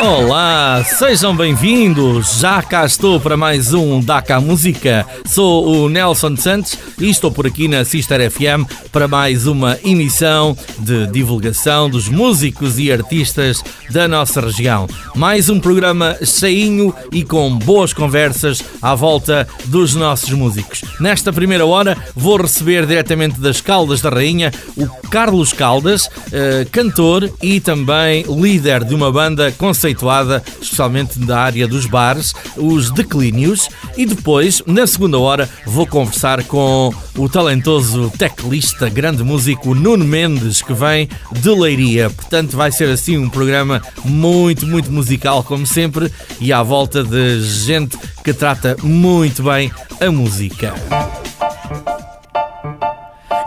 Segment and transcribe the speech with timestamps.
[0.00, 2.40] Olá, sejam bem-vindos.
[2.40, 5.06] Já cá estou para mais um Daca Música.
[5.24, 10.56] Sou o Nelson Santos e estou por aqui na Sister FM para mais uma emissão
[10.78, 14.88] de divulgação dos músicos e artistas da nossa região.
[15.14, 20.82] Mais um programa cheinho e com boas conversas à volta dos nossos músicos.
[20.98, 27.30] Nesta primeira hora vou receber diretamente das Caldas da Rainha o Carlos Caldas, eh, cantor
[27.40, 33.68] e também líder de uma banda conceituada conceituada, especialmente da área dos bares, os declínios.
[33.96, 40.62] E depois, na segunda hora, vou conversar com o talentoso teclista, grande músico Nuno Mendes,
[40.62, 42.10] que vem de Leiria.
[42.10, 47.40] Portanto, vai ser assim um programa muito, muito musical, como sempre, e à volta de
[47.42, 50.74] gente que trata muito bem a música.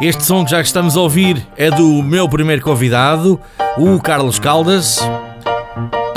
[0.01, 3.39] Este som que já estamos a ouvir é do meu primeiro convidado,
[3.77, 4.99] o Carlos Caldas.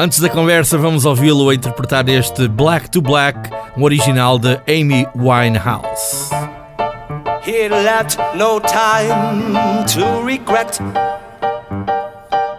[0.00, 5.08] Antes da conversa, vamos ouvi-lo a interpretar este Black to Black, um original de Amy
[5.12, 6.30] Winehouse.
[7.42, 10.78] He left no time to regret.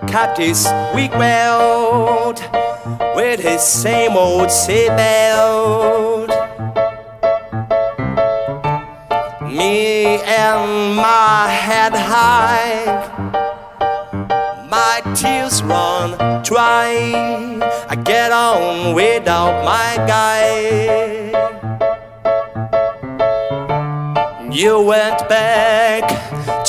[0.06, 2.42] Kept his weak world
[3.16, 6.30] with his same old seatbelt.
[9.48, 13.48] Me and my head high
[14.80, 16.09] my tears run
[16.41, 16.89] dry.
[17.94, 20.52] I get on without my guy.
[24.59, 26.05] You went back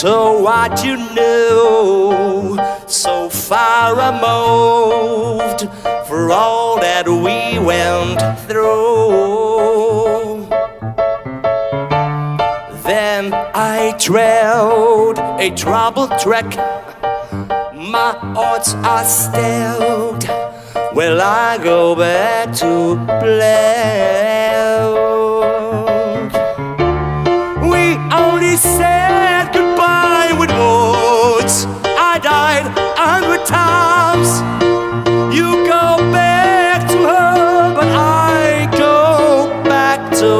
[0.03, 0.13] to
[0.47, 2.59] what you knew,
[2.89, 5.61] so far removed
[6.09, 7.39] for all that we
[7.73, 9.51] went through.
[12.89, 16.51] Then I trailed a troubled track
[17.81, 20.29] my odds are stilled.
[20.95, 23.81] Will I go back to black?
[27.63, 31.65] We only said goodbye with words.
[31.85, 34.29] I died a hundred times.
[35.35, 40.35] You go back to her, but I go back to.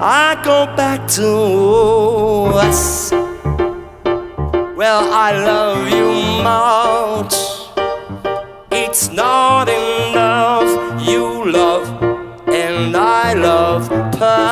[0.00, 3.21] I go back to us.
[4.82, 6.10] Well, I love you
[6.42, 7.34] much.
[8.72, 10.70] It's not enough.
[11.06, 11.86] You love,
[12.48, 13.88] and I love
[14.18, 14.48] Paul.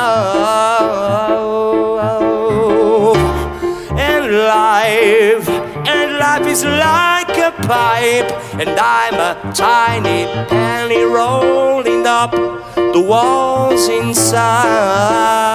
[3.99, 5.49] And life,
[5.85, 13.89] and life is like a pipe, and I'm a tiny penny rolling up the walls
[13.89, 15.51] inside.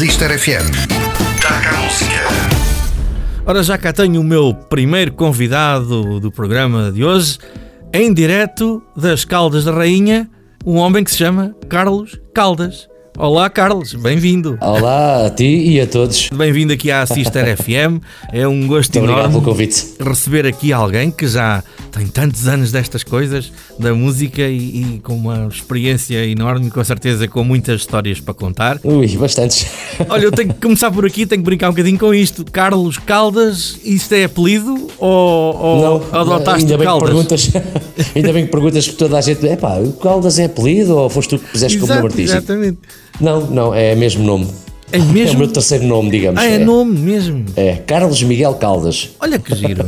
[0.00, 0.70] Na Sister FM.
[1.36, 2.20] Destaca a música.
[3.44, 7.38] Ora, já cá tenho o meu primeiro convidado do programa de hoje,
[7.92, 10.30] em direto das Caldas da Rainha,
[10.64, 12.89] um homem que se chama Carlos Caldas.
[13.18, 14.56] Olá, Carlos, bem-vindo.
[14.62, 16.30] Olá a ti e a todos.
[16.32, 18.00] Bem-vindo aqui à Sister FM.
[18.32, 19.84] É um gosto Muito enorme pelo convite.
[20.00, 21.62] receber aqui alguém que já
[21.92, 24.56] tem tantos anos destas coisas, da música e,
[24.96, 28.80] e com uma experiência enorme, com certeza com muitas histórias para contar.
[28.82, 29.66] Ui, bastantes.
[30.08, 32.42] Olha, eu tenho que começar por aqui, tenho que brincar um bocadinho com isto.
[32.50, 37.08] Carlos Caldas, isto é apelido ou, ou adotaste ainda que Caldas?
[37.10, 37.50] perguntas,
[38.16, 39.44] ainda bem que perguntas que toda a gente.
[39.46, 42.38] Epá, o Caldas é apelido ou foste tu que puseste como nome artístico?
[42.38, 42.78] exatamente.
[43.20, 44.48] Não, não, é mesmo nome.
[44.92, 45.36] É É mesmo?
[45.36, 46.40] o meu terceiro nome, digamos.
[46.40, 47.44] Ah, é nome mesmo.
[47.56, 49.10] É, Carlos Miguel Caldas.
[49.20, 49.84] Olha que giro.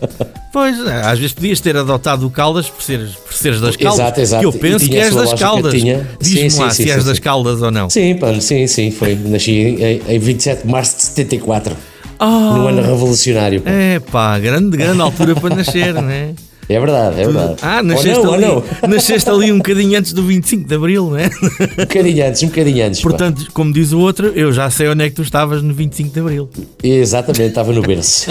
[0.52, 3.98] pois, às vezes podias ter adotado o Caldas por seres, por seres das Caldas.
[4.00, 4.40] Exato, exato.
[4.40, 5.74] Que eu penso que és das Caldas.
[5.74, 7.18] Diz-me Sim, lá sim, se sim, és sim, das.
[7.18, 7.90] Caldas ou não.
[7.90, 9.14] Sim, pá, sim, sim, foi.
[9.16, 11.76] Nasci em, em 27 de março de 74,
[12.18, 13.62] Ah, num ano revolucionário.
[13.66, 16.30] é pá, grande, grande altura para nascer, não é?
[16.68, 17.56] É verdade, é verdade.
[17.62, 18.62] Ah, nasceste, não, ali, não.
[18.88, 21.26] nasceste ali um bocadinho antes do 25 de Abril, não é?
[21.26, 23.00] Um bocadinho antes, um bocadinho antes.
[23.00, 23.08] pá.
[23.08, 26.12] Portanto, como diz o outro, eu já sei onde é que tu estavas no 25
[26.12, 26.50] de Abril.
[26.82, 28.30] Exatamente, estava no berço.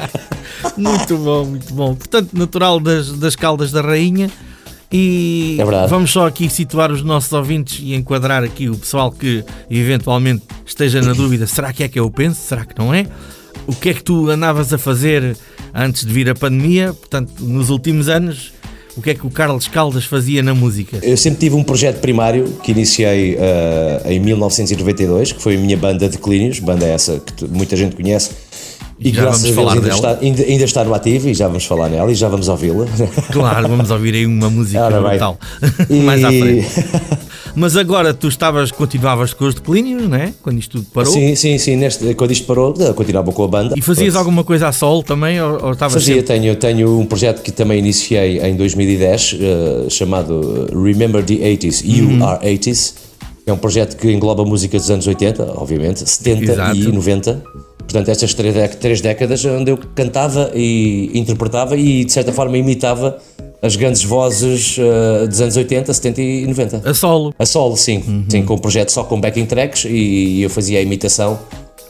[0.76, 1.94] Muito bom, muito bom.
[1.94, 4.30] Portanto, natural das, das Caldas da Rainha.
[4.90, 9.44] E É vamos só aqui situar os nossos ouvintes e enquadrar aqui o pessoal que
[9.70, 12.40] eventualmente esteja na dúvida: será que é que eu penso?
[12.40, 13.06] Será que não é?
[13.68, 15.36] O que é que tu andavas a fazer
[15.74, 16.94] antes de vir a pandemia?
[16.94, 18.54] Portanto, nos últimos anos,
[18.96, 20.98] o que é que o Carlos Caldas fazia na música?
[21.02, 25.76] Eu sempre tive um projeto primário que iniciei eh, em 1992, que foi a minha
[25.76, 28.30] banda de Clínios, banda essa que muita gente conhece.
[29.00, 29.94] E Já vamos falar ainda dela.
[29.94, 32.84] está, ainda, ainda está no ativo e já vamos falar nela e já vamos ouvi-la.
[33.30, 35.38] Claro, vamos ouvir aí uma música Ora brutal.
[35.88, 36.66] E- Mais à frente.
[37.54, 40.32] Mas agora tu estavas, continuavas com os declínios, não é?
[40.42, 41.12] Quando isto tudo parou.
[41.12, 41.76] sim, sim, sim.
[41.76, 43.74] Neste, quando isto parou, continuava com a banda.
[43.76, 44.18] E fazias Pronto.
[44.18, 45.40] alguma coisa a sol também?
[45.40, 50.66] Ou, ou Fazia, sempre- tenho, tenho um projeto que também iniciei em 2010, eh, chamado
[50.72, 52.24] Remember the 80s, You Uhum.
[52.26, 52.94] Are 80s.
[53.46, 56.76] É um projeto que engloba música dos anos 80, obviamente, 70 Exato.
[56.76, 57.42] e 90.
[57.88, 63.18] Portanto, estas três, três décadas onde eu cantava e interpretava e, de certa forma, imitava
[63.62, 66.82] as grandes vozes eh, dos anos 80, 70 e 90.
[66.90, 67.34] A solo.
[67.38, 68.04] A solo, sim.
[68.06, 68.24] Uhum.
[68.28, 71.38] Sim, com um projeto só com backing tracks e eu fazia a imitação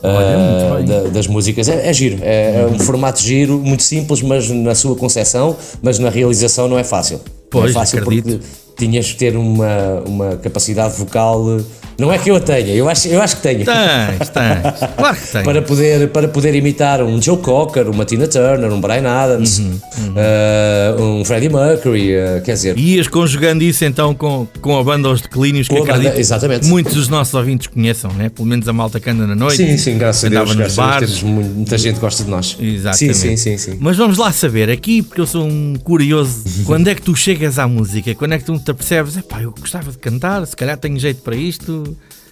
[0.01, 0.79] Olha.
[0.79, 0.85] Uhum.
[0.85, 1.67] da- das músicas.
[1.67, 5.99] É, é giro, é, é um formato giro, muito simples, mas na sua concepção, mas
[5.99, 7.19] na realização não é fácil.
[7.51, 8.39] Pois, não é fácil acredito.
[8.39, 8.45] porque
[8.77, 11.59] tinhas de ter uma, uma capacidade vocal.
[11.99, 13.65] Não é que eu a tenha, eu acho, eu acho que tenho.
[13.65, 14.91] Tens, tens.
[14.95, 15.43] Claro que tens.
[15.43, 19.79] Para poder, para poder imitar um Joe Cocker, uma Tina Turner, um Brian Adams, Uhum,
[20.15, 24.83] ah, um Freddie Mercury, ah, quer dizer, E ias conjugando isso então com, com a
[24.83, 26.65] banda Os Declínios, que banda, acredito exatamente.
[26.67, 28.29] muitos dos nossos ouvintes conheçam, né?
[28.29, 29.57] Pelo menos a malta que anda na noite.
[29.57, 30.47] Sim, sim, graças a Deus.
[30.47, 31.23] nos graças bares.
[31.23, 32.57] muita gente gosta de nós.
[32.59, 33.17] Exatamente.
[33.17, 33.77] Sim, sim, sim, sim.
[33.79, 37.59] Mas vamos lá saber, aqui, porque eu sou um curioso, quando é que tu chegas
[37.59, 38.13] à música?
[38.15, 39.17] Quando é que tu te apercebes?
[39.17, 41.88] Epá, eu gostava de cantar, se calhar tenho jeito para isto.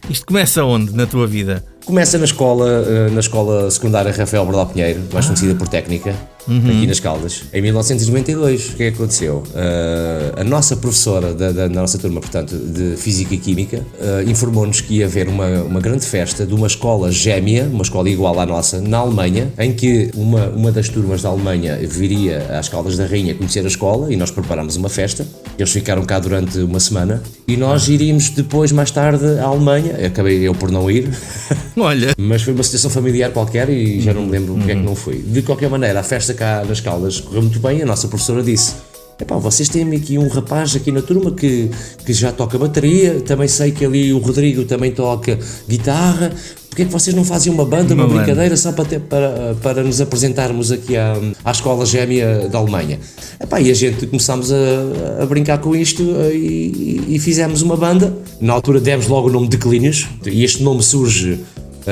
[0.10, 1.64] Isto começa onde na tua vida?
[1.88, 6.14] Começa na escola, eh, na escola secundária Rafael Bordal Pinheiro, mais conhecida por técnica,
[6.46, 8.72] aqui nas Caldas, em 1992.
[8.72, 9.42] O que é que aconteceu?
[9.56, 14.82] Eh, a nossa professora da, da nossa turma, portanto, de Física e Química, eh, informou-nos
[14.82, 18.46] que ia haver uma, uma grande festa de uma escola gêmea, uma escola igual à
[18.46, 23.06] nossa, na Alemanha, em que uma, uma das turmas da Alemanha viria às Caldas da
[23.06, 25.26] Rainha conhecer a escola e nós preparámos uma festa.
[25.58, 30.06] Eles ficaram cá durante uma semana e nós iríamos depois, mais tarde, à Alemanha.
[30.06, 31.10] Acabei eu por não ir.
[31.82, 34.82] Olha, Mas foi uma situação familiar qualquer e já não me lembro porque é que
[34.82, 35.18] não fui.
[35.20, 37.82] De qualquer maneira, a festa cá nas Caldas correu muito bem.
[37.82, 38.74] A nossa professora disse:
[39.20, 41.70] Epá, vocês têm aqui um rapaz aqui na turma que,
[42.06, 43.22] que já toca bateria.
[43.22, 46.32] Também sei que ali o Rodrigo também toca guitarra.
[46.70, 48.24] Porquê é que vocês não fazem uma banda, uma, Uma banda.
[48.26, 53.00] brincadeira só para, ter- para, para nos apresentarmos aqui à, à escola gêmea da Alemanha?
[53.42, 57.76] Epá, e a gente começámos a, a brincar com isto eh, e, e fizemos uma
[57.76, 58.16] banda.
[58.40, 61.40] Na altura demos logo o nome de Declínios e este nome surge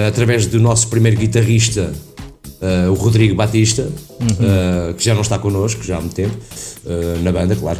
[0.07, 1.91] através do nosso primeiro guitarrista,
[2.61, 3.87] eh, o Rodrigo Batista,
[4.21, 6.35] eh, que já não está connosco já há muito tempo,
[6.85, 7.79] eh, na banda, claro.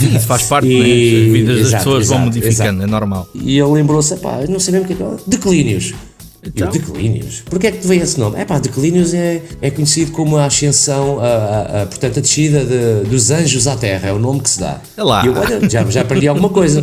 [0.00, 1.26] isso faz parte, E- né?
[1.26, 2.82] As vidas das exato, pessoas vão exato, modificando, exato.
[2.82, 3.28] é normal.
[3.34, 5.16] E ele lembrou-se, pá, não sabemos o que é que é.
[5.26, 5.94] Declínios.
[6.42, 6.68] Então?
[6.68, 7.42] Eu, declínios?
[7.50, 8.38] Porquê é que te veio esse nome?
[8.40, 12.64] É pá, declínios é, é conhecido como a ascensão, a, a- a- portanto, a descida
[12.64, 14.80] de- dos anjos à terra, é o nome que se dá.
[14.96, 15.22] É lá.
[15.22, 16.82] E eu, olha, já, já aprendi alguma coisa.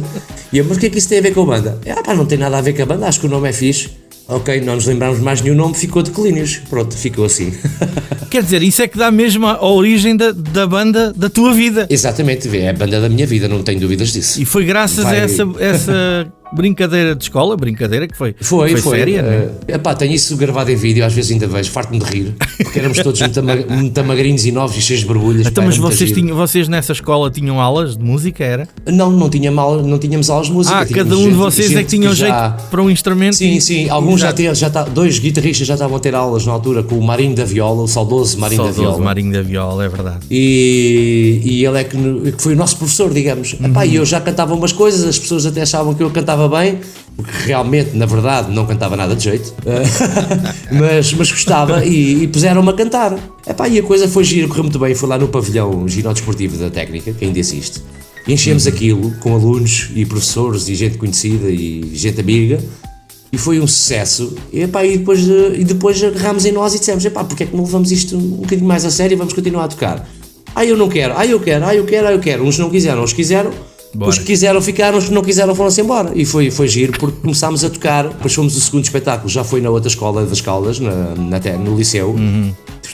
[0.53, 1.79] E eu, mas o que é que isso tem a ver com a banda?
[1.85, 3.53] É, pá, não tem nada a ver com a banda, acho que o nome é
[3.53, 3.89] fixe.
[4.27, 6.57] Ok, não nos lembramos mais nenhum nome, ficou declínios.
[6.69, 7.53] Pronto, ficou assim.
[8.29, 11.87] Quer dizer, isso é que dá mesmo a origem da, da banda da tua vida.
[11.89, 14.41] Exatamente, é a banda da minha vida, não tenho dúvidas disso.
[14.41, 18.97] E foi graças Vai- a essa, essa brincadeira de escola, brincadeira que foi, Foi, foi.
[18.97, 19.49] séria, né?
[19.67, 22.79] Eh, epá, tenho isso gravado em vídeo, às vezes ainda vejo, farto-me de rir, porque
[22.79, 25.47] éramos todos muito, ama- muito magrinhos e novos e cheios de borbulhas.
[25.47, 28.67] Então, pá, mas vocês, tinham, vocês nessa escola tinham aulas de música, era?
[28.85, 30.77] Não, não, tinha mal, não tínhamos aulas de música.
[30.79, 33.35] Ah, cada um de vocês é que tinham já- jeito para um instrumento.
[33.35, 36.45] Sim, e- sim, alguns já tinham, já tá, dois guitarristas já estavam a ter aulas
[36.45, 39.03] na altura com o Marinho da Viola, o saudoso Marinho da Saudoso Viola.
[39.05, 40.19] Marinho da Viola, é verdade.
[40.29, 41.97] E, e ele é que,
[42.31, 43.55] que foi o nosso professor, digamos.
[43.63, 46.79] Epá, e eu já cantava umas coisas, as pessoas até achavam que eu cantava bem,
[47.15, 49.53] porque realmente, na verdade, não cantava nada de jeito,
[50.71, 53.17] mas, mas gostava e, e puseram-me a cantar.
[53.47, 54.93] Epá, e a coisa foi gira, correu muito bem.
[54.93, 57.81] Fui lá no pavilhão Ginó Desportivo da Técnica, que ainda existe.
[58.27, 62.59] Enchemos aquilo com alunos e professores e gente conhecida e gente amiga.
[63.31, 64.35] E foi um sucesso.
[64.51, 67.45] E, epá, e, depois, eh, e depois agarramos em nós e dissemos: epá, porque é
[67.45, 70.07] que não levamos isto um bocadinho mais a sério e vamos continuar a tocar?
[70.55, 72.43] Ah, eu não quero, ah, eu quero, ah, eu quero, ah, eu quero.
[72.43, 73.51] Uns não quiseram, uns quiseram.
[73.93, 74.11] Bora.
[74.11, 76.11] Os que quiseram ficaram, os que não quiseram foram-se embora.
[76.13, 78.09] E foi, foi giro porque começámos a tocar.
[78.09, 81.77] Depois fomos o segundo espetáculo, já foi na outra escola das Caldas, na, na, no
[81.77, 82.15] liceu.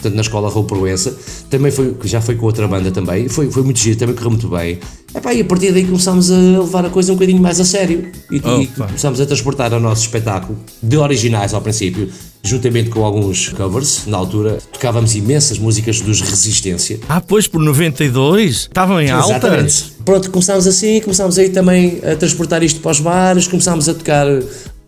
[0.03, 1.15] Portanto, na escola Raul Proença.
[1.49, 3.29] Também foi, já foi com outra banda também.
[3.29, 4.79] Foi, foi muito giro, também correu muito bem.
[5.15, 8.11] Epá, e a partir daí começámos a levar a coisa um bocadinho mais a sério.
[8.29, 8.87] E, e Opa.
[8.87, 12.09] começámos a transportar o nosso espetáculo de originais ao princípio,
[12.43, 14.05] juntamente com alguns covers.
[14.07, 16.99] Na altura, tocávamos imensas músicas dos Resistência.
[17.07, 19.29] Ah, pois, por 92, estavam em altas.
[19.29, 19.93] Exatamente.
[20.03, 24.27] Pronto, começámos assim, começámos aí também a transportar isto para os bares, começámos a tocar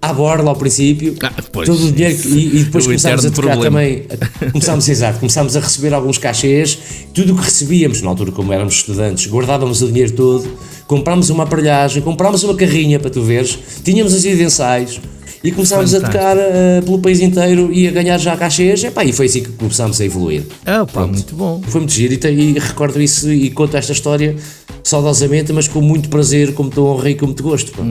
[0.10, 1.16] à borla ao princípio.
[1.22, 3.82] Ah, pois, todo o dinheiro que- e, e depois o começámos a tocar problema.
[3.82, 4.52] também.
[4.52, 6.78] Começámos, exato, começámos a receber alguns cachês,
[7.14, 10.48] tudo o que recebíamos, na altura, como éramos estudantes, guardávamos o dinheiro todo,
[10.88, 15.00] comprámos uma aparelhagem, comprámos uma carrinha para tu veres, tínhamos as ensaios.
[15.46, 19.14] E começámos a tocar eh, pelo país inteiro e a ganhar já cachês, epá, e
[19.14, 20.44] foi assim que começámos a evoluir.
[20.66, 21.62] Ah, pá, muito bom.
[21.68, 24.36] Foi muito giro e, e recordo isso e conto esta história
[24.84, 27.72] saudosamente, mas com muito prazer, com muito honra e com muito gosto.
[27.72, 27.84] pá.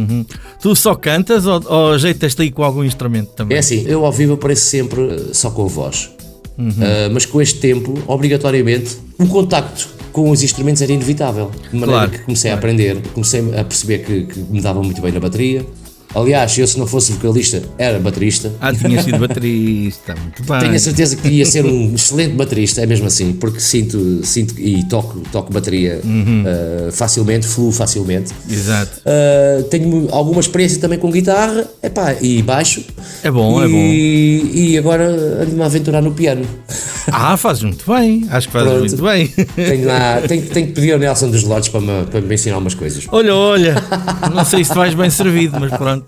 [0.61, 3.56] Tu só cantas ou, ou ajeitas-te aí com algum instrumento também?
[3.56, 6.11] É assim, eu ao vivo apareço sempre eh, só com a voz,
[6.58, 11.50] Ah, mas com este tempo, obrigatoriamente, o contacto com os instrumentos era inevitável.
[11.73, 15.00] De maneira Claro, que comecei a aprender, comecei a perceber que, que me dava muito
[15.02, 15.66] bem na bateria.
[16.14, 18.52] Aliás, eu se não fosse vocalista, era baterista.
[18.61, 20.61] Ah, tinha sido baterista, muito bem.
[20.61, 24.59] Tenho a certeza que ia ser um excelente baterista, é mesmo assim, porque sinto, sinto
[24.61, 26.44] e toco, toco bateria Uhum.
[26.47, 28.33] ah, facilmente, fluo facilmente.
[28.49, 29.00] Exato.
[29.00, 32.83] Uh, tenho alguma experiência também com guitarra epá, e baixo.
[33.23, 34.59] É bom, é e, bom.
[34.59, 35.09] E agora
[35.42, 36.47] ando-me a aventurar no piano.
[37.11, 38.26] Ah, fazes muito bem.
[38.30, 38.88] Acho que fazes Pronto.
[38.88, 39.28] muito bem.
[39.54, 42.59] Tenho, lá, tenho, tenho que pedir ao Nelson dos Lotes para me, para me ensinar
[42.59, 43.06] umas coisas.
[43.11, 43.75] Olha, olha.
[44.35, 46.03] Não sei se vais bem servido, mas pronto.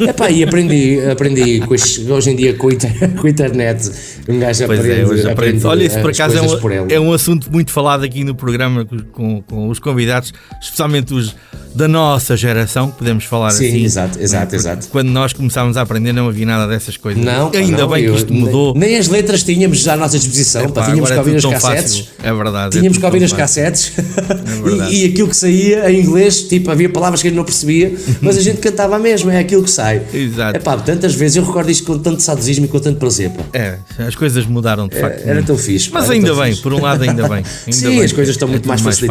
[0.00, 3.90] Epá, e aprendi, aprendi com este- hoje em dia com a, internet.
[4.28, 5.66] Um gajo Pois aprende, é, aprende aprende.
[5.66, 8.84] Olha, isso por as acaso é um, é um assunto muito falado aqui no programa
[9.12, 11.34] com- com os convidados, especialmente os
[11.76, 13.84] da nossa geração, que podemos falar Sim, assim.
[13.84, 14.88] exato, exato, Porque exato.
[14.90, 17.22] Quando nós começámos a aprender, não havia nada dessas coisas.
[17.22, 18.72] Não, Ainda não, bem eu- que isto mudou.
[18.74, 21.36] Nem, nem as letras tínhamos à nossa disposição, pá, Epá, tínhamos agora que é ouvir
[21.36, 21.98] as tão cassetes.
[21.98, 22.12] fácil.
[22.22, 22.66] É verdade.
[22.66, 23.92] é Tínhamos que tudo ouvir as cassetes
[24.64, 24.94] verdade.
[24.96, 28.38] e, e aquilo que saía em inglês, tipo, havia palavras que ele não percebia, mas
[28.38, 30.00] a gente cantava mesmo, é aquilo que sai.
[30.14, 30.56] Exato.
[30.56, 33.44] É pá, tantas vezes eu recordo isto com tanto saudosismo e com tanto prazer, pá.
[33.52, 35.26] É, as coisas mudaram de facto.
[35.26, 35.90] Era tão fixe.
[35.92, 36.62] Mas ainda bem, fixe.
[36.62, 37.36] por um lado ainda bem.
[37.66, 38.02] Ainda Sim, bem.
[38.04, 39.06] as coisas estão É muito mais fácil.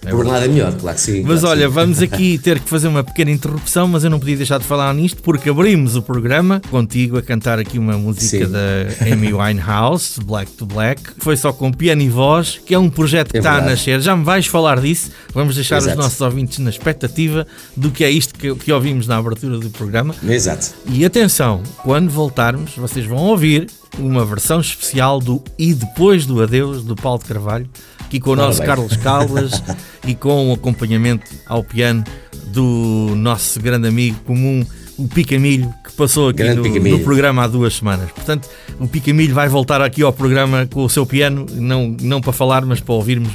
[0.00, 0.10] Facilitadas.
[0.10, 1.22] por um lado é melhor, claro que sim.
[1.22, 1.74] Mas claro olha, sim.
[1.74, 4.92] vamos aqui ter que fazer uma pequena interrupção, mas eu não podia deixar de falar
[4.94, 8.52] nisto porque abrimos o programa contigo a cantar aqui uma música Sim.
[8.52, 11.02] da Amy Winehouse, Black to Black.
[11.18, 13.72] Foi só com piano e voz, que é um projeto que É está a verdade.
[13.76, 14.00] nascer.
[14.00, 15.10] Já me vais falar disso.
[15.34, 16.00] Vamos deixar os Exato.
[16.02, 20.14] nossos ouvintes na expectativa do que é isto que, que ouvimos na abertura do programa.
[20.28, 20.70] Exato.
[20.90, 23.66] E atenção, quando voltarmos, vocês vão ouvir
[23.98, 27.68] uma versão especial do E Depois do Adeus, do Paulo de Carvalho,
[28.08, 28.62] aqui com o nosso.
[28.62, 29.62] Carlos Caldas
[30.06, 32.02] e com o acompanhamento ao piano
[32.46, 34.64] do nosso grande amigo comum,
[34.96, 38.10] o Picamilho, que passou aqui no, no programa há duas semanas.
[38.10, 38.48] Portanto,
[38.80, 42.64] o Picamilho vai voltar aqui ao programa com o seu piano, não, não para falar,
[42.64, 43.30] mas para ouvirmos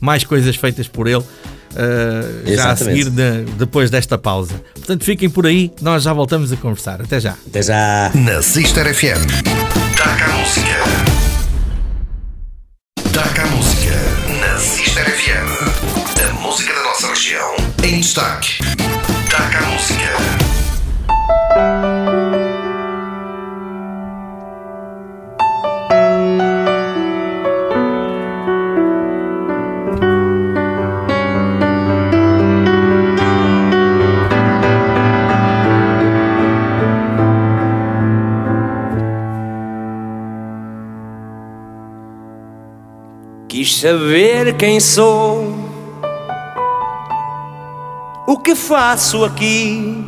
[0.00, 1.18] mais coisas feitas por ele.
[1.18, 4.54] uh, já a seguir de- depois desta pausa.
[4.74, 7.00] Portanto, fiquem por aí, nós já voltamos a conversar.
[7.02, 7.36] Até já.
[7.46, 8.10] Até já.
[8.14, 9.26] Na Sister FM.
[9.96, 10.73] Taca a música.
[18.04, 18.58] Destaque.
[19.30, 20.04] Taca a música.
[43.48, 45.43] Quis saber quem sou,
[48.34, 50.04] O que faço aqui?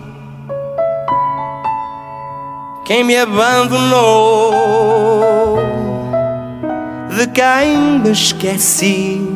[2.85, 4.51] Quem me abandonou?
[7.17, 9.33] De quem me esqueci?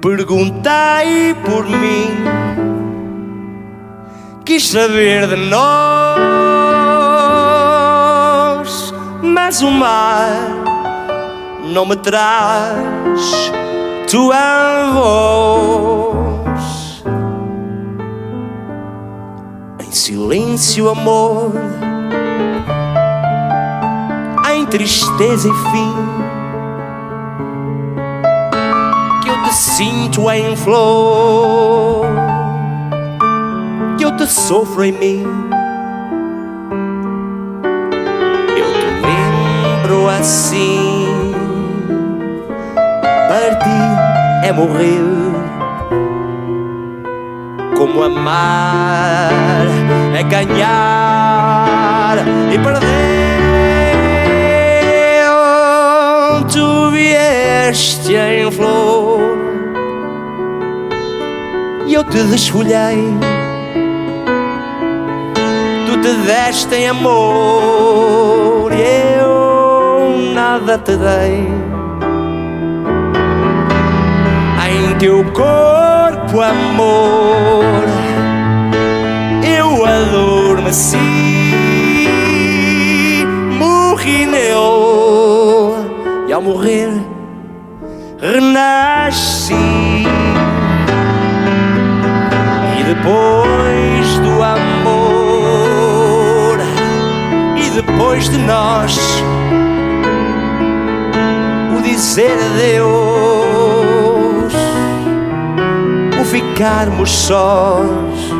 [0.00, 2.14] Perguntei por mim,
[4.44, 5.74] quis saber de nós,
[9.24, 10.30] mas o mar
[11.64, 13.50] não me traz
[14.08, 15.77] tua voz.
[19.88, 21.52] Em silêncio, amor,
[24.54, 26.28] em tristeza e fim
[29.48, 32.04] te sinto em flor,
[33.96, 35.24] que eu te sofro em mim.
[38.56, 41.32] Eu te lembro assim,
[43.28, 45.27] partir é morrer.
[47.88, 49.66] Como amar
[50.14, 52.18] é ganhar
[52.52, 52.88] e perder.
[56.52, 59.38] Tu vieste em flor
[61.86, 63.16] e eu te desfolhei.
[65.86, 71.48] Tu te deste em amor e eu nada te dei.
[74.70, 75.77] Em teu corpo,
[76.36, 77.84] amor,
[79.42, 80.96] eu adormeci,
[83.58, 84.58] morri nele
[86.28, 86.90] e ao morrer
[88.20, 89.54] renasci.
[92.78, 95.48] E depois do amor,
[97.56, 98.98] e depois de nós,
[101.76, 103.37] o dizer adeus,
[106.30, 108.30] ficarmos sós,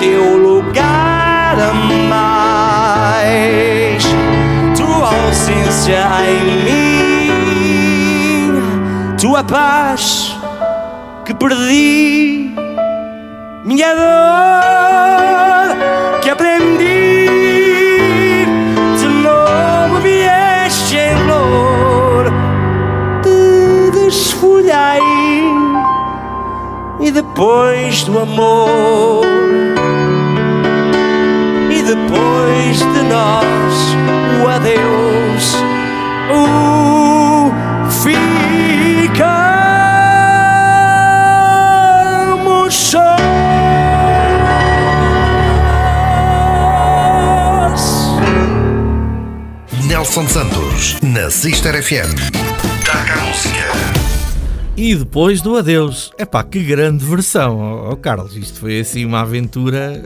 [0.00, 1.74] teu lugar a
[2.08, 4.02] mais,
[4.76, 8.06] tua ausência em mim,
[9.20, 10.36] tua paz
[11.26, 12.54] que perdi,
[13.64, 14.49] minha dor
[27.10, 29.26] e depois do amor.
[31.68, 33.74] E depois de nós,
[34.40, 35.56] o adeus,
[36.30, 37.50] o
[37.90, 38.24] ficamos
[42.74, 43.10] sós.
[49.84, 52.14] Nelson Santos, na Sister FM.
[52.84, 53.89] Taca a música.
[54.82, 56.10] E depois do adeus.
[56.18, 58.34] Epá, que grande versão, ó, Carlos.
[58.34, 60.02] Isto foi assim uma aventura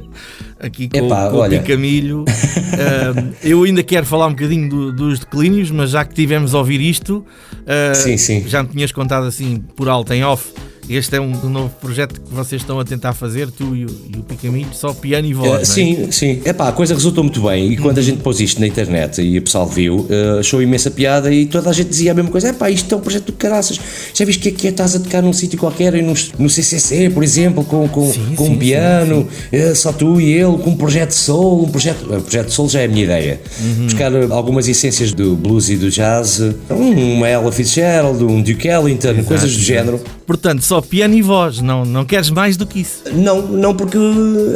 [0.58, 1.58] aqui com, Epá, com olha.
[1.58, 2.24] o Picamilho.
[2.74, 6.58] Ahm, eu ainda quero falar um bocadinho do- dos declínios, mas já que tivemos a
[6.58, 7.22] ouvir isto,
[7.66, 8.42] ah, Sim, sim.
[8.48, 10.52] já me tinhas contado assim por alto em off.
[10.88, 13.88] Este é um, um novo projeto que vocês estão a tentar fazer, tu e o,
[14.14, 15.48] e o Picamilho, só piano e voz.
[15.48, 15.64] Eh, não é?
[15.64, 16.42] sim, sim.
[16.44, 17.72] Epá, a coisa resultou muito bem.
[17.72, 20.90] E quando a gente pôs isto na internet e o pessoal viu, eh, achou imensa
[20.90, 23.32] piada e toda a gente dizia a mesma coisa: Epá, isto é um projeto de
[23.32, 23.80] caraças.
[24.12, 24.70] Já viste que é que é?
[24.70, 28.46] Estás a tocar num sítio qualquer, e no, CCC, por exemplo, com, com, Sim, com
[28.46, 31.64] sim, um piano, eh, só tu e ele, com um projeto de soul.
[31.64, 33.40] Um projeto, eh, projeto de soul já é a minha ideia.
[33.60, 33.84] Uhum.
[33.84, 39.52] Buscar algumas essências do blues e do jazz, uma Ella Fitzgerald, um Duke Ellington, coisas
[39.54, 40.00] do género.
[40.26, 43.02] Portanto, só piano e voz, não, não queres mais do que isso.
[43.12, 43.96] Não, não porque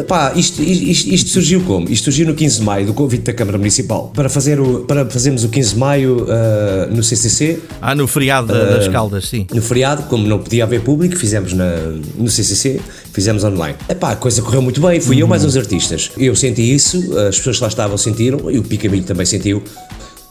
[0.09, 1.89] pá, isto, isto, isto surgiu como?
[1.89, 5.09] Isto surgiu no 15 de maio do convite da Câmara Municipal para, fazer o, para
[5.09, 9.47] fazermos o 15 de maio ah, no CCC, Ah, no feriado da- das Caldas, sim.
[9.55, 11.77] no feriado, como não podia haver público, fizemos na,
[12.17, 12.81] no CCC,
[13.13, 13.77] fizemos online.
[13.89, 16.11] Epá, a coisa correu muito bem, fui eu mais uns artistas.
[16.19, 19.63] Eu senti isso, as pessoas que lá estavam sentiram e o Picamilho também sentiu.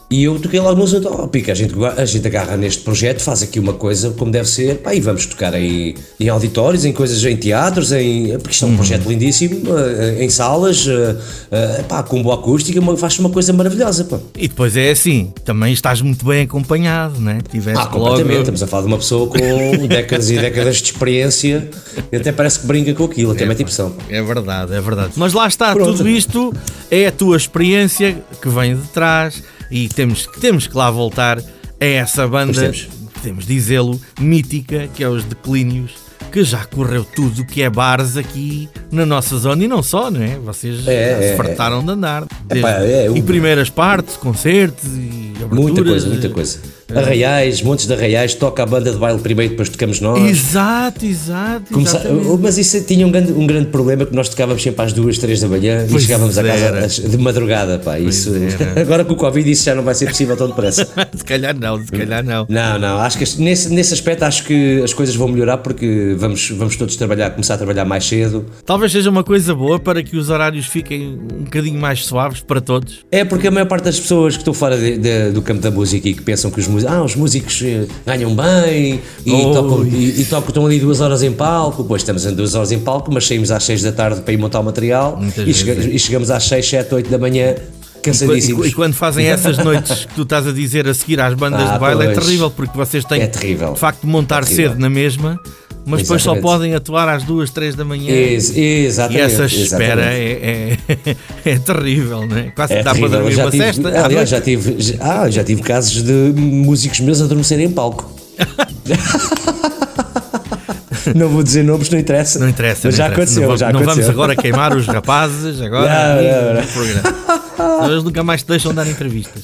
[0.09, 3.19] E eu toquei logo no assunto, oh, Pica, a gente, a gente agarra neste projeto,
[3.21, 6.93] faz aqui uma coisa como deve ser, pá, e vamos tocar em, em auditórios, em
[6.93, 11.15] coisas, em teatros, em, porque isto é um projeto lindíssimo, eh, em salas, eh,
[11.51, 14.17] eh, pá, com boa acústica, faz uma coisa maravilhosa, pá.
[14.37, 17.39] E depois é assim, também estás muito bem acompanhado, né?
[17.51, 18.27] Tiveste Ah, completamente.
[18.29, 18.39] logo.
[18.43, 19.37] Estamos a falar de uma pessoa com
[19.87, 21.69] décadas e décadas de experiência
[22.09, 23.93] e até parece que brinca com aquilo, até mete impressão.
[24.09, 25.11] É verdade, é verdade.
[25.17, 25.97] Mas lá está, Pronto.
[25.97, 26.53] tudo isto
[26.89, 31.85] é a tua experiência que vem de trás e temos, temos que lá voltar a
[31.85, 32.87] essa banda, temos.
[33.13, 35.91] podemos dizê-lo, mítica, que é os Declínios,
[36.31, 40.11] que já correu tudo o que é bares aqui na nossa zona e não só,
[40.11, 40.37] não é?
[40.37, 42.25] Vocês É, se é, fartaram de andar.
[42.49, 45.57] Epá, é, e o- primeiras partes, concertos e aberturas.
[45.59, 46.59] Muita coisa, muita coisa.
[46.95, 50.21] Arraiais, montes de arraiais, toca a banda de baile primeiro, depois tocamos nós.
[50.29, 51.73] Exato, exato.
[51.73, 52.03] Começa-
[52.41, 55.39] mas isso tinha um grande, um grande problema que nós tocávamos sempre às duas, três
[55.41, 56.87] da manhã Pois e chegávamos a casa era.
[56.87, 57.99] de madrugada, pá.
[57.99, 58.81] Isso, era.
[58.81, 60.87] agora com o Covid isso já não vai ser possível tão depressa.
[61.15, 62.45] se calhar não, se calhar não.
[62.49, 66.49] Não, não, acho que nesse, nesse aspecto acho que as coisas vão melhorar porque vamos,
[66.51, 68.45] vamos todos trabalhar, começar a trabalhar mais cedo.
[68.65, 72.61] Talvez seja uma coisa boa para que os horários fiquem um bocadinho mais suaves para
[72.61, 73.05] todos.
[73.11, 75.71] É porque a maior parte das pessoas que estão fora de- de- do campo da
[75.71, 79.85] música e que pensam que os músicos, ah, os músicos eh, ganham bem e, tocam,
[79.85, 82.79] e, e tocam, estão ali duas horas em palco, pois estamos em duas horas em
[82.79, 85.87] palco, mas saímos às seis da tarde para ir montar o material e, chega- é.
[85.87, 87.55] e chegamos às seis, sete, oito da manhã
[87.97, 88.67] E, cansadíssimos.
[88.67, 91.73] e quando fazem essas noites que tu estás a dizer a seguir às bandas Ah,
[91.73, 92.25] de baile é pois.
[92.25, 93.73] terrível, porque vocês têm É terrível.
[93.73, 95.39] de facto de montar É cedo na mesma,
[95.87, 98.11] mas depois só podem atuar às duas, três da manhã.
[98.11, 99.21] Ex- E exatamente.
[99.23, 101.15] essa espera é, é,
[101.51, 102.51] é terrível, não é?
[102.55, 103.09] Quase que É dá terrível.
[103.09, 104.05] para dormir já uma tive, cesta.
[104.05, 108.11] Aliás, já tive, ah, já tive casos de músicos meus adormecerem em palco.
[111.15, 112.39] não vou dizer nomes, não interessa.
[112.39, 113.39] Não interessa, Mas não já interessa.
[113.39, 114.03] aconteceu, não, já não aconteceu.
[114.03, 116.61] vamos agora queimar os rapazes agora Não, não, não.
[116.61, 117.87] no programa.
[117.89, 119.43] Eles nunca mais te deixam dar entrevistas.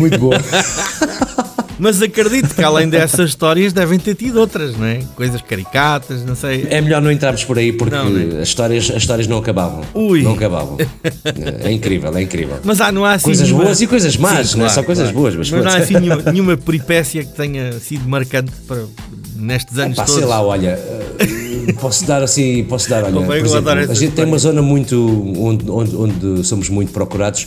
[0.00, 0.30] Muito bom.
[1.78, 5.00] Mas acredito que além dessas histórias devem ter tido outras, não é?
[5.16, 6.66] Coisas caricatas, não sei.
[6.70, 8.40] É melhor não entrarmos por aí porque Não, né?
[8.40, 9.82] as, histórias, as histórias não acabavam.
[9.94, 10.22] Ui.
[10.22, 10.76] Não acabavam.
[11.64, 12.58] É incrível, é incrível.
[12.64, 14.74] Mas há, não há assim Coisas nenhuma- boas e coisas más, Sim, não é claro,
[14.80, 15.18] só coisas claro.
[15.18, 18.84] boas, mas, não há assim nenhuma, nenhuma peripécia que tenha sido marcante para,
[19.36, 20.20] nestes anos Pá, todos.
[20.20, 20.78] sei lá, olha,
[21.18, 24.96] eh, posso dar assim, posso dar, olha, é exemplo, a gente tem uma zona muito,
[25.38, 27.46] onde, onde, onde somos muito procurados,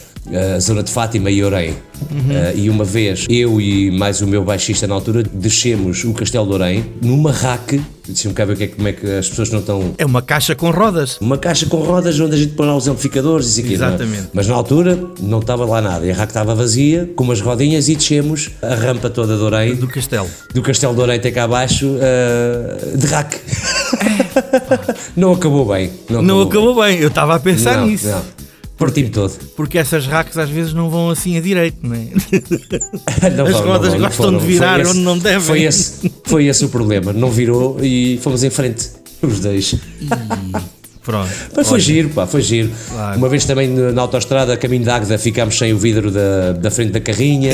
[0.56, 1.76] a zona de Fátima e Orém,
[2.12, 2.30] Uhum.
[2.30, 6.46] Eh, e uma vez, eu e mais o meu baixista na altura, descemos o Castelo
[6.46, 9.50] de Orém, numa raque, deixa-me cá ver o que é, como é que as pessoas
[9.50, 9.94] não estão...
[9.98, 11.18] É uma caixa com rodas.
[11.22, 13.74] Uma caixa com rodas onde a gente põe lá os amplificadores e isso aqui, é?
[13.76, 14.28] Exatamente.
[14.34, 17.88] Mas na altura não estava lá nada, e a raque estava vazia, com umas rodinhas
[17.88, 20.28] e descemos a rampa toda de Orém, Do castelo.
[20.54, 23.38] do Castelo de Orem até cá abaixo uh, de rack.
[25.16, 25.92] não acabou bem.
[26.10, 28.08] Não, Não acabou bem, eu estava a pensar Não, nisso.
[28.08, 28.45] não.
[28.78, 29.32] Parti-me todo.
[29.56, 32.08] Porque essas racks às vezes não vão assim a direito, não é?
[33.36, 34.38] Não As foram, rodas não, não gostam foram.
[34.40, 35.40] de virar esse- onde não devem.
[35.48, 37.14] Foi esse, foi esse o problema.
[37.14, 38.90] Não virou e fomos em frente.
[39.22, 39.76] Os dois.
[41.06, 41.30] Pronto.
[41.56, 42.72] Mas foi Olha, giro, pá, foi giro.
[42.90, 43.18] Claro.
[43.20, 46.72] Uma vez também na autostrada, a caminho da Águeda, ficámos sem o vidro da, da
[46.72, 47.54] frente da carrinha.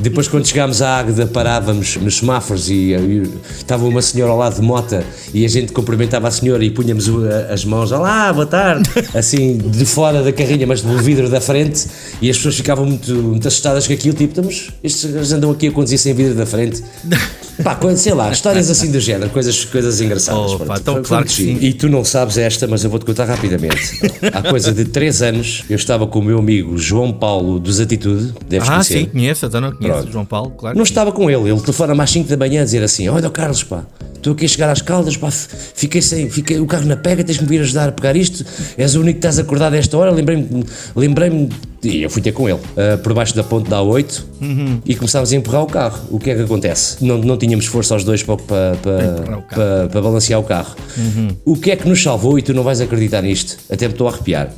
[0.00, 4.56] Depois, quando chegámos à Águeda, parávamos nos semáforos e, e estava uma senhora ao lado
[4.56, 8.32] de mota e a gente cumprimentava a senhora e punhamos o- a- as mãos, olá,
[8.32, 11.86] boa tarde, assim, de fora da carrinha, mas do vidro da frente
[12.22, 15.68] e as pessoas ficavam muito, muito assustadas com aquilo, tipo, estamos, estes gajos andam aqui
[15.68, 16.82] a conduzir sem vidro da frente.
[17.62, 20.52] Pá, quando- sei lá, histórias assim do género, coisas, coisas engraçadas.
[20.52, 21.58] Oh, pá, então claro que sim.
[21.60, 24.00] E tu não sabes esta, mas eu vou-te contar rapidamente.
[24.32, 28.34] Há coisa de 3 anos, eu estava com o meu amigo João Paulo dos Atitude,
[28.48, 28.98] deves Ah, conhecer.
[28.98, 30.76] sim, conheço, então não conheço João Paulo, claro.
[30.76, 33.62] Não estava com ele, ele telefona às 5 da manhã a dizer assim: Olha, Carlos,
[33.64, 37.24] pá, estou aqui a chegar às caldas, pá, fiquei sem, fiquei, o carro na pega,
[37.24, 38.44] tens-me vir ajudar a pegar isto,
[38.76, 41.48] és o único que estás acordado a esta hora, lembrei-me, lembrei-me,
[41.82, 44.80] e eu fui ter com ele, ah, por baixo da ponte da A8, Uhum.
[44.84, 46.00] e começámos a empurrar o carro.
[46.10, 47.04] O que é que acontece?
[47.04, 48.92] Não, não tínhamos força aos dois para, para, para.
[49.36, 49.42] Uhum.
[49.42, 50.74] para, para balancear o carro.
[51.44, 54.08] O que é que nos salvou, e tu não vais acreditar nisto, até me estou
[54.08, 54.50] a arrepiar.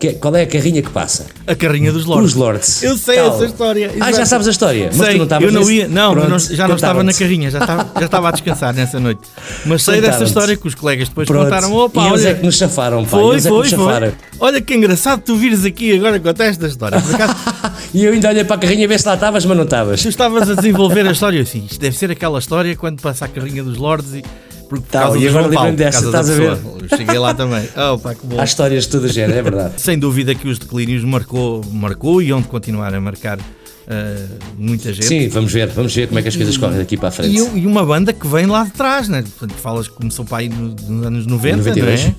[0.00, 1.26] Que- qual é a carrinha que passa?
[1.46, 2.30] A carrinha dos Lords.
[2.30, 2.82] Os Lords.
[2.82, 3.34] Eu sei Calma.
[3.34, 3.90] essa história.
[4.00, 4.26] Ah, já exato.
[4.28, 4.86] sabes a história.
[4.86, 7.12] Mas Sei, tu não estavas eu não ia, não, Pronto, não- já não estava na
[7.12, 9.20] carrinha, já estava, já estava a descansar nessa noite.
[9.66, 11.44] Mas sei dessa história que os colegas depois Pronto.
[11.44, 11.72] contaram.
[11.74, 13.10] Opa, e eles olha, é que nos chafaram, pá.
[13.10, 14.06] foi, eles é foi, que nos chafaram.
[14.08, 14.38] foi.
[14.48, 16.96] Olha que engraçado tu vires aqui agora contar esta história.
[16.96, 17.34] Acaso,
[17.92, 20.00] E eu ainda olhei para a carrinha a ver se lá estavas, mas não estavas.
[20.02, 21.66] tu estavas a desenvolver a história assim.
[21.70, 24.24] Isto deve ser aquela história quando passa a carrinha dos Lords e.
[24.70, 26.56] Porque por Tá, e do agora lembrei-me dessa, estás a ver?
[26.56, 26.78] pessoa.
[26.88, 27.68] Eu cheguei lá também.
[27.76, 28.40] Oh, pá, que bom.
[28.40, 29.74] Há histórias de todo o género, é verdade.
[29.78, 33.38] Sem dúvida que os declínios marcou, marcou e onde continuar a marcar
[33.88, 35.06] eh, muita gente.
[35.06, 37.34] Sim, vamos ver, vamos ver como é que as coisas correm daqui para a frente.
[37.36, 39.22] E, e uma banda que vem lá de trás, né?
[39.22, 42.00] Portanto, falas que começou para aí no- nos anos 90, 92.
[42.04, 42.14] não é?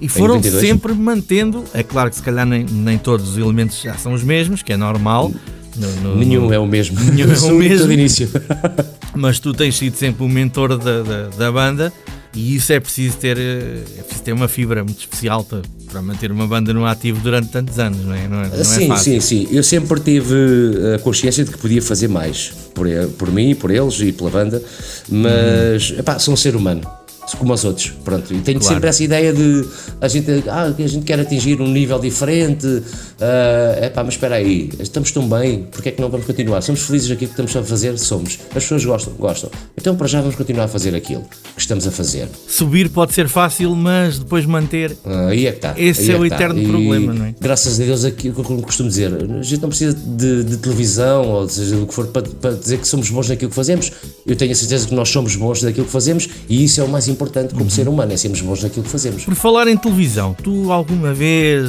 [0.00, 0.60] E foram 92.
[0.68, 1.62] sempre mantendo.
[1.72, 4.72] É claro que se calhar nem, nem todos os elementos já são os mesmos, que
[4.72, 5.30] é normal.
[5.76, 6.98] no- no- Nenhum no- é o mesmo.
[7.00, 7.78] Nenhum é o mesmo.
[7.78, 8.28] todo início.
[9.14, 11.92] Mas tu tens sido sempre o mentor da, da, da banda
[12.34, 16.00] e isso é preciso ter eh, é preciso ter uma fibra muito especial para, para
[16.00, 18.26] manter uma banda no ativo durante tantos anos, não é?
[18.26, 19.48] Não é, não é sim, sim, sim.
[19.50, 20.34] Eu sempre tive
[20.94, 22.86] a consciência de que podia fazer mais por,
[23.18, 24.62] por mim, por eles e pela banda,
[25.08, 26.80] mas epá, sou um ser humano.
[27.38, 28.34] Como os outros, pronto.
[28.34, 28.74] E tenho Claro.
[28.74, 29.64] sempre essa ideia de
[30.02, 32.66] a gente, ah, que a gente quer atingir um nível diferente,
[33.80, 36.60] é pá, mas espera aí, estamos tão bem, porque é que não vamos continuar?
[36.62, 37.98] Somos felizes aqui que estamos a fazer?
[37.98, 38.38] Somos.
[38.48, 39.12] As pessoas gostam?
[39.14, 39.50] Gostam.
[39.76, 41.22] Então para já vamos continuar a fazer aquilo
[41.54, 42.28] que estamos a fazer.
[42.48, 44.96] Subir pode ser fácil, mas depois manter.
[45.04, 45.74] Ah, aí é que está.
[45.76, 46.36] Esse aí é o está.
[46.36, 47.34] eterno E, problema, não é?
[47.40, 51.28] Graças a Deus, aquilo que eu costumo dizer, a gente não precisa de, de televisão
[51.28, 53.92] ou seja do que for para, para dizer que somos bons naquilo que fazemos.
[54.26, 56.88] Eu tenho a certeza que nós somos bons naquilo que fazemos e isso é o
[56.88, 57.58] mais importante Uhum.
[57.58, 59.24] como ser humano, é sermos bons naquilo que fazemos.
[59.24, 61.66] Por falar em televisão, tu alguma vez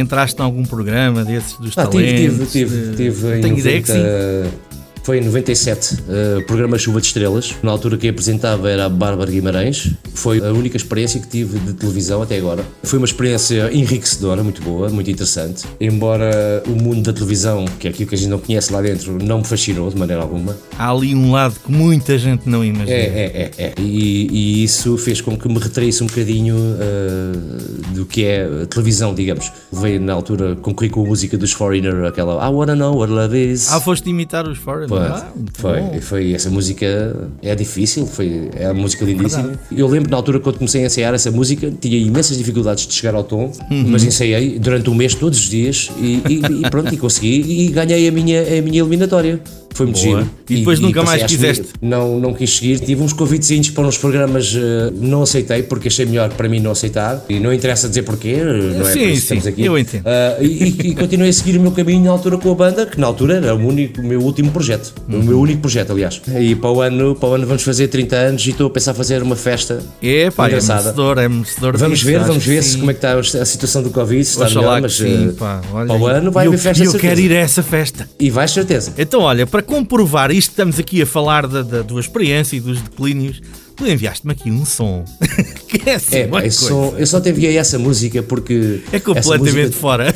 [0.00, 2.50] entraste em algum programa desses dos Ah, talentos?
[2.52, 4.77] tive, tive, tive em Tenho ideia que 90, sim.
[5.08, 7.54] Foi em 97, uh, programa Chuva de Estrelas.
[7.62, 9.92] Na altura quem apresentava era a Bárbara Guimarães.
[10.12, 12.62] Foi a única experiência que tive de televisão até agora.
[12.82, 15.64] Foi uma experiência enriquecedora, muito boa, muito interessante.
[15.80, 19.18] Embora o mundo da televisão, que é aquilo que a gente não conhece lá dentro,
[19.18, 20.54] não me fascinou de maneira alguma.
[20.78, 22.90] Há ali um lado que muita gente não imagina.
[22.90, 23.64] É, é, é.
[23.64, 23.74] é.
[23.78, 28.66] E, e isso fez com que me retraísse um bocadinho uh, do que é a
[28.66, 29.50] televisão, digamos.
[29.72, 33.34] Veio na altura, concorri com a música dos Foreigner, aquela I wanna know what love
[33.34, 33.72] is.
[33.72, 34.97] Ah, foste imitar os Foreign?
[34.98, 39.52] Foi, Ah, foi, foi, essa música é difícil, foi, é uma música lindíssima.
[39.70, 43.14] Eu lembro na altura quando comecei a ensaiar essa música, tinha imensas dificuldades de chegar
[43.14, 43.84] ao tom, Uhum.
[43.88, 47.68] mas ensaiei durante um mês todos os dias e, e- e pronto, e consegui e
[47.68, 49.40] ganhei a minha, a minha eliminatória.
[49.70, 50.20] Foi muito Boa.
[50.20, 50.30] giro.
[50.48, 51.66] E depois nunca passei mais quiseste?
[51.80, 52.80] Não, não quis seguir.
[52.80, 56.70] Tive uns convitezinhos para uns programas, eh, não aceitei porque achei melhor para mim não
[56.72, 57.24] aceitar.
[57.28, 59.64] E não interessa dizer porquê, não é Sim, sim, aqui.
[59.64, 60.02] eu entendo.
[60.06, 62.98] Ah, e, e continuei a seguir o meu caminho na altura com a banda, que
[62.98, 64.94] na altura era o, único, o meu último projeto.
[65.08, 65.20] Uhum.
[65.20, 66.20] O meu único projeto, aliás.
[66.40, 68.94] E para o, ano, para o ano vamos fazer 30 anos e estou a pensar
[68.94, 69.80] fazer uma festa.
[70.02, 70.80] É, pá, é Engraçada.
[70.82, 73.82] merecedor, é merecedor Vamos disso, ver, vamos ver se como é que está a situação
[73.82, 76.46] do Covid, se está Oxalá melhor, mas sim, eh, pá, olha, para o ano vai
[76.46, 78.08] eu, haver festa eu de quero ir a essa festa.
[78.18, 78.92] E vais certeza.
[78.98, 82.80] Então, olha, para comprovar isto, estamos aqui a falar da, da tua experiência e dos
[82.80, 83.40] declínios.
[83.78, 85.04] Tu enviaste-me aqui um som
[85.68, 89.70] que é assim, É, uma som- eu só te enviei essa música porque É completamente
[89.76, 90.12] fora.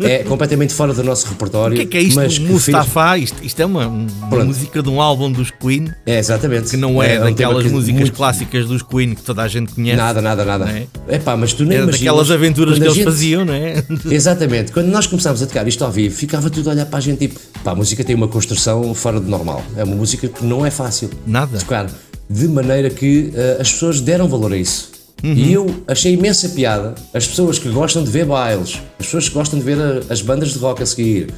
[0.00, 1.74] é completamente fora do nosso repertório.
[1.76, 2.16] O que é que é isto?
[2.16, 3.16] mas Mustafa?
[3.18, 6.70] Isto, isto é uma, uma música de um álbum dos Queen, fez- É, exatamente.
[6.70, 9.48] que não é, um tema daquelas que músicas muito- clássicas dos Queen que toda a
[9.48, 9.96] gente conhece.
[9.96, 10.68] Nada, nada, nada.
[10.70, 10.86] É?
[11.06, 13.84] É pá, mas tu nem Era daquelas aventuras que eles gente- faziam, não é?
[14.10, 14.72] Exatamente.
[14.72, 17.28] Quando nós começámos a tocar isto ao vivo, ficava tudo a olhar para a gente
[17.28, 19.62] tipo, pá, a música tem uma construção fora do normal.
[19.76, 21.58] É uma música que não é fácil Nada.
[21.58, 21.88] tocar.
[22.28, 24.90] De maneira que eh, as pessoas deram valor a isso.
[25.22, 25.32] Uhum.
[25.34, 29.34] E eu achei imensa piada as pessoas que gostam de ver bailes, as pessoas que
[29.34, 31.28] gostam de ver a- as bandas de rock a seguir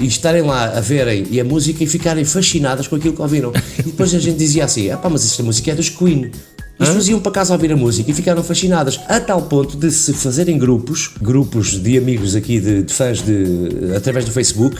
[0.00, 3.52] e estarem lá a verem e a música e ficarem fascinadas com aquilo que ouviram.
[3.78, 6.30] E depois a gente dizia assim: ah pá, mas esta música é dos Queen.
[6.82, 9.76] E as pessoas iam para casa ouvir a música e ficaram fascinadas, a tal ponto
[9.76, 14.76] de se fazerem grupos, grupos de amigos aqui, de, de fãs de, através do Facebook.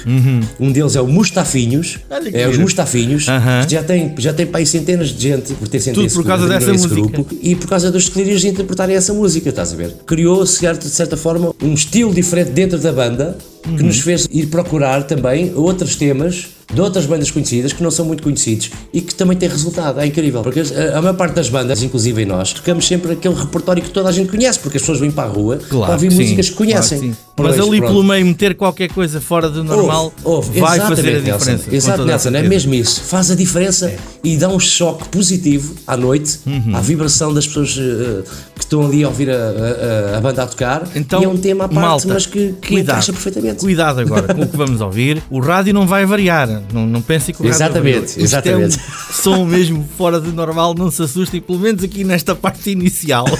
[0.61, 2.17] Um deles é o Mustafinhos, Uhum.
[2.17, 2.59] Olha é os.
[2.59, 3.27] Mustafinhos,
[3.67, 6.25] que já tem, já tem para aí centenas de gente por ter sentido esse por
[6.25, 6.95] causa grupo, dessa música.
[6.95, 9.95] grupo, e por causa dos declínios interpretarem essa música, estás a ver?
[10.07, 13.87] Criou, certo, de certa forma, um estilo diferente dentro da banda que Uhum.
[13.87, 18.23] nos fez ir procurar também outros temas de outras bandas conhecidas que não são muito
[18.23, 20.01] conhecidos e que também têm resultado.
[20.01, 23.83] É incrível, porque a, a maior parte das bandas, inclusive nós, tocamos sempre aquele repertório
[23.83, 26.15] que toda a gente conhece, porque as pessoas vêm para a rua para ouvir que
[26.15, 26.99] sim, músicas que conhecem.
[26.99, 27.91] claro que Mas ali pronto.
[27.93, 31.39] pelo meio meter qualquer coisa fora do normal Ouve, ouve, vai exatamente, fazer a Nelson.
[31.39, 31.65] diferença.
[31.71, 33.03] com Exato, Nelson, é mesmo isso.
[33.03, 33.93] Faz a diferença
[34.25, 36.77] e dá um choque positivo à noite, Uhum.
[36.77, 38.23] à vibração das pessoas eh,
[38.55, 40.87] que estão ali a ouvir a, a- a banda a tocar.
[40.95, 43.61] Então, e é um tema à parte, malta, mas que, que cuidado, encaixa perfeitamente.
[43.61, 45.23] Cuidado agora com o que vamos ouvir.
[45.31, 46.49] O rádio não vai variar.
[46.73, 48.05] Não, não pensem que o rádio Exatamente, variou.
[48.05, 48.79] Isto exatamente.
[48.79, 50.75] É um som mesmo fora do normal.
[50.77, 53.27] Não se assustem, pelo menos aqui nesta parte inicial.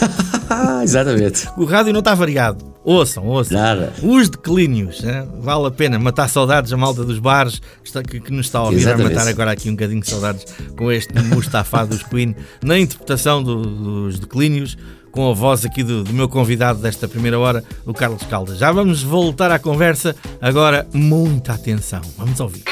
[0.83, 1.49] Ah, exatamente.
[1.57, 2.73] o rádio não está variado.
[2.85, 3.57] Ouçam, ouçam.
[3.57, 3.93] Nada.
[4.03, 5.01] Os declínios.
[5.03, 5.27] né?
[5.41, 7.61] Vale a pena matar saudades a malta dos bares
[8.11, 8.79] que, que- nos está a ouvir.
[8.79, 9.15] Exatamente.
[9.15, 10.45] matar agora aqui um bocadinho de saudades
[10.77, 13.63] com este Mustafa dos Queen na interpretação do-
[14.09, 14.77] dos declínios.
[15.13, 18.57] Com a voz aqui do, do meu convidado desta primeira hora, o Carlos Caldas.
[18.59, 20.17] Já vamos voltar à conversa.
[20.41, 22.01] Agora, muita atenção.
[22.17, 22.65] Vamos ouvir.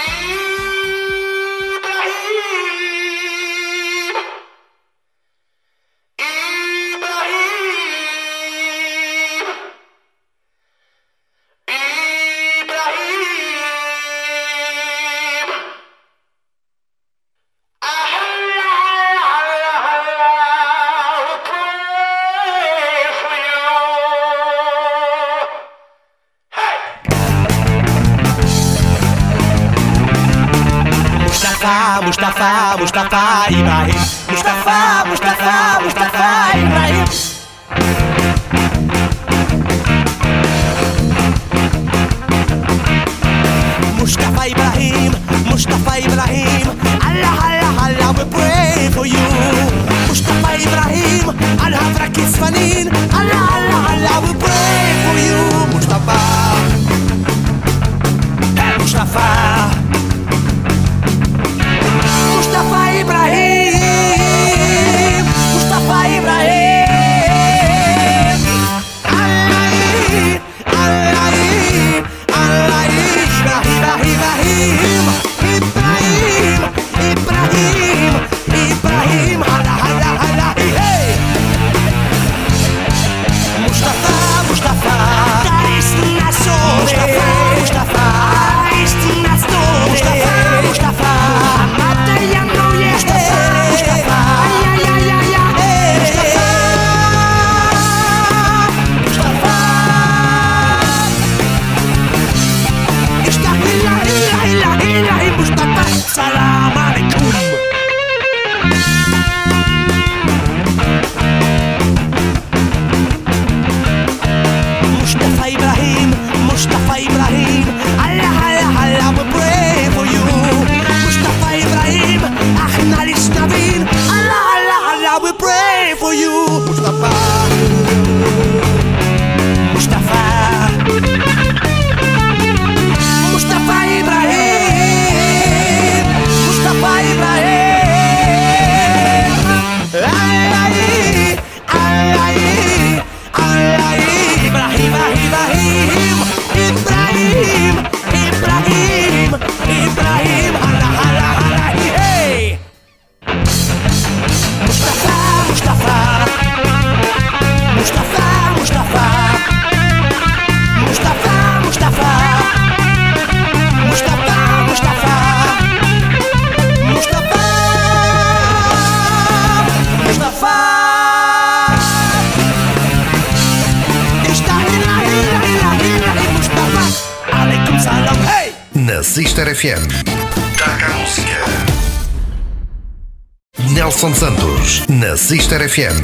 [185.31, 186.01] Sister FM.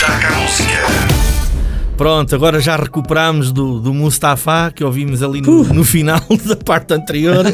[0.00, 0.82] Taca a música.
[1.96, 6.92] Pronto, agora já recuperámos do, do Mustafa que ouvimos ali no, no final da parte
[6.92, 7.44] anterior.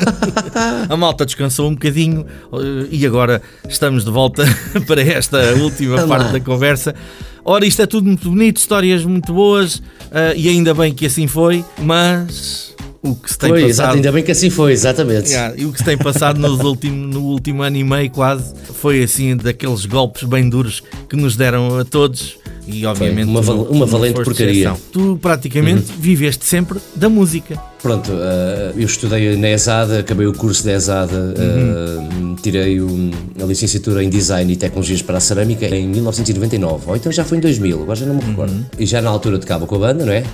[0.88, 4.44] A malta descansou um bocadinho eh, e agora estamos de volta
[4.88, 6.94] para esta última parte da conversa.
[7.44, 11.26] Ora, isto é tudo muito bonito, histórias muito boas eh, e ainda bem que assim
[11.26, 12.73] foi, mas
[13.04, 13.96] o que se tem Foi, exato, passado.
[13.96, 15.30] ainda bem que assim foi, exatamente.
[15.30, 18.54] Yeah, e o que se tem passado nos último, no último ano e meio quase
[18.80, 23.62] foi assim daqueles golpes bem duros que nos deram a todos e obviamente uma val-
[23.70, 24.50] uma valente porcaria.
[24.70, 24.78] exceção.
[24.92, 27.58] Tu praticamente viveste sempre da música.
[27.82, 33.10] Pronto, eh, eu estudei na ESAD, acabei o curso da ESAD, eh, tirei o-
[33.42, 37.36] a licenciatura em Design e Tecnologias para a Cerâmica em 1999, ou então já foi
[37.38, 38.54] em 2000, agora já não me recordo.
[38.78, 40.24] E já na altura tocava com a banda, não é?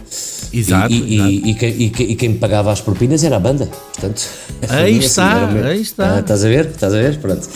[0.53, 1.31] Exato, E, e- exato.
[1.31, 1.75] e- e quem-
[2.11, 4.23] e e me pagava as propinas era a banda, portanto...
[4.69, 6.17] Aí assim, está, meu- aí está.
[6.17, 6.67] Ah, estás a ver?
[6.67, 7.17] Estás a ver?
[7.19, 7.49] Pronto.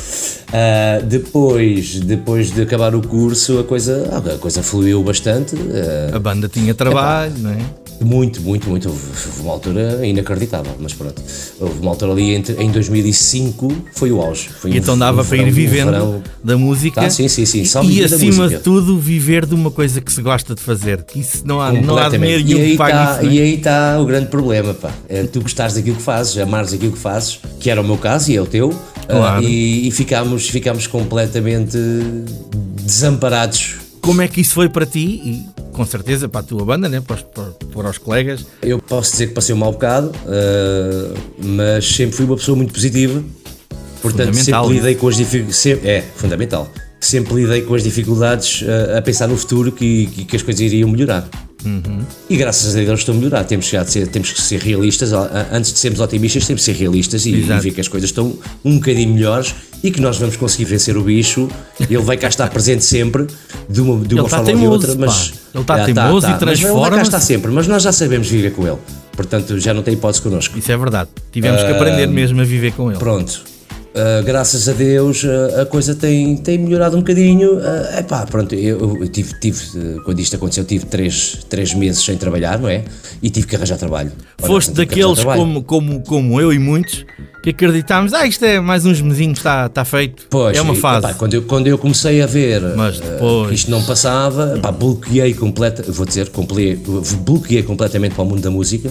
[0.53, 5.55] Ah, depois, depois de acabar o curso, a coisa, a coisa fluiu bastante.
[5.57, 7.59] ah, A banda tinha trabalho, não é?
[8.05, 8.89] muito, muito, muito.
[8.89, 9.01] Houve
[9.41, 11.23] uma altura inacreditável, mas pronto.
[11.61, 14.49] Houve uma altura ali entre, em 2005 foi o auge.
[14.49, 17.01] Foi E um- então dava um para ir verão- um vivendo verão- da música.
[17.01, 20.13] Tá, sim, sim, sim, só E, e acima de tudo, viver de uma coisa que
[20.13, 21.05] se gosta de fazer.
[21.15, 23.23] Isso não há, não há dinheiro nenhum e aí que pague tá- isso.
[23.23, 23.35] não é?
[23.35, 24.91] E aí está o grande problema, pá.
[25.09, 28.31] É tu gostares daquilo que fazes, amares aquilo que fazes, que era o meu caso
[28.31, 28.75] e é o teu,
[29.07, 29.39] Claro.
[29.39, 31.79] ah, e, e ficámos, ficámos completamente
[32.83, 33.77] desamparados.
[34.05, 35.01] Como é que isso foi para ti?
[35.01, 37.01] E com certeza para a tua banda, né?
[37.01, 38.45] para, os, para, para os colegas.
[38.61, 42.75] Eu posso dizer que passei um mau bocado, ah, mas sempre fui uma pessoa muito
[42.75, 43.25] positiva.
[44.03, 44.87] Portanto, Fundamental, sempre isso.
[44.87, 45.67] lidei com as dificuldades.
[45.83, 46.71] É, fundamental.
[47.01, 50.61] Sempre lidei com as dificuldades ah, a pensar no futuro que, que, que as coisas
[50.61, 51.27] iriam melhorar.
[51.65, 52.05] Uhum.
[52.29, 53.45] E graças a Deus estão a melhorar.
[53.45, 55.15] Temos que, ser, temos que ser realistas.
[55.51, 58.39] Antes de sermos otimistas, temos que ser realistas e, e ver que as coisas estão
[58.63, 61.47] um bocadinho melhores e que nós vamos conseguir vencer o bicho.
[61.79, 63.27] Ele vai cá estar presente sempre,
[63.69, 64.95] de uma, de uma tá forma ou de outra.
[64.99, 65.37] Mas pá.
[65.55, 68.27] Ele tá Ah, teimoso e Mas ele vai cá estar sempre, mas nós já sabemos
[68.27, 68.79] viver com ele.
[69.13, 70.59] Portanto, já não tem hipótese connosco.
[70.59, 71.11] Isso é verdade.
[71.31, 72.99] Tivemos que aprender mesmo a viver com ele.
[72.99, 73.54] Pronto.
[73.95, 77.59] Uh, graças a Deus uh, a coisa tem, tem melhorado um bocadinho.
[77.59, 82.17] Uh, epá, pronto, eu, eu tive, tive quando isto aconteceu, tive três, três meses sem
[82.17, 82.83] trabalhar, não é?
[83.23, 84.11] E tive que arranjar trabalho.
[84.39, 87.07] Foste daqueles como, como, como eu e muitos
[87.45, 90.27] que acreditámos, ah, isto é mais uns mesinhos, está está feito.
[90.31, 91.07] Pois, é uma e, fase.
[91.07, 94.73] epá, quando, eu, quando eu comecei a ver Mas depois- que isto não passava, epá,
[94.73, 96.31] bloqueei completa, vou dizer,
[97.21, 98.91] bloqueei completamente para o mundo da música.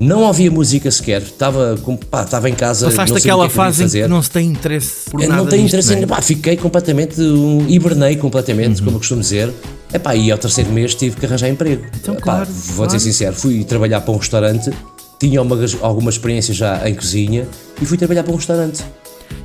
[0.00, 1.76] Não ouvia música sequer, estava,
[2.10, 2.86] pá, estava em casa.
[2.86, 5.42] Passaste aquela que é que fase em que não se tem interesse por Eu nada
[5.42, 6.00] não tenho interesse é?
[6.00, 6.06] em.
[6.06, 7.20] Pá, fiquei completamente.
[7.20, 8.84] Um, hibernei completamente, Uhum.
[8.84, 9.52] como eu costumo dizer.
[9.92, 11.84] Epá, e ao terceiro mês tive que arranjar emprego.
[12.00, 12.90] Então, Epá, claro, vou claro.
[12.92, 14.70] ser sincero, fui trabalhar para um restaurante
[15.18, 17.46] tinha uma, alguma experiência já em cozinha
[17.80, 18.84] e fui trabalhar para um restaurante.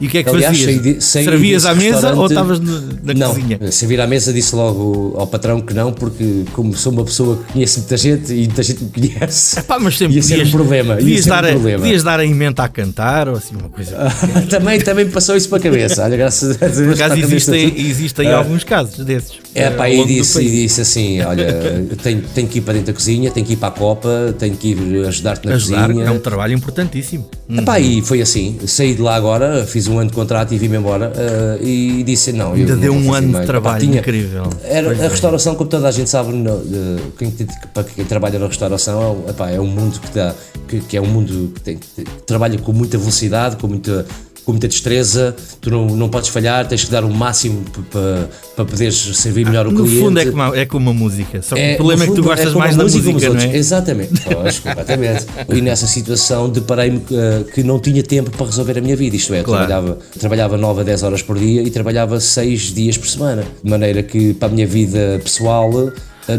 [0.02, 0.66] E o que é que Aliás, fazias?
[0.84, 3.72] saí de- saí Servias à mesa ou estavas no- na não, cozinha?
[3.72, 7.54] servir à mesa disse logo ao patrão que não, porque como sou uma pessoa que
[7.54, 10.52] conhece muita gente e muita gente me conhece, Pá, mas sempre ia ser podias, um
[10.52, 10.94] problema.
[10.96, 11.80] Ia podias dar, um a- problema.
[11.84, 13.96] podias dar a emenda a cantar ou assim uma coisa.
[14.50, 16.04] também, também me passou isso para a cabeça.
[16.04, 16.88] Olha, graças a Deus.
[16.88, 18.38] Por acaso existem, existem Ah.
[18.38, 19.34] alguns casos desses.
[19.56, 22.88] É, eh, pá, e disse, e disse assim: olha, tenho, tenho que ir para dentro
[22.88, 26.06] da cozinha, tenho que ir para a copa, tenho que ir ajudar-te na Ajudar cozinha.
[26.06, 27.30] é um trabalho importantíssimo.
[27.50, 30.78] Epá, e foi assim, saí de lá agora, fiz um ano de contrato e vim-me
[30.78, 32.54] embora eh, e disse não.
[32.54, 33.46] Ainda deu um ano de mais.
[33.48, 34.44] trabalho tinha- incrível.
[34.64, 35.08] Era, Pois a é.
[35.08, 37.32] restauração, como toda a gente sabe, no- de- quem,
[37.74, 40.36] para quem trabalha na restauração, é, um- epá, é um mundo que, dá,
[40.68, 44.06] que, que é um mundo que, tem, que trabalha com muita velocidade, com muita,
[44.46, 48.66] com muita destreza, tu não, não podes falhar, tens que dar o máximo para pa
[48.66, 50.00] poderes servir melhor o No cliente.
[50.02, 52.16] fundo é como, é como uma música, só que É, o problema é no que
[52.22, 53.56] tu fundo, gostas como mais da música música, não é?
[53.58, 55.26] Exatamente, pois, completamente.
[55.50, 59.34] E nessa situação deparei-me eh, que não tinha tempo para resolver a minha vida, isto
[59.34, 59.66] é, Claro.
[59.66, 63.70] trabalhava, trabalhava 9 a 10 horas por dia e trabalhava 6 dias por semana, de
[63.70, 65.72] maneira que para a minha vida pessoal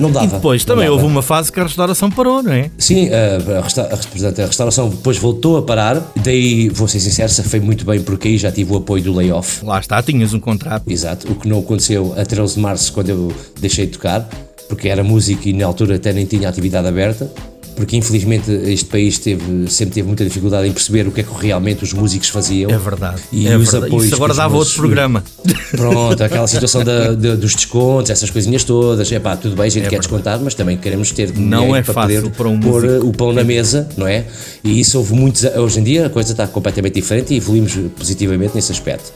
[0.01, 0.27] não dava.
[0.27, 2.71] E depois também houve uma fase que a restauração parou, não é?
[2.79, 7.61] Sim, a, resta- portanto, a restauração depois voltou a parar, daí, vou ser sincero, foi
[7.61, 9.65] muito bem porque aí já tive o apoio do layoff.
[9.65, 10.85] Lá está, tinhas um contrato.
[10.89, 14.29] Exato, o que não aconteceu a 13 de março quando eu deixei de tocar,
[14.69, 17.31] porque era música e na altura até nem tinha atividade aberta,
[17.77, 21.31] porque infelizmente este país teve, sempre teve muita dificuldade em perceber o que é que
[21.47, 22.71] realmente os músicos faziam.
[22.71, 23.21] É verdade.
[23.33, 23.87] E é os verdade.
[23.87, 25.23] apoios Isso agora dava outro programa.
[25.71, 29.11] Pronto, aquela situação da- da- dos descontos, essas coisinhas todas.
[29.11, 30.09] É pá, tudo bem, a gente É quer verdade.
[30.09, 33.07] descontar, mas também queremos ter Não é para fácil poder para um pôr músico.
[33.09, 34.25] o pão na mesa, não é?
[34.63, 35.45] E isso houve muitos.
[35.45, 39.13] Hoje em dia a coisa está completamente diferente e evoluímos positivamente nesse aspecto.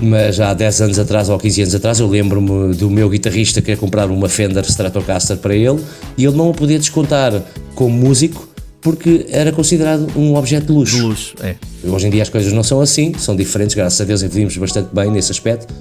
[0.00, 3.66] Mas há 10 anos atrás ou 15 anos atrás eu lembro-me do meu guitarrista que
[3.66, 5.78] queria comprar uma Fender Stratocaster para ele
[6.18, 7.32] e ele não a podia descontar
[7.82, 8.48] como músico
[8.80, 10.96] porque era considerado um objeto de luxo.
[10.96, 11.56] De luxo, é.
[11.84, 14.88] Hoje em dia as coisas não são assim, são diferentes, graças a Deus evoluímos bastante
[14.92, 15.72] bem nesse aspecto,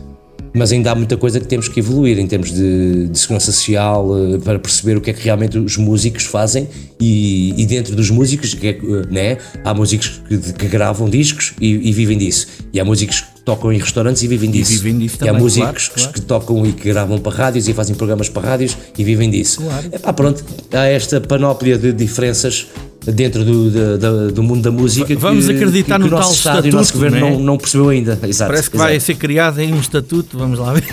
[0.53, 4.07] mas ainda há muita coisa que temos que evoluir em termos de, de segurança social
[4.17, 6.67] eh, para perceber o que é que realmente os músicos fazem
[6.99, 8.77] e, e dentro dos músicos que é eh,
[9.09, 13.41] né, há músicos que, que gravam discos e, e vivem disso, e há músicos que
[13.45, 16.13] tocam em restaurantes e vivem disso, vivem disso e há também, músicos claro, claro.
[16.13, 19.61] que tocam e que gravam para rádios e fazem programas para rádios e vivem disso.
[19.61, 19.87] Claro.
[19.91, 22.67] Epá, pronto, há esta panóplia de diferenças
[23.05, 26.67] dentro do, da- do mundo da música Vamos que, acreditar que, que no tal Estado
[26.67, 27.31] e o nosso estatuto, governo não é?
[27.31, 28.19] não, não percebeu ainda.
[28.23, 29.05] Exato, Parece que vai exato.
[29.05, 30.83] ser criado aí um estatuto, vamos lá ver.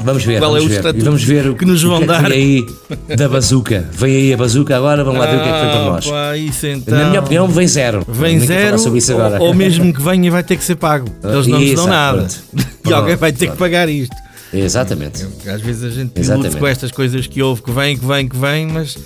[0.00, 0.76] Vamos ver, qual é vamos o ver.
[0.76, 2.28] estatuto vamos ver o que nos vão que é que dar.
[2.28, 2.66] vem
[3.08, 3.88] aí da bazuca.
[3.92, 6.06] Vem aí a bazuca agora, vamos lá ver o que é que vem para nós.
[6.06, 6.98] Ah, pá, então.
[6.98, 8.06] Na minha opinião, vem zero.
[8.08, 9.40] Vem zero, falar sobre isso agora.
[9.40, 11.08] ou, ou mesmo que venha vai ter que ser pago.
[11.24, 12.18] Eles não nos dão nada.
[12.52, 12.68] pronto.
[12.88, 14.14] E alguém vai ter que pagar isto.
[14.54, 15.26] Exatamente.
[15.46, 18.36] Às vezes a gente ilude com estas coisas que houve, que vem, que vem, que
[18.36, 18.96] vem, mas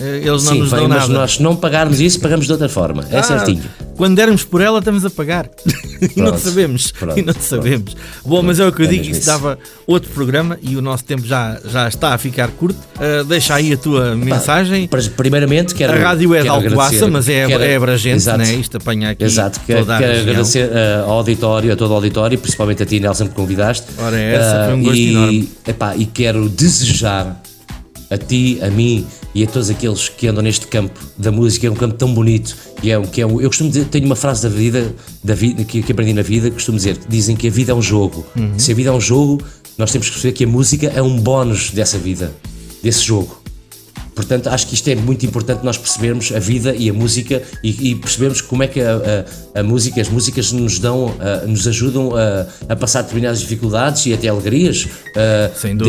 [0.00, 1.12] eles não Sim, nos dão mas nada.
[1.12, 3.04] nós não pagarmos isso, pagamos de outra forma.
[3.10, 3.62] É Ah, certinho.
[3.96, 5.46] Quando dermos por ela, estamos a pagar.
[6.00, 6.90] e não Pronto, sabemos.
[6.92, 7.44] pronto, e não pronto.
[7.46, 7.96] sabemos.
[8.24, 9.26] Bom, mas é o que eu É digo, isso isso.
[9.26, 12.78] dava outro programa e o nosso tempo já, já está a ficar curto.
[12.96, 14.88] Uh, deixa aí a tua mensagem.
[15.16, 15.92] Primeiramente, quero.
[15.92, 18.38] a rádio é de Alcobaça, agradecer- mas é, quero- é abrangente, Exato.
[18.38, 18.54] né?
[18.54, 22.86] Isto apanha aqui Exato, quero, agradecer eh, ao auditório, a todo o auditório, principalmente a
[22.86, 23.86] ti, Nelson, que convidaste.
[23.98, 25.48] Ora, essa foi um gosto e, enorme.
[25.66, 27.40] epá, e quero desejar
[28.10, 31.70] a ti, a mim e a todos aqueles que andam neste campo da música, é
[31.70, 32.56] um campo tão bonito.
[32.82, 35.34] E é um, que é um, eu costumo dizer, tenho uma frase da vida, da
[35.34, 38.26] vida que, que aprendi na vida, costumo dizer, dizem que a vida é um jogo.
[38.36, 38.58] Uhum.
[38.58, 39.40] Se a vida é um jogo,
[39.78, 42.32] nós temos que perceber que a música é um bónus dessa vida,
[42.82, 43.39] desse jogo.
[44.20, 47.90] Portanto, acho que isto é muito importante nós percebermos a vida e a música e,
[47.90, 48.92] e percebermos como é que a,
[49.54, 54.04] a- a música, as músicas nos dão, ah, nos ajudam a, a passar determinadas dificuldades
[54.06, 54.86] e até alegrias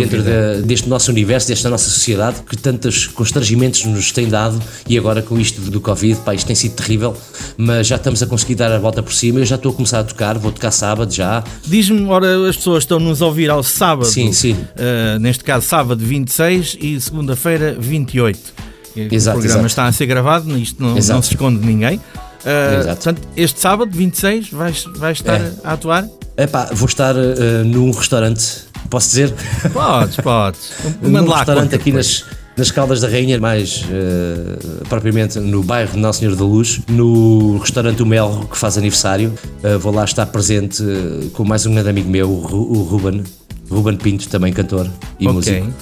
[0.01, 4.97] dentro da- deste nosso universo, desta nossa sociedade que tantos constrangimentos nos tem dado e
[4.97, 7.15] agora com isto do Covid, pá, isto tem sido terrível,
[7.57, 9.39] mas já estamos a conseguir dar a volta por cima.
[9.39, 11.43] Eu já estou a começar a tocar, vou tocar sábado já.
[11.65, 14.53] Diz-me, ora, as pessoas estão-nos a ouvir ao sábado, Sim, sim.
[14.53, 18.20] uh, neste caso sábado 26 e segunda-feira 28.
[18.29, 19.65] E Exato, o programa exato.
[19.67, 21.95] está a ser gravado, isto não, não se esconde de ninguém.
[21.97, 25.51] Uh, portanto, este sábado 26 vais, vais estar É.
[25.63, 26.07] a atuar?
[26.37, 28.43] Epá, vou estar ah, num restaurante,
[28.89, 29.33] posso dizer?
[29.71, 30.71] Podes, podes.
[31.01, 32.25] num Manda lá a restaurante aqui depois.
[32.27, 34.57] nas, nas Caldas da Rainha, mais eh,
[34.89, 39.33] propriamente no bairro de Nosso Senhor da Luz, no restaurante O Melro, que faz aniversário.
[39.63, 42.83] Eh, vou lá estar presente eh, com mais um grande amigo meu, o, Ru- o
[42.83, 43.23] Ruben,
[43.69, 45.33] Ruben Pinto, também cantor e Ok.
[45.61, 45.73] músico.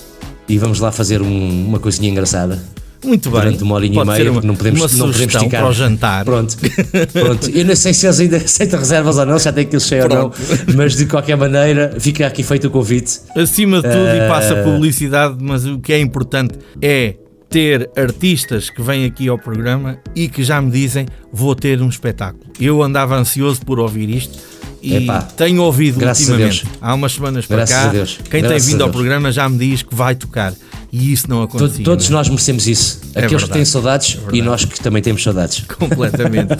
[0.49, 2.59] E vamos lá fazer um- uma coisinha engraçada.
[3.05, 3.39] Muito bem.
[3.39, 5.61] Durante uma horinha Pode e meia, uma, não podemos, uma não podemos esticar.
[5.61, 6.25] para o jantar.
[6.25, 6.57] Pronto,
[7.13, 7.49] pronto.
[7.51, 10.09] Eu não sei se eles ainda aceitam reservas ou não, já tem aquilo cheio ou
[10.09, 10.31] não,
[10.75, 13.21] mas de qualquer maneira fica aqui feito o convite.
[13.37, 17.15] Acima de tudo, e passa Eh, publicidade, mas o que é importante é
[17.49, 21.89] ter artistas que vêm aqui ao programa e que já me dizem vou ter um
[21.89, 22.51] espetáculo.
[22.59, 24.37] Eu andava ansioso por ouvir isto
[24.81, 26.65] e Epá, tenho ouvido a ultimamente.
[26.79, 29.49] Há umas semanas para Graças cá, a quem Graças tem vindo a ao programa já
[29.49, 30.53] me diz que vai tocar.
[30.91, 31.85] E isso não acontecia.
[31.85, 32.11] Todos é?
[32.11, 32.99] nós merecemos isso.
[33.13, 33.53] É Aqueles que verdade.
[33.53, 35.63] têm saudades e nós que também temos saudades.
[35.77, 36.53] Completamente.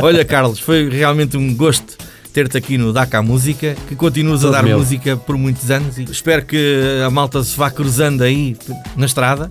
[0.00, 1.96] Olha, Carlos, foi realmente um gosto
[2.32, 4.78] ter-te aqui no Daca Música, que continuas a Todo dar meu.
[4.78, 8.56] música por muitos anos e espero que a malta se vá cruzando aí
[8.94, 9.50] na estrada.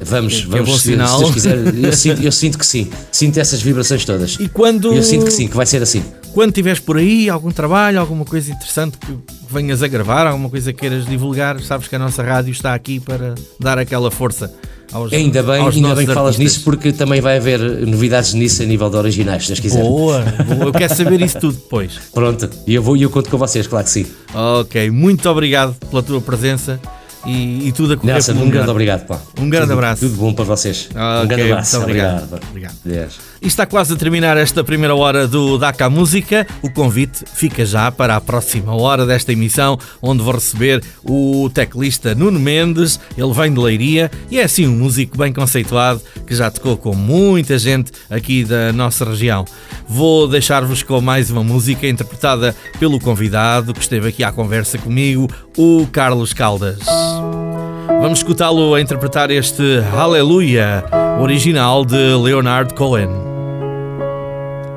[0.00, 1.18] Vamos, Que é vamos, bom se, se sinal.
[1.18, 1.74] Deus quiser.
[1.74, 2.90] Eu sinto, eu sinto que sim.
[3.10, 4.36] Sinto essas vibrações todas.
[4.38, 6.02] E quando, Eu sinto que sim, que vai ser assim.
[6.32, 9.16] quando tiveres por aí algum trabalho, alguma coisa interessante que
[9.50, 13.00] venhas a gravar, alguma coisa que queiras divulgar, sabes que a nossa rádio está aqui
[13.00, 14.52] para dar aquela força
[14.92, 18.62] aos Ainda bem, aos ainda bem que falas nisso, porque também vai haver novidades nisso
[18.62, 19.82] a nível de originais, se Deus quiser.
[19.82, 21.92] Boa, boa, eu quero saber isso tudo depois.
[22.14, 24.06] Pronto, e eu vou e eu conto com vocês, claro que sim.
[24.34, 26.78] Ok, muito obrigado pela tua presença
[27.26, 29.18] e, e tudo a correr Nelson, um grande obrigado, pá.
[29.38, 30.00] Um grande Tudo- abraço.
[30.08, 30.88] Tudo bom para vocês.
[30.94, 31.76] Ah, um grande ok, abraço.
[31.76, 32.22] muito obrigado.
[32.22, 32.42] Obrigado.
[32.50, 32.74] Obrigado.
[32.86, 33.26] Adeus.
[33.42, 36.46] E está quase a terminar esta primeira hora do DACA Música.
[36.62, 42.14] O convite fica já para a próxima hora desta emissão, onde vou receber o teclista
[42.14, 42.98] Nuno Mendes.
[43.16, 46.94] Ele vem de Leiria e é assim um músico bem conceituado que já tocou com
[46.94, 49.44] muita gente aqui da nossa região.
[49.88, 55.28] Vou deixar-vos com mais uma música interpretada pelo convidado que esteve aqui à conversa comigo,
[55.56, 56.78] o Carlos Caldas.
[57.18, 60.84] Vamos escutá-lo a interpretar este Hallelujah,
[61.20, 63.10] original de Leonard Cohen.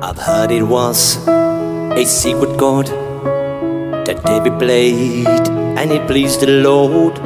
[0.02, 2.86] I've heard it was a secret chord
[4.06, 5.26] that David played
[5.76, 7.20] and it pleased the Lord.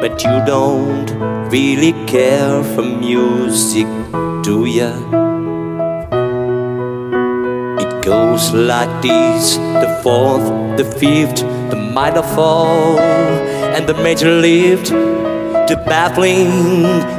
[0.00, 1.10] But you don't
[1.50, 3.86] really care for music,
[4.42, 4.90] do ya?
[7.78, 12.96] It goes like this the fourth, the fifth, the minor fall,
[13.74, 14.88] and the major lift.
[15.70, 16.50] to baffling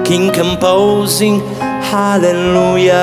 [0.03, 1.39] king composing
[1.91, 2.95] Hallelujah,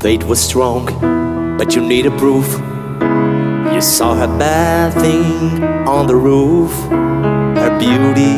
[0.00, 0.86] faith was strong,
[1.58, 2.46] but you needed proof.
[3.74, 6.72] You saw her bathing on the roof,
[7.58, 8.36] her beauty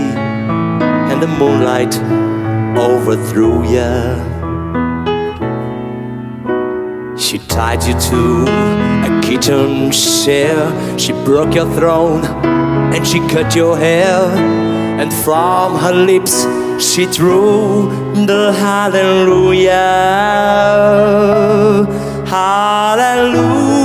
[1.11, 1.95] and the moonlight
[2.79, 4.17] overthrew ya.
[7.17, 8.45] She tied you to
[9.07, 10.99] a kitchen chair.
[10.99, 12.25] She broke your throne
[12.95, 14.17] and she cut your hair.
[15.01, 16.45] And from her lips
[16.81, 17.91] she threw
[18.27, 19.71] the hallelujah.
[22.27, 23.80] Hallelujah.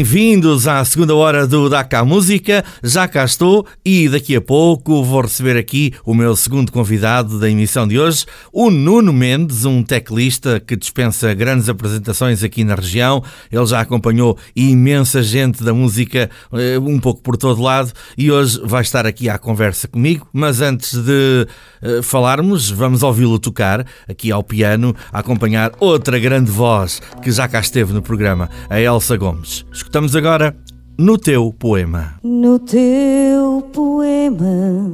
[0.00, 2.64] Bem-vindos à segunda hora do Daca Música.
[2.82, 7.50] Já cá estou e daqui a pouco vou receber aqui o meu segundo convidado da
[7.50, 13.22] emissão de hoje, o Nuno Mendes, um teclista que dispensa grandes apresentações aqui na região.
[13.52, 18.58] Ele já acompanhou imensa gente da música eh, um pouco por todo lado e hoje
[18.64, 20.26] vai estar aqui à conversa comigo.
[20.32, 21.46] Mas antes de
[21.82, 27.60] uh, falarmos, vamos ouvi-lo tocar aqui ao piano, acompanhar outra grande voz que já cá
[27.60, 29.66] esteve no programa, a Elsa Gomes.
[29.90, 30.56] Escutamos agora
[30.96, 32.14] no teu poema.
[32.22, 34.92] No teu poema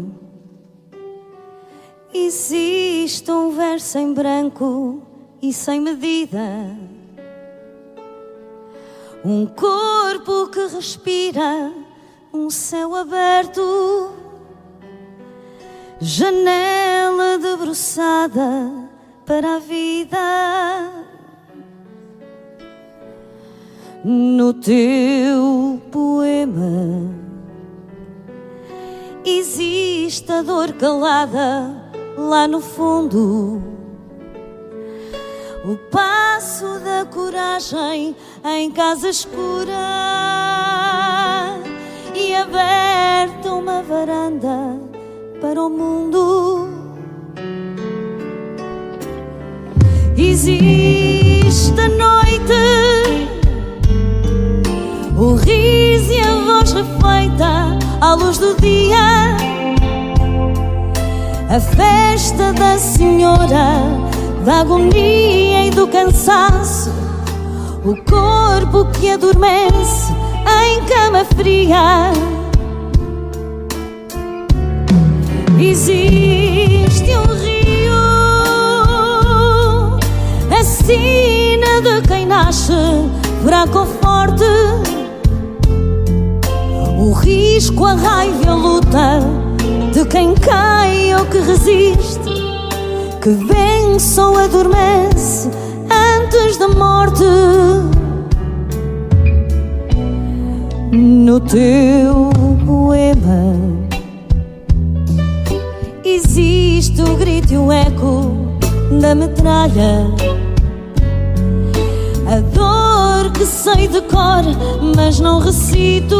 [2.14, 5.02] existe um verso em branco
[5.42, 6.74] e sem medida.
[9.22, 11.70] Um corpo que respira,
[12.32, 14.14] um céu aberto,
[16.00, 18.72] janela debruçada
[19.26, 21.05] para a vida
[24.08, 27.10] no teu poema.
[29.24, 31.74] Existe a dor calada
[32.16, 33.60] lá no fundo.
[35.64, 39.72] O passo da coragem em casa escura
[42.14, 44.80] e aberta uma varanda
[45.40, 46.68] para o mundo.
[50.16, 52.25] Existe a noite
[58.00, 59.36] à luz do dia.
[61.48, 63.82] A festa da senhora,
[64.44, 66.90] da agonia e do cansaço.
[67.84, 70.12] O corpo que adormece
[70.64, 72.12] em cama fria.
[75.58, 77.94] Existe um rio,
[80.50, 82.72] a sina de quem nasce
[83.42, 84.95] fraco ou forte
[87.06, 89.20] o risco, a raiva e a luta
[89.92, 92.18] de quem cai ou que resiste,
[93.22, 95.48] que vence ou adormece
[95.88, 97.22] antes da morte.
[100.90, 102.30] No teu
[102.66, 103.54] poema
[106.04, 108.32] existe o grito e o eco
[109.00, 110.10] da metralha.
[112.26, 112.95] A dor
[113.30, 114.44] que sei de cor,
[114.94, 116.16] mas não recito.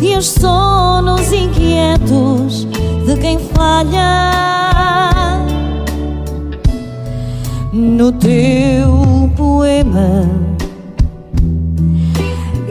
[0.00, 2.66] E os sonos inquietos
[3.06, 4.32] de quem falha.
[7.72, 10.28] No teu poema.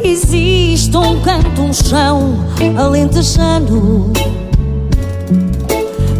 [0.04, 2.36] Existe um canto, um chão
[2.78, 4.12] alentejano,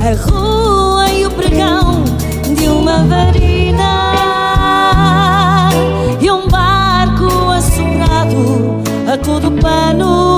[0.02, 2.04] a rua e o pregão
[2.58, 3.55] de uma varina
[9.26, 10.36] assoprado a todo pano.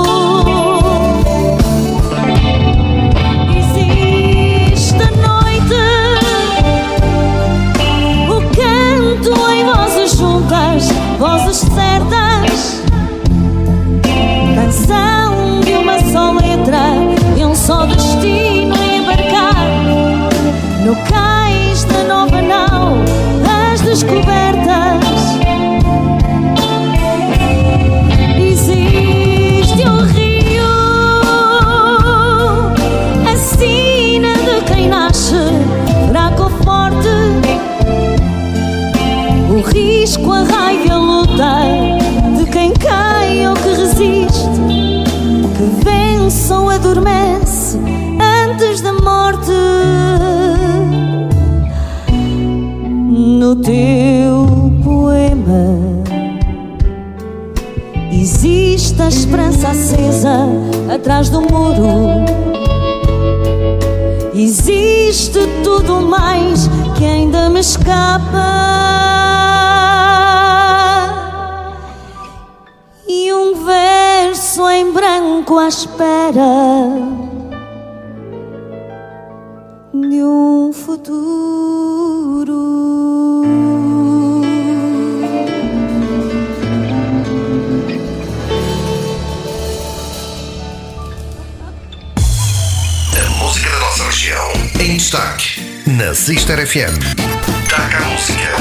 [11.18, 11.57] vozes certas,
[53.68, 56.02] teu poema
[58.10, 60.46] existe a esperança acesa
[60.90, 62.24] atrás do muro.
[64.32, 68.56] Existe tudo mais que ainda me escapa.
[73.06, 77.17] E um verso em branco à espera
[95.08, 96.98] destaque na Sister FM.
[97.70, 98.52] Daca Música.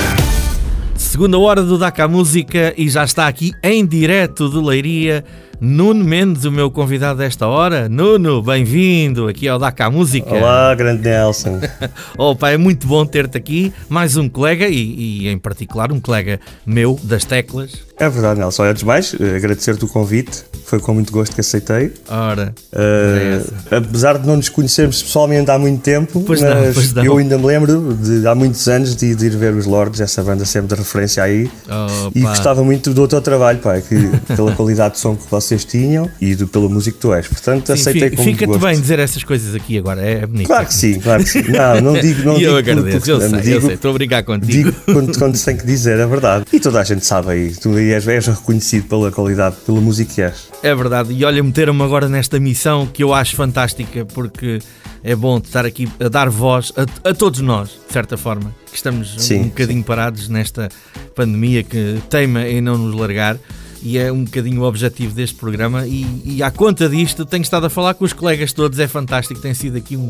[0.95, 5.25] Segunda hora do Daca Música e já está aqui em direto de Leiria
[5.59, 7.89] Nuno Mendes, o meu convidado desta hora.
[7.89, 10.31] Nuno, bem-vindo aqui ao DACA Música.
[10.35, 11.59] Olá, grande Nelson.
[12.15, 13.73] Opa, é muito bom ter-te aqui.
[13.89, 17.71] Mais um colega e, e, em particular, um colega meu das teclas.
[17.99, 18.65] É verdade, Nelson.
[18.65, 20.43] Antes de mais, eh, agradecer-te o convite.
[20.63, 21.91] Foi com muito gosto que aceitei.
[22.07, 26.93] Ora, Uh, apesar de não nos conhecermos pessoalmente há muito tempo, Pois não, mas pois
[26.93, 27.03] não.
[27.03, 30.21] eu ainda me lembro de há muitos anos de, de ir ver os Lords, essa
[30.21, 31.49] banda sempre de referência aí.
[32.13, 33.95] E gostava muito do teu trabalho, pá, que,
[34.35, 37.27] pela qualidade de som que vocês tinham e do, pelo músico que tu és.
[37.27, 40.47] Portanto, Sim, aceitei fi- com muito Fica-te bem dizer essas coisas aqui agora, é bonito.
[40.47, 41.43] Claro que sim, claro que sim.
[41.51, 43.91] Não, não digo, não e eu digo agradeço, porque- eu sei, eu digo- sei, estou
[43.91, 44.51] a brincar contigo.
[44.51, 46.45] Digo quando, quando se tem que dizer, é verdade.
[46.51, 50.13] E toda a gente sabe aí, tu aí és, és reconhecido pela qualidade, pela música
[50.13, 50.47] que és.
[50.63, 54.59] É verdade, e olha, meteram-me agora nesta missão que eu acho fantástica porque
[55.03, 58.75] é bom estar aqui a dar voz a, a todos nós, de certa forma, que
[58.75, 60.69] estamos Sim, um bocadinho parados nesta
[61.15, 63.37] pandemia que teima em não nos largar.
[63.87, 65.87] E é um bocadinho o objetivo deste programa.
[65.87, 69.39] E, e à conta disto, tenho estado a falar com os colegas todos, é fantástico.
[69.39, 70.09] Tem sido aqui um-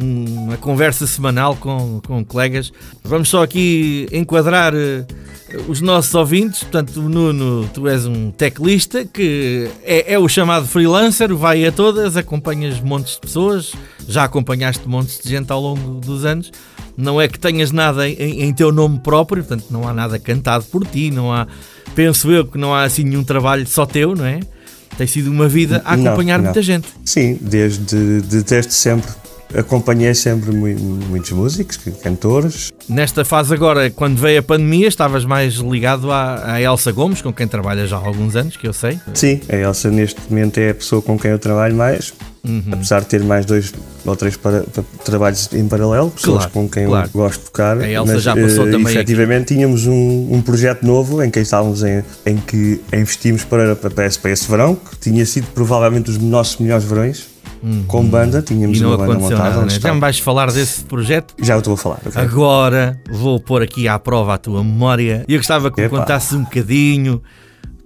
[0.00, 2.72] um- uma conversa semanal com, com colegas.
[3.02, 5.04] Vamos só aqui enquadrar eh,
[5.66, 6.60] os nossos ouvintes.
[6.62, 11.72] Portanto, o Nuno, tu és um teclista que é, é o chamado freelancer, vai a
[11.72, 13.72] todas, acompanhas montes de pessoas,
[14.06, 16.52] já acompanhaste montes de gente ao longo dos anos.
[16.96, 20.64] Não é que tenhas nada em, em teu nome próprio, portanto, não há nada cantado
[20.66, 21.46] por ti, não há.
[21.94, 24.40] Penso eu que não há assim nenhum trabalho só teu, não é?
[24.98, 26.44] Tem sido uma vida a Não, acompanhar não.
[26.46, 26.88] muita gente.
[27.04, 29.10] Sim, desde, de- desde sempre
[29.54, 32.72] acompanhei sempre mui- muitos músicos, cantores.
[32.88, 37.32] Nesta fase agora, quando veio a pandemia, estavas mais ligado à, à Elsa Gomes, com
[37.32, 38.98] quem trabalhas já há alguns anos, que eu sei.
[39.14, 42.12] Sim, a Elsa neste momento é a pessoa com quem eu trabalho mais,
[42.46, 42.62] Uhum.
[42.72, 43.72] apesar de ter mais dois
[44.04, 47.08] ou três para- pa- trabalhos em paralelo, pessoas Claro, com quem claro.
[47.08, 47.78] eu gosto de tocar.
[47.80, 51.40] A Elsa mas, já passou eh, também Efetivamente tínhamos um, um projeto novo em que
[51.40, 56.10] estávamos em, em que investimos para, para, esse, para esse verão, que tinha sido provavelmente
[56.10, 57.34] os nossos melhores verões.
[57.88, 58.88] Com banda, tínhamos Uhum.
[58.88, 59.42] Uma banda montada.
[59.42, 59.68] nada, né?
[59.80, 61.34] Já me vais falar desse projeto?
[61.42, 62.22] Já estou a falar, ok?
[62.22, 65.24] Agora vou pôr aqui à prova a tua memória.
[65.26, 67.20] E eu gostava que me contasses um bocadinho.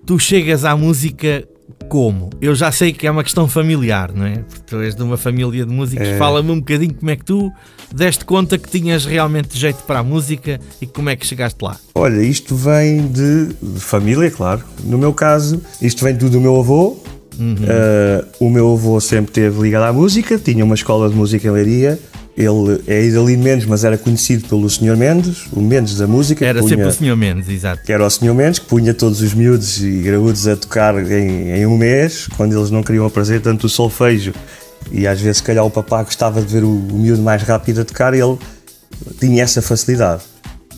[0.05, 1.45] Tu chegas à música
[1.89, 2.31] como?
[2.41, 4.39] Eu já sei que é uma questão familiar, não é?
[4.39, 6.07] Porque tu és de uma família de músicos.
[6.07, 6.17] É.
[6.17, 7.53] Fala-me um bocadinho como é que tu
[7.95, 11.77] deste conta que tinhas realmente jeito para a música e como é que chegaste lá.
[11.95, 14.63] Olha, isto vem de, de família, claro.
[14.85, 16.99] No meu caso, isto vem tudo do meu avô.
[17.41, 21.51] Uh, o meu avô sempre esteve ligado à música, tinha uma escola de música em
[21.51, 21.99] Leiria.
[22.37, 24.97] Ele é Idalino Mendes, mas era conhecido pelo Sr.
[24.97, 26.45] Mendes, o Mendes da música.
[26.47, 27.83] Era que sempre punha- o Senhor Mendes, exato.
[27.85, 28.33] que era o Sr.
[28.35, 32.57] Mendes, que punha todos os miúdos e graúdos a tocar em, em um mês, quando
[32.57, 34.33] eles não queriam aprender tanto o solfejo.
[34.91, 37.83] E às vezes, se calhar, o papá gostava de ver o, o miúdo mais rápido
[37.83, 38.39] a tocar, ele
[39.19, 40.23] tinha essa facilidade.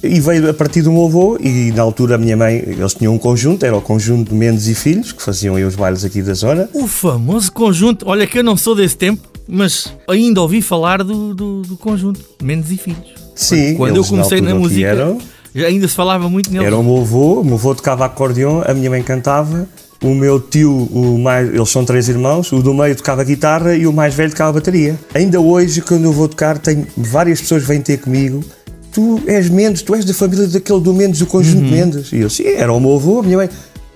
[0.02, 3.14] E veio a partir do meu avô, e na altura a minha mãe, eles tinham
[3.14, 6.20] um conjunto, era o conjunto de Mendes e Filhos, que faziam aí os bailes aqui
[6.22, 6.68] da zona.
[6.72, 8.04] O famoso conjunto.
[8.08, 12.20] Olha que eu não sou desse tempo, mas ainda ouvi falar do, do, do conjunto
[12.42, 13.12] Mendes e Filhos.
[13.34, 15.18] Sim, Quando eu comecei na, aqui música, eram.
[15.54, 16.66] já ainda se falava muito neles.
[16.66, 19.68] Era o meu avô, o meu avô tocava acordeão, a minha mãe cantava,
[20.02, 23.86] o meu tio, o mais, eles são três irmãos, o do meio tocava guitarra e
[23.86, 24.98] o mais velho tocava bateria.
[25.14, 28.42] Ainda hoje, quando eu vou tocar, tenho várias pessoas vêm ter comigo.
[28.90, 32.10] Tu és Mendes, tu és da família daquele do Mendes, do conjunto Mendes.
[32.12, 33.50] E eu, sim, era o meu avô, a minha mãe.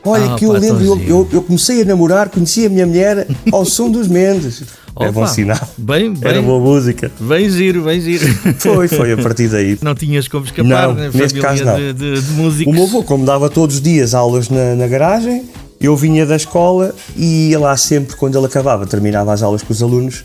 [0.08, 0.32] Olha.
[0.34, 3.26] Ah, que eu pá, lembro, eu, eu, eu comecei a namorar, conheci a minha mulher
[3.52, 4.62] ao som dos Mendes.
[5.00, 5.68] é bom Opa, sinal.
[5.76, 7.10] Bem, Era bem, boa música.
[7.20, 8.26] bem giro, bem giro.
[8.58, 9.78] Foi, foi a partir daí.
[9.82, 11.76] Não tinhas como escapar Não, na neste família caso não.
[11.76, 12.72] De, de, de músicos.
[12.72, 15.44] O meu avô, como dava todos os dias aulas na, na garagem,
[15.80, 19.72] eu vinha da escola e ia lá sempre, quando ele acabava, terminava as aulas com
[19.72, 20.24] os alunos,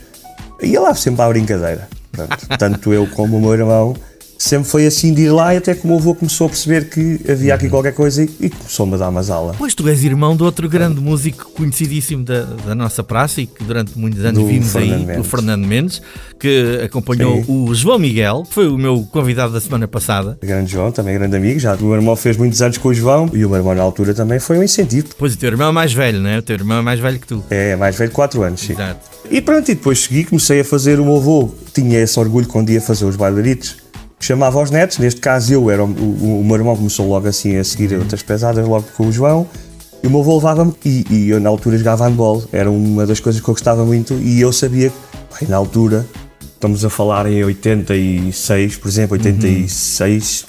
[0.61, 1.89] ia lá sempre à brincadeira.
[2.11, 3.95] Pronto, tanto eu como o meu irmão,
[4.43, 6.89] sempre foi assim de ir lá, e até que o meu avô começou a perceber
[6.89, 7.55] que havia Uhum.
[7.55, 9.55] aqui qualquer coisa e, e começou-me a dar umas aulas.
[9.57, 13.63] Pois tu és irmão de outro grande músico conhecidíssimo da, da nossa praça e que
[13.63, 15.27] durante muitos anos Do vimos aí, Fernando o Mendes.
[15.31, 16.01] Fernando Mendes,
[16.39, 17.45] que acompanhou Sim.
[17.47, 20.37] o João Miguel, que foi o meu convidado da semana passada.
[20.41, 23.29] Grande João, também grande amigo, já o meu irmão fez muitos anos com o João
[23.33, 25.07] e o meu irmão na altura também foi um incentivo.
[25.17, 26.39] Pois o teu irmão é mais velho, não é?
[26.39, 27.43] O teu irmão é mais velho que tu.
[27.49, 28.73] É mais velho, 4 anos, sim.
[28.73, 28.99] Exato.
[29.29, 31.51] E pronto, e depois segui, comecei a fazer o meu avô.
[31.73, 33.77] Tinha esse orgulho quando ia fazer os bailaritos,
[34.25, 34.97] chamava aos netos.
[34.97, 38.21] Neste caso, eu era o, o, o meu irmão começou logo assim a seguir outras
[38.21, 39.47] pesadas, logo com o João.
[40.03, 43.19] E o meu avô levava-me, e, e eu na altura jogava handball, era uma das
[43.19, 44.13] coisas que eu gostava muito.
[44.15, 46.07] E eu sabia que, bem, na altura,
[46.41, 50.45] estamos a falar em 86, por exemplo, 86,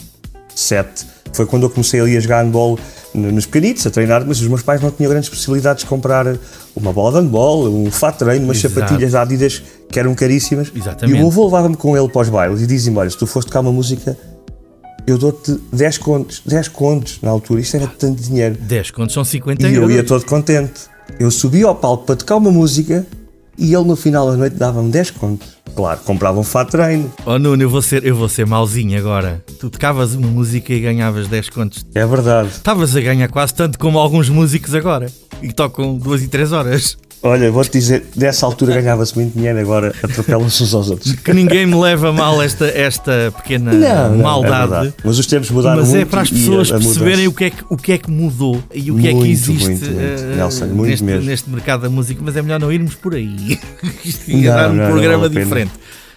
[0.55, 1.12] 7.
[1.33, 2.79] Foi quando eu comecei ali a jogar handball
[3.15, 6.27] nos pequenitos, a treinar, mas os meus pais não tinham grandes possibilidades de comprar
[6.75, 8.75] uma bola de handball, um fato de treino, umas Exato.
[8.75, 10.71] sapatilhas da Adidas que eram caríssimas.
[10.75, 11.11] Exatamente.
[11.11, 13.27] E o meu avô levava-me com ele para os bailes e dizia-me: Olha, se tu
[13.27, 14.17] fores tocar uma música,
[15.07, 16.43] eu dou-te 10 contos.
[16.47, 18.57] 10 contos na altura, isto era tanto dinheiro.
[18.61, 19.95] 10 contos são 50 E eu euros.
[19.97, 20.83] ia todo contente.
[21.19, 23.07] Eu subia ao palco para tocar uma música
[23.59, 25.49] e ele no final da noite dava-me 10 contos.
[25.75, 27.13] Claro, comprava um fato treino.
[27.25, 29.43] Oh Nuno, eu vou ser, eu vou ser mauzinho agora.
[29.59, 31.87] Tu tocavas uma música e ganhavas 10 contos.
[31.95, 32.49] É verdade.
[32.49, 35.07] Estavas a ganhar quase tanto como alguns músicos agora.
[35.41, 36.97] E tocam 2 e 3 horas.
[37.25, 41.13] Olha, vou-te dizer, dessa altura ganhava-se muito dinheiro, agora atropelam-se uns aos outros.
[41.13, 44.71] Que ninguém me leva mal esta, esta pequena é maldade.
[44.71, 44.95] verdade.
[45.05, 46.03] Mas os tempos mudaram Mas muito.
[46.03, 48.11] é para as pessoas a- a perceberem o que, é que, o que é que
[48.11, 50.01] mudou e o que é que existe muito, muito.
[50.01, 51.25] eh, Nelson, muito neste, mesmo.
[51.25, 53.57] neste mercado da música, mas é melhor não irmos por aí.
[54.05, 55.71] Isto ia Não, dar um não, não programa diferente.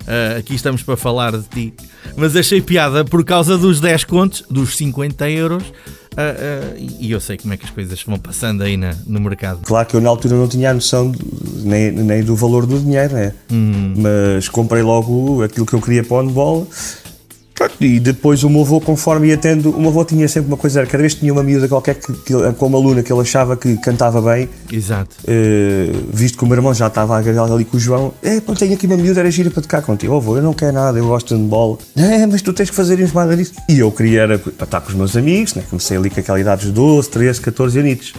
[0.08, 1.74] Ah, aqui estamos para falar de ti.
[2.18, 5.64] Mas achei piada por causa dos 10 contos, dos 50 euros.
[6.18, 9.20] Ah, ah, e eu sei como é que as coisas vão passando aí na- no
[9.20, 9.60] mercado.
[9.64, 11.20] Claro que eu na altura não tinha a noção de-
[11.64, 13.34] nem, nem do valor do dinheiro, né?
[13.98, 16.68] mas comprei logo aquilo que eu queria para o handball.
[17.80, 20.82] E depois o meu avô, conforme ia tendo, o meu avô tinha sempre uma coisa,
[20.82, 23.22] era cada vez que tinha uma miúda qualquer que, que, com uma aluna que ele
[23.22, 25.16] achava que cantava bem, Exato.
[25.26, 28.74] eh, visto que o meu irmão já estava ali com o João, é, pô, tenho
[28.74, 30.14] aqui uma miúda, era gira para tocar contigo.
[30.14, 31.80] Oh, avô, eu não quero nada, eu gosto de handball.
[31.96, 33.54] É, mas tu tens que fazer mais disso.
[33.70, 35.64] E eu queria era para estar com os meus amigos, né?
[35.70, 38.14] comecei ali com aquela idade dos 12, 13, 14 anitos.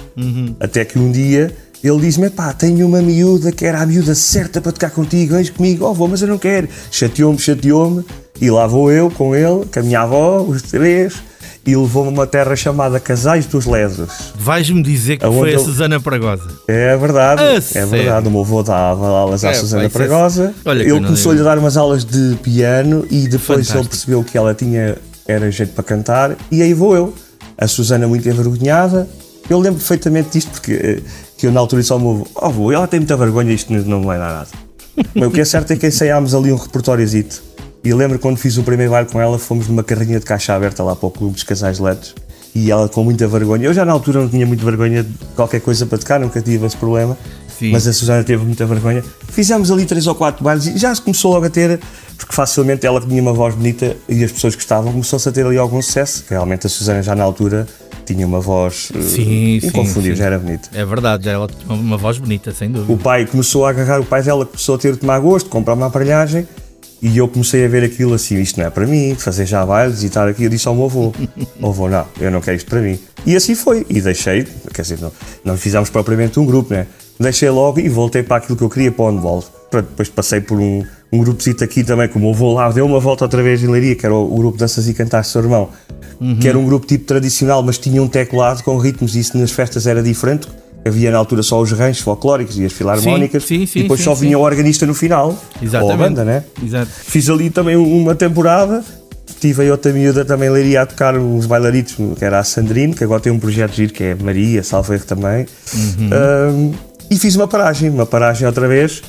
[0.60, 4.60] Até que um dia ele diz-me, pá, tenho uma miúda que era a miúda certa
[4.60, 5.84] para tocar contigo, vens comigo.
[5.84, 6.68] Oh, avô, mas eu não quero.
[6.90, 8.04] Chateou-me, chateou-me.
[8.40, 11.14] E lá vou eu com ele, com a minha avó, os três,
[11.66, 14.10] e levou-me a uma terra chamada Casais dos Lesos.
[14.38, 16.46] Vais-me dizer que foi a Susana Pragosa.
[16.68, 17.88] É verdade, A é sério?
[17.88, 18.28] verdade.
[18.28, 20.54] O meu avô dava aulas à É, Susana isso é- Pragosa.
[20.66, 23.78] Olha ele começou-lhe a dar umas aulas de piano e depois Fantástico.
[23.78, 24.96] ele percebeu que ela tinha
[25.26, 27.14] era jeito para cantar e aí vou eu.
[27.58, 29.08] A Susana muito envergonhada.
[29.48, 31.00] Eu lembro perfeitamente disto porque eh,
[31.36, 33.72] que eu na altura disse ao meu avô, oh, avô, ela tem muita vergonha, isto
[33.72, 34.48] não- vai dar nada.
[35.14, 37.42] Mas o que é certo é que ensaiámos ali um repertóriozito.
[37.84, 40.82] E lembro quando fiz o primeiro baile com ela, fomos numa carrinha de caixa aberta
[40.82, 42.14] lá para o Clube dos Casais Letos.
[42.54, 43.66] E ela com muita vergonha.
[43.66, 46.64] Eu já na altura não tinha muita vergonha de qualquer coisa para tocar, nunca tive
[46.66, 47.16] esse problema.
[47.58, 47.70] Sim.
[47.70, 49.04] Mas a Susana teve muita vergonha.
[49.28, 51.78] Fizemos ali três ou quatro bailes e já se começou logo a ter,
[52.16, 55.58] porque facilmente ela tinha uma voz bonita e as pessoas gostavam, começou-se a ter ali
[55.58, 56.24] algum sucesso.
[56.28, 57.66] Realmente a Susana já na altura
[58.06, 60.20] tinha uma voz eh, Sim, inconfundível, sim.
[60.20, 60.68] já era bonita.
[60.72, 62.92] É verdade, já ela tinha uma voz bonita, sem dúvida.
[62.92, 65.74] O pai começou a agarrar, o pai dela começou a ter de tomar gosto, comprar
[65.74, 66.46] uma aparelhagem
[67.02, 70.02] e eu comecei a ver aquilo assim, isto não é para mim, fazer já bailes
[70.02, 71.12] e estar aqui, eu disse ao meu avô,
[71.62, 72.98] "Ó avô, não, eu não quero isto para mim.
[73.26, 75.12] E assim foi, e deixei, quer dizer, não,
[75.44, 76.86] não fizemos propriamente um grupo, né?
[77.18, 79.44] Deixei logo e voltei para aquilo que eu queria para o handball.
[79.72, 83.24] Depois passei por um, um grupozito aqui também, como o avô lá, deu uma volta
[83.24, 85.70] outra vez em Leiria, que era o, o grupo Danças e Cantar Seu Irmão,
[86.40, 89.50] que era um grupo tipo tradicional, mas tinha um teclado com ritmos, e isso nas
[89.50, 90.48] festas era diferente.
[90.84, 94.04] Havia na altura só os ranchos folclóricos e as filarmónicas, sim, sim, e depois sim,
[94.04, 94.26] só sim.
[94.26, 95.84] vinha o organista no final, Exatamente.
[95.84, 96.44] ou a banda, né?
[96.62, 96.90] Exato.
[96.90, 98.84] Fiz ali também uma temporada.
[99.40, 103.02] Tive aí outra miúda também leiria a tocar uns bailaritos, que era a Sandrine, que
[103.02, 105.46] agora tem um projeto giro que é Maria, salvo erro também.
[105.74, 106.10] Uhum.
[106.70, 106.74] Um,
[107.10, 109.02] e fiz uma paragem, uma paragem outra vez,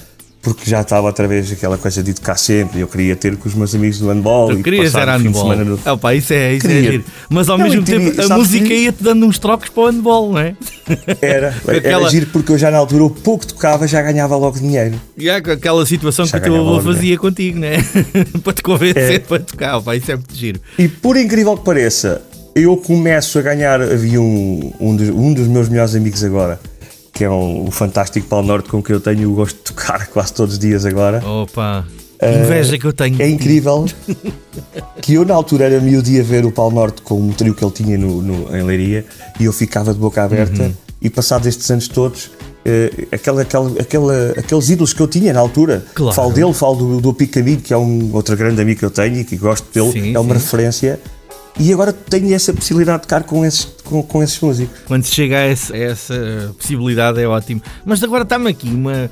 [0.53, 2.79] porque já estava outra vez aquela coisa de tocar sempre.
[2.81, 4.49] Eu queria ter com os meus amigos do handball.
[4.55, 5.55] Tu querias era de handball.
[5.57, 6.91] no- Ah, pá, isso é, isso é Queria.
[6.91, 7.03] giro.
[7.29, 10.31] Mas ao Não, mesmo tempo a música que- ia-te dando uns trocos para o handball,
[10.31, 10.55] não é?
[11.21, 14.57] Era, era aquela- giro porque eu já na altura, o pouco tocava, já ganhava logo
[14.59, 14.95] dinheiro.
[15.17, 17.77] E há aquela situação Já que o teu avô fazia contigo, né?
[18.43, 19.19] para te convencer É.
[19.19, 19.81] para tocar.
[19.81, 20.59] Pá, isso é muito giro.
[20.79, 22.21] E por incrível que pareça,
[22.55, 23.81] eu começo a ganhar.
[23.81, 26.59] Havia um, um, dos, um dos meus melhores amigos agora,
[27.17, 30.05] que é um, o fantástico Paulo Norte, com que eu tenho o gosto de tocar
[30.13, 31.21] quase todos os dias agora.
[31.25, 31.83] Opa,
[32.19, 33.19] que inveja que eu tenho.
[33.21, 33.85] É incrível
[35.01, 37.63] que eu, na altura, era miúdo ia ver o Paulo Norte com um trio que
[37.63, 39.05] ele tinha no, no- em Leiria
[39.39, 40.63] e eu ficava de boca aberta.
[40.63, 40.73] Uhum.
[41.01, 42.31] E passados estes anos todos,
[42.65, 46.15] eh, aquela, aquela, aquela, aqueles ídolos que eu tinha na altura, Claro.
[46.15, 49.23] falo dele, falo do, do que é um outro grande amigo que eu tenho e
[49.23, 50.41] que gosto dele, Sim, é uma sim.
[50.41, 50.99] referência.
[51.59, 54.77] E agora tenho essa possibilidade de tocar com esses, com, com esses músicos.
[54.85, 57.61] Quando se chega a, esse- a essa possibilidade é ótimo.
[57.85, 59.09] Mas agora está-me aqui uma.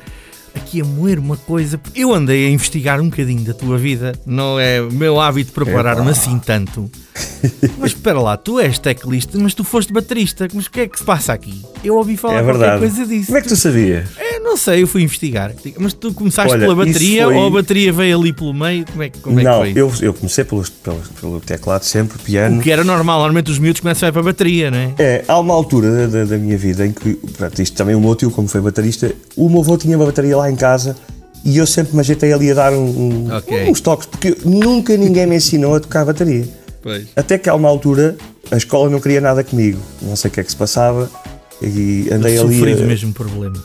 [0.54, 1.78] Aqui a moer uma coisa.
[1.94, 4.14] Eu andei a investigar um bocadinho da tua vida.
[4.26, 6.90] Não é meu hábito preparar-me assim tanto.
[7.78, 10.48] Mas espera lá, tu és teclista, mas tu foste baterista.
[10.54, 11.62] Mas o que é que se passa aqui?
[11.84, 12.80] Eu ouvi falar é qualquer verdade.
[12.80, 13.26] coisa disso.
[13.28, 14.08] Como é que tu sabias?
[14.46, 15.52] É, não sei, eu fui investigar.
[15.80, 18.86] Mas tu começaste Olha, pela bateria foi- ou a bateria veio ali pelo meio?
[18.86, 19.82] Como é, que- como é Não, que foi?
[19.82, 22.60] eu, eu comecei pelos, pelos, pelo teclado sempre, piano.
[22.60, 24.94] O que era normal, normalmente os miúdos começam a ir para a bateria, não é?
[25.00, 28.16] É, há uma altura da, da- minha vida em que, pronto, isto também o meu
[28.16, 30.96] tio, como foi baterista, o meu avô tinha uma bateria lá em casa
[31.44, 32.78] e eu sempre me ajeitei ali a dar um-
[33.28, 33.70] um- Ok.
[33.70, 36.48] uns toques, porque nunca ninguém me ensinou a tocar bateria.
[36.84, 37.08] Pois.
[37.16, 38.16] Até que há uma altura
[38.52, 41.10] a escola não queria nada comigo, não sei o que é que se passava
[41.62, 42.58] e andei ali.
[42.58, 43.56] Sofri do a- mesmo problema.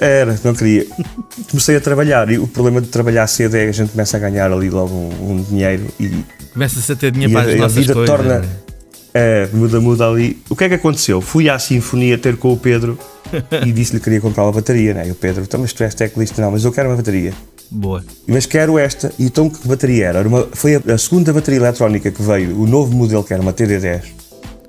[0.00, 0.86] Era, não queria.
[1.50, 4.20] Comecei a trabalhar e o problema de trabalhar cedo é que a gente começa a
[4.20, 6.10] ganhar ali logo um, um dinheiro e
[6.52, 8.16] Começa-se a ter dinheiro para a- as a nossas vida coisas.
[8.16, 8.68] torna- é?
[9.14, 10.40] É, muda, muda ali.
[10.50, 11.20] O que é que aconteceu?
[11.20, 12.98] Fui à Sinfonia ter com o Pedro
[13.66, 15.08] e disse-lhe que queria comprar uma bateria, né?
[15.08, 16.40] E o Pedro, então, mas tu és teclista?
[16.42, 17.32] Não, mas eu quero uma bateria.
[17.70, 18.02] Boa.
[18.26, 19.12] Mas quero esta.
[19.18, 20.18] E então que bateria era?
[20.20, 23.42] Era uma- foi a, a segunda bateria eletrónica que veio, o novo modelo que era
[23.42, 24.02] uma TD10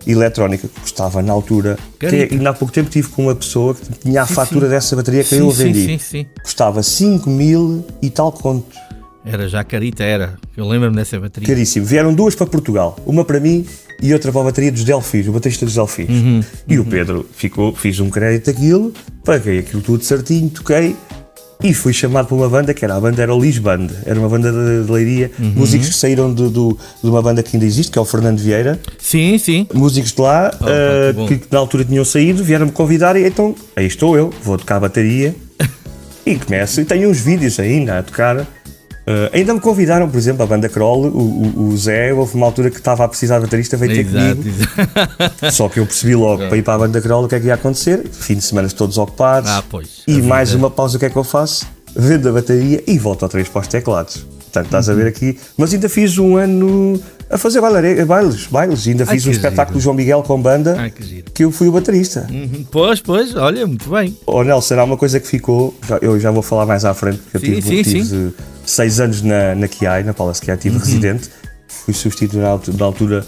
[0.07, 1.77] eletrónica, que custava na altura.
[1.99, 4.71] Que, ainda há pouco tempo tive com uma pessoa que tinha a Sim, fatura sim.
[4.71, 5.85] dessa bateria que Sim, eu vendi.
[5.85, 6.25] sim, sim.
[6.43, 8.75] Custava 5 mil e tal conto.
[9.25, 10.35] Era já carita, era.
[10.55, 11.47] Eu lembro-me dessa bateria.
[11.47, 11.85] Caríssimo.
[11.85, 13.65] Vieram duas para Portugal, uma para mim
[14.01, 16.09] e outra para a bateria dos Delfins, o baterista dos Delfins.
[16.09, 18.93] Uhum, e o Pedro ficou, fiz um crédito aquilo,
[19.25, 20.95] paguei aquilo tudo certinho, toquei
[21.61, 24.17] e fui chamado para uma banda que era a banda era o Lis Band, era
[24.17, 25.51] uma banda de, de Leiria, Uhum.
[25.57, 28.39] músicos que saíram do, do- de uma banda que ainda existe, que é o Fernando
[28.39, 29.67] Vieira, Sim, sim.
[29.73, 33.53] músicos de lá Oh, eh, que que, na altura tinham saído, vieram-me convidar e então
[33.75, 35.35] aí estou eu, vou tocar a bateria
[36.25, 38.47] e começo, e tenho uns vídeos ainda a tocar.
[39.07, 42.69] Eh, ainda me convidaram, por exemplo, a banda Kroll, o, o, Zé, houve uma altura
[42.69, 44.49] que estava a precisar de baterista, veio ter Exato, comigo.
[44.49, 45.51] exato.
[45.51, 47.47] Só que eu percebi logo para ir para a banda Kroll o que é que
[47.47, 48.07] ia acontecer.
[48.11, 49.49] Fim de semana todos ocupados.
[49.49, 50.03] Ah, pois.
[50.07, 51.65] E mais uma pausa, o que é que eu faço?
[51.95, 54.17] Vendo a bateria e volto outra vez para os teclados.
[54.17, 55.39] Portanto, estás a ver aqui.
[55.57, 58.87] Mas ainda fiz um ano a fazer bailare- bailes, bailes.
[58.87, 61.51] Ainda Ai, fiz um que espetáculo do João Miguel com banda Ai, que que eu
[61.51, 62.27] fui o baterista.
[62.29, 62.65] Uhum.
[62.71, 64.17] Pois, pois, olha, muito bem.
[64.25, 67.19] Ô Nelson, há uma coisa que ficou, já- eu já vou falar mais à frente,
[67.19, 68.33] porque Sim, eu tive, sim, tive
[68.65, 70.57] seis anos na, na Kiai, na Palace Uhum.
[70.57, 71.29] tive residente,
[71.67, 73.25] fui substituído na altura, na altura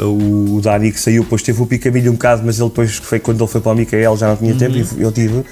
[0.00, 3.20] o, o Dani que saiu, depois teve o Picamilho um bocado, mas ele depois, foi
[3.20, 4.86] quando ele foi para o Micael, já não tinha tempo, Uhum.
[4.98, 5.44] e eu tive.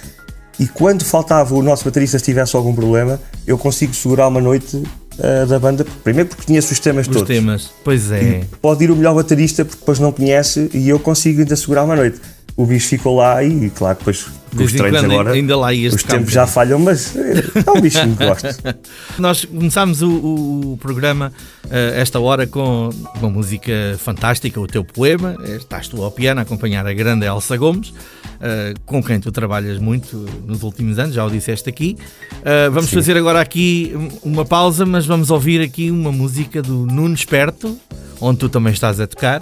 [0.59, 4.83] E quando faltava o nosso baterista, se tivesse algum problema, eu consigo segurar uma noite
[5.23, 7.29] ah, da banda, primeiro porque conheço os temas Os todos.
[7.29, 7.71] temas.
[7.85, 8.43] Pois é.
[8.61, 11.97] Pode ir o melhor baterista porque depois não conhece e eu consigo ainda segurar uma
[11.97, 12.21] noite.
[12.57, 15.31] O bicho ficou lá e, claro, depois com os treinos agora.
[15.33, 18.49] ainda lá Os tempos já falham, mas eh, é um bichinho que gosto.
[19.19, 21.33] Nós começámos o, o- programa
[21.71, 25.37] eh, esta hora com uma música fantástica, o teu poema.
[25.45, 27.95] Eh, Estás tu ao piano a acompanhar a grande Elsa Gomes,
[28.41, 31.97] eh, com quem tu trabalhas muito nos últimos anos, já o disseste aqui.
[32.45, 37.15] Eh, vamos fazer agora aqui uma pausa, mas vamos ouvir aqui uma música do Nuno
[37.15, 37.79] Esperto,
[38.21, 39.41] onde tu também estás a tocar.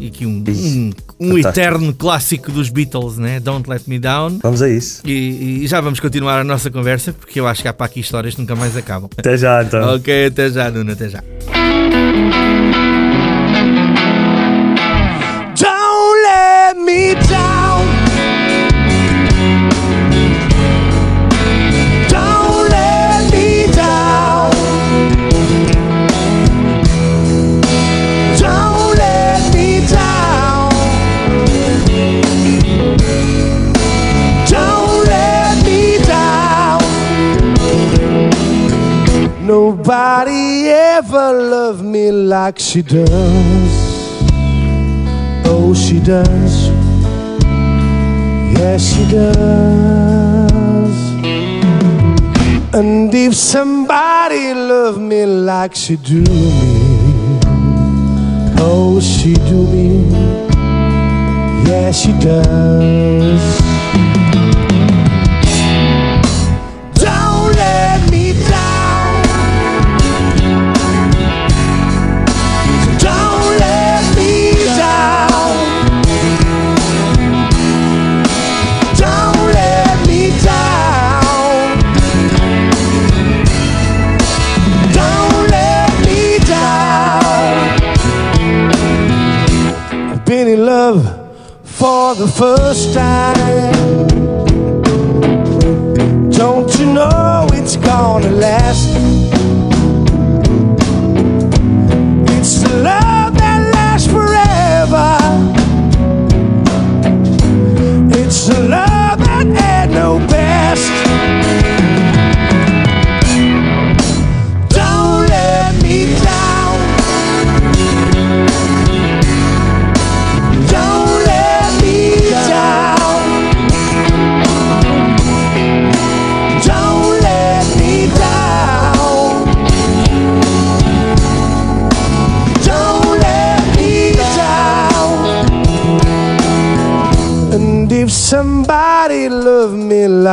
[0.00, 0.90] E aqui um, um,
[1.20, 3.38] um eterno clássico dos Beatles, né?
[3.38, 4.38] Don't Let Me Down.
[4.42, 5.02] Vamos a isso.
[5.06, 8.00] E, e já vamos continuar a nossa conversa, porque eu acho que há para aqui
[8.00, 9.08] histórias que nunca mais acabam.
[9.16, 9.94] Até já, então.
[9.94, 11.22] Ok, até já, Nuno, até já.
[15.56, 17.51] Don't let me down.
[39.84, 43.10] Nobody ever loved me like she does.
[45.44, 46.68] Oh, she does.
[48.56, 50.96] Yes, she does.
[52.72, 57.40] And if somebody loved me like she do me,
[58.60, 60.08] oh, she do me.
[61.66, 63.61] Yes, she does.
[91.82, 93.81] For the first time.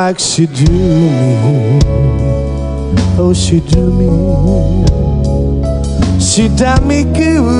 [0.09, 1.79] Like she do me,
[3.19, 4.09] oh she do me,
[6.19, 7.59] she done me good.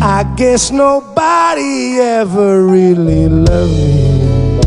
[0.00, 4.60] I guess nobody ever really loved me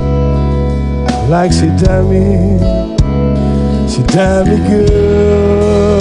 [1.29, 2.59] like she done me.
[3.87, 6.00] She done me good.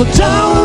[0.00, 0.59] So don't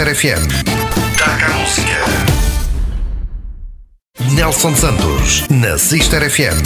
[0.00, 0.48] na Sister FM.
[1.18, 1.92] Taca a música.
[4.34, 6.62] Nelson Santos, na Sister FM.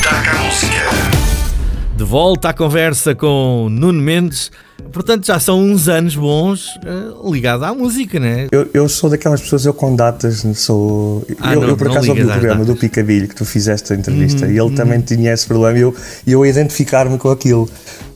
[0.00, 1.96] Taca a música.
[1.96, 4.52] De volta à conversa com Nuno Mendes.
[4.92, 8.46] Portanto, já são uns anos bons uh, ligado à música, né?
[8.52, 11.26] Eu, eu sou daquelas pessoas, eu com datas, sou.
[11.40, 12.80] Ah, eu, não, eu por acaso ouvi o programa do datas.
[12.82, 15.94] Picabilho que tu fizeste a entrevista Uhum, e ele também tinha esse problema e eu,
[16.24, 17.68] e eu a identificar-me com aquilo.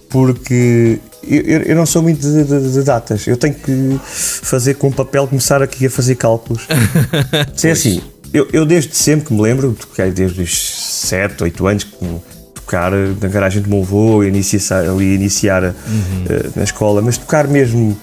[0.08, 4.90] Porque eu, eu- não sou muito de, de- de datas, eu tenho que fazer com
[4.90, 6.66] papel começar aqui a fazer cálculos.
[7.56, 8.00] Se é assim,
[8.32, 10.56] eu, eu desde sempre que me lembro, toquei desde os
[11.08, 11.96] 7, 8 anos que
[12.54, 15.72] tocar na garagem do meu avô, iniciar, ali iniciar eh,
[16.56, 17.94] na escola, mas tocar mesmo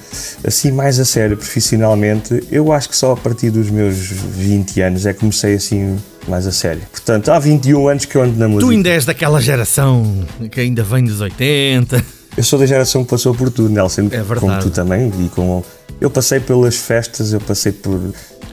[0.45, 5.05] assim mais a sério, profissionalmente, eu acho que só a partir dos meus 20 anos
[5.07, 5.97] é que comecei assim
[6.27, 6.83] mais a sério.
[6.91, 8.67] Portanto, há 21 anos que eu ando na música.
[8.67, 12.05] Tu ainda és daquela geração que ainda vem dos 80.
[12.37, 14.39] Eu sou da geração que passou por tudo, Nelson, É verdade.
[14.39, 15.63] como tu também, e com
[15.99, 17.99] eu passei pelas festas, eu passei por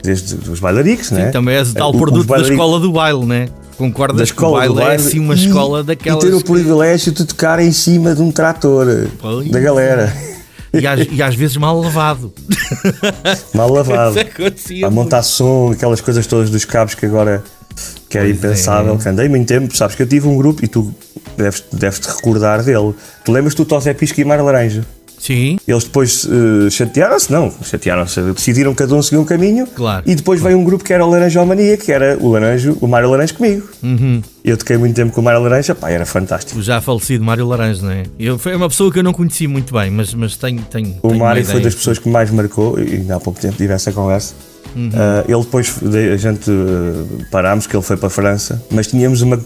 [0.03, 1.29] desde os bailaricos, né?
[1.31, 3.49] Também és o tal O- produto da escola do baile, né?
[3.77, 6.23] Concordas da que o escola baile, do é baile assim uma e- escola daquelas.
[6.23, 8.85] E ter o privilégio de tocar em cima de um trator
[9.49, 10.13] da galera.
[10.73, 12.33] e, às, e às vezes mal lavado.
[13.53, 14.17] Mal lavado.
[14.85, 17.41] A montar som, aquelas coisas todas dos cabos que agora
[18.09, 18.97] que era Pois impensável, é.
[18.97, 20.93] que andei muito tempo, sabes que eu tive um grupo e tu
[21.37, 22.93] deves, deves te recordar dele.
[23.25, 24.85] Tu lembras do Tosé Pisca e Mar Laranja?
[25.19, 30.03] Sim, Eles depois eh, chatearam-se, não, chatearam-se, decidiram cada um seguir um caminho Claro.
[30.07, 32.87] e depois veio um grupo que era o Laranja Mania, que era o Laranjo, o
[32.87, 33.67] Mário Laranja comigo.
[33.83, 34.21] Uhum.
[34.45, 36.57] Eu toquei muito tempo com o Mário Laranja, pá, era fantástico.
[36.57, 38.03] o já falecido Mário Laranja, não é?
[38.17, 40.95] Eu, foi uma pessoa que eu não conheci muito bem, mas, mas tenho, tenho.
[41.03, 43.73] O tenho Mário foi das pessoas que mais marcou, e ainda há pouco tempo tive
[43.73, 44.33] essa conversa.
[44.75, 44.89] Uhum.
[44.93, 48.87] Ah, ele depois, de- a gente eh, parámos, que ele foi para a França, mas
[48.87, 49.39] tínhamos uma,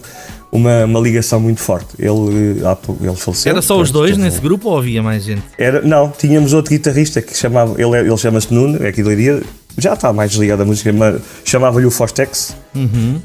[0.52, 1.88] uma, uma ligação muito forte.
[1.98, 3.50] Ele, pouco- ele faleceu.
[3.52, 5.42] Era só os dois nesse grupo ou havia mais gente?
[5.58, 9.42] Era, não, tínhamos outro guitarrista que chamava, ele, ele chama-se Nuno, é aqui de Leiria,
[9.76, 13.20] já está mais ligado à música, mas chamava-lhe o Fostex, Uhum.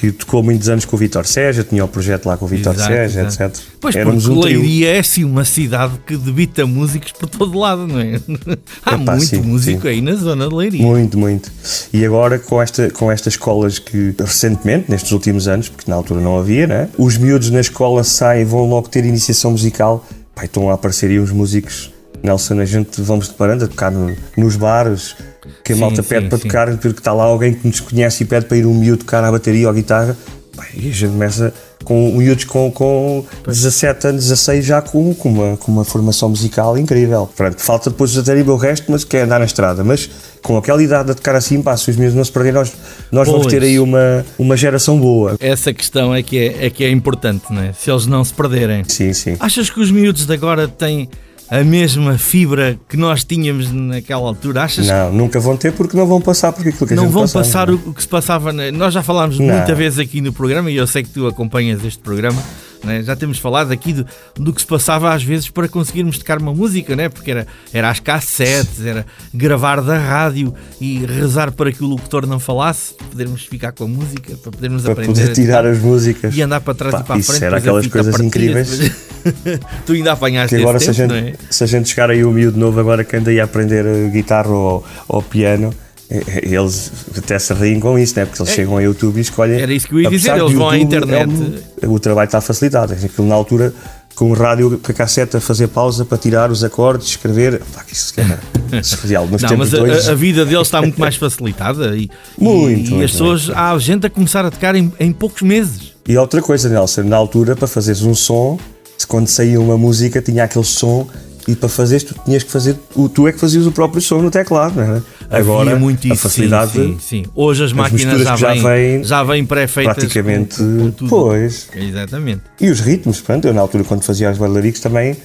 [0.00, 2.74] Que tocou muitos anos com o Vitor Sérgio, tinha o projeto lá com o Vitor
[2.74, 3.52] Sérgio, exato.
[3.52, 3.64] etc.
[3.78, 4.42] Pois Éramos porque um.
[4.42, 8.18] Leiria é assim uma cidade que debita músicos por todo lado, não é?
[8.82, 9.88] Há Epá, muito sim, músico sim.
[9.88, 10.82] aí na zona de Leiria.
[10.82, 11.52] Muito, muito.
[11.92, 16.20] E agora com, esta, com estas escolas que recentemente, nestes últimos anos, porque na altura
[16.20, 16.88] não havia, né?
[16.96, 20.06] os miúdos na escola saem vão logo ter iniciação musical.
[20.34, 21.92] Pai, estão a aparecer aí uns músicos.
[22.22, 25.16] Nelson, a gente vamos deparando a tocar no- nos bares,
[25.64, 26.44] que a Sim, malta sim, pede para sim.
[26.44, 29.22] tocar, porque está lá alguém que nos conhece e pede para ir um miúdo tocar
[29.22, 30.16] na bateria ou guitarra.
[30.56, 35.30] Pai, e a gente começa com miúdos com, com 17 anos, 16 já com, com,
[35.30, 37.28] uma, com uma formação musical incrível.
[37.34, 39.82] Pronto, falta depois até o resto, mas quer andar na estrada.
[39.82, 40.10] Mas
[40.42, 42.72] com aquela idade a tocar assim, pá, se os miúdos não se perderem, nós,
[43.10, 45.36] nós vamos ter aí uma, uma geração boa.
[45.40, 47.72] Essa questão é que é, é que é importante, não é?
[47.72, 48.84] Se eles não se perderem.
[48.86, 49.36] Sim, sim.
[49.40, 51.08] Achas que os miúdos de agora têm
[51.50, 54.62] a mesma fibra que nós tínhamos naquela altura?
[54.62, 57.22] Achas Não, nunca vão ter porque não vão passar por aquilo que a não vão
[57.22, 57.44] passava.
[57.44, 58.52] passar o, o que se passava?
[58.52, 59.46] na- Nós já falámos Não.
[59.46, 62.40] muita vez aqui no programa e eu sei que tu acompanhas este programa.
[62.84, 63.02] Né?
[63.02, 66.52] Já temos falado aqui do, do que se passava às vezes para conseguirmos tocar uma
[66.54, 67.08] música, né?
[67.08, 72.26] porque era, era às cassetes, era gravar da rádio e rezar para que o locutor
[72.26, 75.78] não falasse, podermos ficar com a música, para podermos Para aprender poder a tirar as
[75.78, 76.36] músicas.
[76.36, 77.44] e andar para trás Pá, e para a isso frente.
[77.44, 78.78] era depois a aquelas coisas incríveis.
[78.78, 79.10] depois-
[79.86, 81.34] tu ainda apanhaste Que agora, se a, tempo, gente, não é?
[81.50, 84.08] se a gente chegar aí o miúdo novo agora que anda aí a aprender eh,
[84.08, 85.74] guitarra ou, ou piano,
[86.10, 88.24] eles até se riem com isso, né?
[88.26, 89.60] porque eles chegam ao YouTube e escolhem.
[89.60, 91.62] Era isso que eu ia dizer, eles vão à YouTube, internet.
[91.82, 92.92] é um- o trabalho está facilitado.
[92.92, 93.72] Aquilo na altura,
[94.16, 97.60] com o rádio, com a cassete a fazer pausa para tirar os acordes, escrever.
[97.74, 98.38] Pá, que isso era
[98.82, 99.26] surreal.
[99.28, 102.90] Nos Não, mas a, hoje, a- a vida deles está muito mais facilitada e, Muito,
[102.90, 105.92] e, e as pessoas, há gente a começar a tocar em, em poucos meses.
[106.08, 108.58] E outra coisa, Nelson, na altura, para fazeres um som,
[108.98, 111.08] se quando saía uma música tinha aquele som
[111.52, 114.20] e para fazeres tu tinhas que fazer, o- tu é que fazias o próprio som
[114.22, 115.02] no teclado, não é?
[115.30, 117.24] Agora, muito isso, a facilidade, sim, sim, sim.
[117.34, 121.08] Hoje as máquinas misturas já vêm, já vêm pré-feitas praticamente, com, com tudo.
[121.10, 121.68] pois.
[121.74, 122.42] Exatamente.
[122.60, 125.16] E os ritmos, pronto, eu na altura quando fazia as bailaricos também,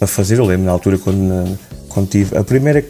[0.00, 1.58] a fazer, eu lembro na altura quando,
[1.88, 2.82] quando tive, a primeira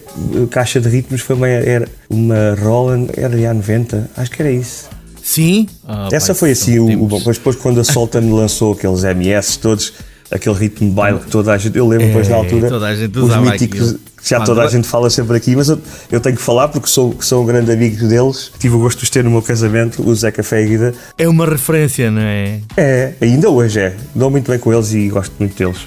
[0.51, 4.89] caixa de ritmos foi uma, era uma Roland, era de 90, acho que era isso.
[5.23, 5.69] Sim.
[5.87, 9.93] Ah, Essa pá, foi assim, o, o, depois quando a Soltan lançou aqueles MS todos,
[10.31, 12.87] aquele ritmo de baile que toda a gente, eu lembro depois na É, altura, toda
[12.87, 14.01] a gente os míticos, aquilo.
[14.23, 15.79] já Pá, toda a gente fala sempre aqui, mas eu,
[16.11, 19.05] eu tenho que falar porque sou, sou um grande amigo deles, tive o gosto de
[19.05, 22.23] os ter no meu casamento, o Zé Café e a Guida, É uma referência, não
[22.23, 22.61] é?
[22.77, 25.79] é, ainda hoje é, dou muito bem com eles e gosto muito deles.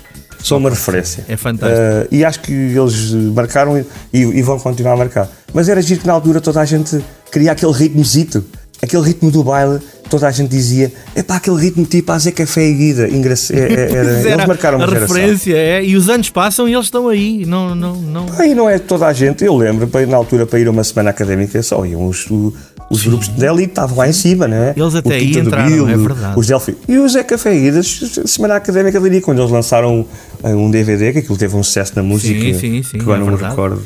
[0.44, 1.24] São uma referência.
[1.30, 1.80] É fantástico.
[1.82, 3.78] Ah, e acho que eles marcaram
[4.11, 5.30] e, e vão continuar a marcar.
[5.53, 7.02] Mas era giro que na altura toda a gente
[7.32, 8.44] queria aquele ritmozito.
[8.84, 9.80] Aquele ritmo do baile,
[10.10, 13.07] toda a gente dizia, é pá, aquele ritmo tipo a Zé Café e Guida.
[13.07, 13.57] Engraçado.
[13.57, 15.15] Era, Era eles marcaram uma a geração.
[15.15, 17.45] referência, é, e os anos passam e eles estão aí.
[17.45, 18.26] Não, não, não.
[18.38, 21.10] Aí não é toda a gente, eu lembro, na altura para ir a uma semana
[21.10, 22.27] académica, só iam os,
[22.89, 24.73] os grupos de elite estavam lá em cima, não é?
[24.76, 26.39] Eles até aí entraram, Bildo, é verdade.
[26.39, 26.77] Os Delphi.
[26.88, 30.05] E o Zé Café e semana académica dali, quando eles lançaram
[30.43, 32.39] eh, um DVD, que aquilo teve um sucesso na música.
[32.39, 33.81] Sim, sim, sim, Que agora é não me recordo.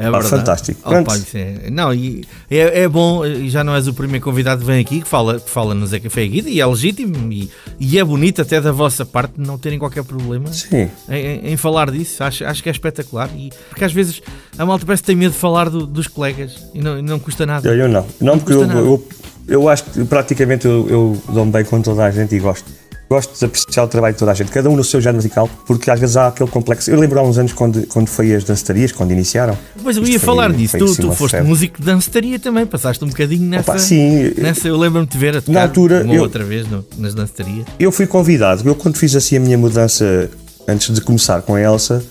[0.00, 0.28] É verdade.
[0.28, 0.80] fantástico.
[0.84, 4.66] Oh, é- não, e é, é bom, e já não és o primeiro convidado que
[4.66, 7.98] vem aqui que fala, que fala no Zé Café Guida, e é legítimo, e, e
[7.98, 10.88] é bonito até da vossa parte não terem qualquer problema Sim.
[11.08, 12.24] em, em- falar disso.
[12.24, 13.28] Acho, acho que é espetacular.
[13.36, 14.22] E, porque às vezes
[14.56, 17.18] a malta parece que tem medo de falar do- dos colegas e não, e não
[17.18, 17.68] custa nada.
[17.68, 18.06] Eu, eu não.
[18.20, 19.08] Não, porque eu, eu,
[19.46, 22.79] eu acho que praticamente eu, eu dou-me bem com toda a gente e gosto.
[23.10, 25.50] Gosto de apreciar o trabalho de toda a gente, cada um no seu género musical,
[25.66, 26.88] porque às vezes há aquele complexo.
[26.92, 29.58] Eu lembro há uns anos quando, quando foi as dancetarias, quando iniciaram.
[29.82, 30.78] Mas eu ia falar disso.
[30.78, 31.48] Tu, assim tu uma foste febre.
[31.48, 33.68] músico de dancetaria também, passaste um bocadinho nessa.
[33.72, 34.32] Opa, sim.
[34.38, 37.12] nessa eu lembro-me de ver a tocar Na altura, uma eu- outra vez no- nas
[37.12, 37.66] dancetarias.
[37.80, 40.30] Eu fui convidado, eu quando fiz assim a minha mudança,
[40.68, 42.04] antes de começar com a Elsa,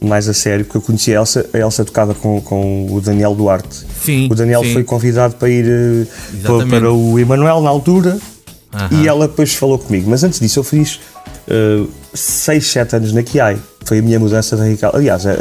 [0.00, 3.32] mais a sério, porque eu conhecia a Elsa, a Elsa tocava com, com o Daniel
[3.36, 3.86] Duarte.
[4.04, 4.72] Sim, O Daniel sim.
[4.72, 6.68] foi convidado para ir eh, Exatamente.
[6.68, 8.18] para o Emanuel na altura
[8.72, 9.02] Aham.
[9.02, 10.08] e ela depois falou comigo.
[10.10, 10.98] Mas antes disso eu fiz
[12.14, 13.58] 6, 7 anos na Kiai.
[13.84, 14.92] Foi a minha mudança radical.
[14.94, 15.32] Aliás, a,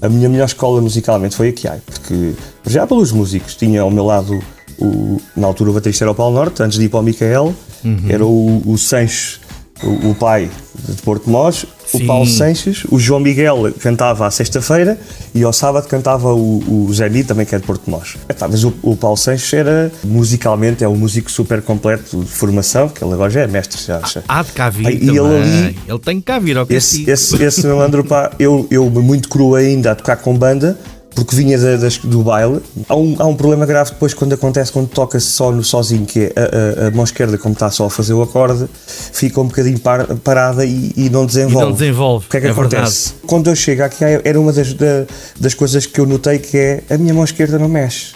[0.00, 2.32] a- minha melhor escola musicalmente foi a Kiai, porque
[2.66, 4.42] já pelos músicos tinha ao meu lado
[4.78, 7.54] o, na altura o baterista era o Paulo Norte, antes de ir para o Micael,
[7.84, 7.98] Uhum.
[8.08, 9.40] era o, o Sanches,
[9.82, 10.48] o, o pai
[10.88, 12.06] de Porto Mós, o Sim.
[12.06, 14.98] Paulo Sanches, o João Miguel cantava à sexta-feira
[15.34, 17.82] e ao sábado cantava o, o Zé Mi, também que é de Porto.
[18.28, 22.88] Epá, mas o, o Paulo Sanches era, musicalmente, é um músico super completo de formação,
[22.88, 24.22] que ele agora já é mestre, já acha.
[24.28, 25.16] Há de cá vir e também.
[25.16, 28.88] ele ali- Ele tem que cá vir ao Esse, esse, esse malandro, pá, eu, eu
[28.88, 30.78] muito cru ainda a tocar com banda,
[31.14, 32.60] porque vinha da- das- do baile.
[32.88, 36.20] Há um, há um problema grave depois quando acontece, quando toca só no sozinho, que
[36.20, 38.66] é a, a- a mão esquerda, como está só a fazer o acorde,
[39.12, 41.56] fica um bocadinho par- parada e, e não desenvolve.
[41.58, 43.14] E não desenvolve, O que é que é acontece?
[43.26, 45.04] Quando eu chego aqui, era uma das, da-
[45.38, 48.12] das coisas que eu notei que é a minha mão esquerda não mexe.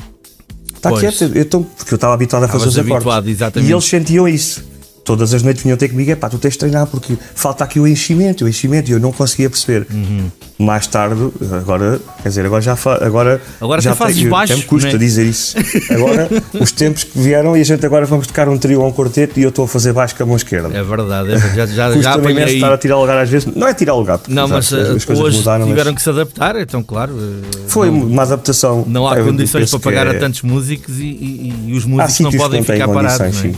[0.74, 1.01] Está Pois.
[1.16, 2.97] quieta, eu tô- porque eu estava habituado a fazer Estavas os acordes.
[3.06, 3.68] habituado, exatamente.
[3.68, 4.62] E eles sentiam isso.
[5.06, 7.78] Todas as noites vinham ter comigo, é pá, tu tens de treinar porque falta aqui
[7.78, 9.86] o enchimento, o enchimento, e eu não conseguia perceber.
[9.90, 10.28] Uhum.
[10.58, 14.60] Mais tarde, agora, quer dizer, agora já fa- agora, Agora já fazes tenho- baixo, até
[14.62, 14.98] me custa não é?
[14.98, 15.56] dizer isso.
[15.92, 16.28] Agora,
[16.60, 19.38] os tempos que vieram e a gente agora vamos tocar um trio ou um quarteto
[19.38, 20.76] e eu estou a fazer baixo com a mão esquerda.
[20.76, 22.54] É verdade, é já, já, já apanhei aí.
[22.56, 23.46] estar a tirar o lugar às vezes.
[23.54, 25.66] Não é tirar o lugar, porque Não, mas as, as coisas hoje mudaram.
[25.66, 27.12] tiveram mas que se adaptar, então claro.
[27.16, 28.82] eh, foi não, uma adaptação.
[28.88, 31.84] não há Eu condições para pagar que a é- tantos músicos e, e- e os
[31.84, 33.18] músicos não podem ficar parados.
[33.44, 33.54] não é?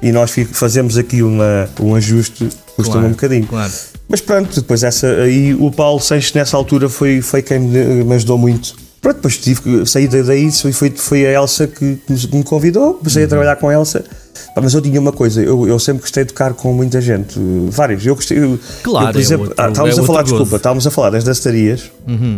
[0.00, 3.46] E nós fazemos aqui uma, um ajuste, custa-me Claro, um bocadinho.
[3.46, 3.72] claro.
[4.08, 8.14] Mas pronto, depois essa aí o Paulo Sanches nessa altura foi, foi quem me, me
[8.14, 8.74] ajudou muito.
[9.00, 12.94] Pronto, depois tive que sair daí e foi, foi a Elsa que me- me convidou,
[12.94, 13.26] comecei Uhum.
[13.26, 14.04] a trabalhar com a Elsa.
[14.54, 17.38] Pá, Mas eu tinha uma coisa, eu, eu sempre gostei de tocar com muita gente,
[17.70, 18.04] vários.
[18.06, 18.38] Eu gostei.
[18.38, 20.34] eu- Claro, eu, por é exemplo, outro- ah, estávamos é a falar, outro gozo.
[20.34, 20.38] Uhum.
[20.44, 21.90] desculpa, estávamos a falar das dançarias.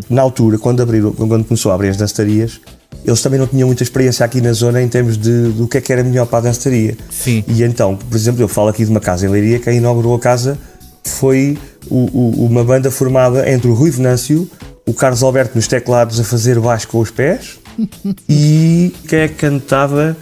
[0.09, 2.61] Na altura, quando, abriram, quando começou a abrir as dançarias,
[3.05, 5.81] eles também não tinham muita experiência aqui na zona em termos de, do que é
[5.81, 6.97] que era melhor para a dançaria.
[7.11, 7.43] Sim.
[7.49, 10.19] E então, por exemplo, eu falo aqui de uma casa em Leiria, quem inaugurou a
[10.21, 10.59] casa
[11.05, 11.57] foi
[11.89, 14.49] o- o- uma banda formada entre o Rui Venâncio,
[14.87, 17.59] o Carlos Alberto nos teclados a fazer baixo com os pés
[18.29, 20.17] e quem é que cantava?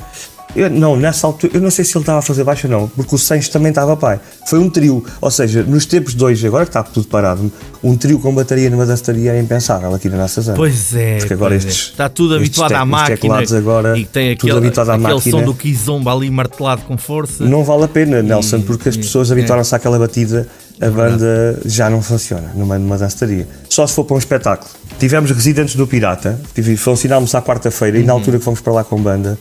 [0.59, 2.89] Eu- não, nessa altura, eu não sei se ele estava a fazer baixo ou não,
[2.89, 4.19] porque o Sanches também estava pai.
[4.49, 7.51] Foi um trio, ou seja, nos tempos hoje, agora que está tudo parado,
[7.83, 10.57] um trio com bateria numa dançaria era impensável aqui na nossa zona.
[10.57, 11.59] Pois é, Porque agora é.
[11.59, 15.39] estes- está tudo habituado à máquina agora, e tem tudo aquele, habituado à aquele máquina.
[15.39, 17.45] som do kizomba ali martelado com força.
[17.45, 19.35] Não vale a pena, Nelson, porque as e- pessoas é.
[19.35, 20.49] habituaram-se àquela batida,
[20.81, 23.47] a banda já não funciona numa, numa dançaria.
[23.69, 24.71] Só se for para um espetáculo.
[24.99, 28.07] Tivemos residentes do Pirata, tive- funcionámos à quarta-feira e Uhum.
[28.07, 29.39] na altura que fomos para lá com banda,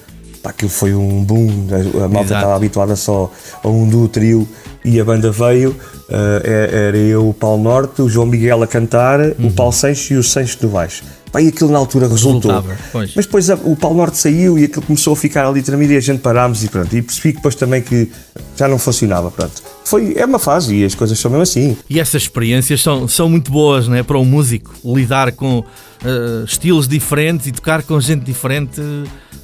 [0.47, 1.67] pá, aquilo foi um boom.
[2.03, 3.31] A, malta estava habituada só
[3.63, 4.47] a um duo trio
[4.83, 5.75] e a banda veio.
[6.09, 9.47] é- era eu, o Paulo Norte, o João Miguel a cantar, Uhum.
[9.47, 11.03] o Paulo Sanches e o Sanches do Baixo.
[11.37, 12.51] Pá, e aquilo na altura resultou.
[12.51, 13.11] Resultava, pois.
[13.15, 15.99] Mas depois o Paulo Norte saiu e aquilo começou a ficar ali tremido e a
[15.99, 16.95] gente parámos e pronto.
[16.95, 18.09] E percebi que depois também que
[18.55, 19.61] já não funcionava, pronto.
[19.85, 21.77] Foi, é uma fase e as coisas são mesmo assim.
[21.87, 24.73] E essas experiências são, são muito boas né, para um músico.
[24.83, 25.63] Lidar com
[26.03, 28.81] eh, estilos diferentes e tocar com gente diferente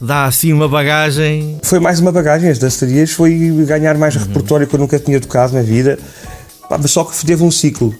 [0.02, 1.60] dá assim uma bagagem.
[1.62, 3.38] Foi mais uma bagagem, as dançarias, foi
[3.68, 4.24] ganhar mais Uhum.
[4.24, 6.00] repertório que eu nunca tinha tocado na vida.
[6.68, 7.94] Pá, mas só que teve um ciclo.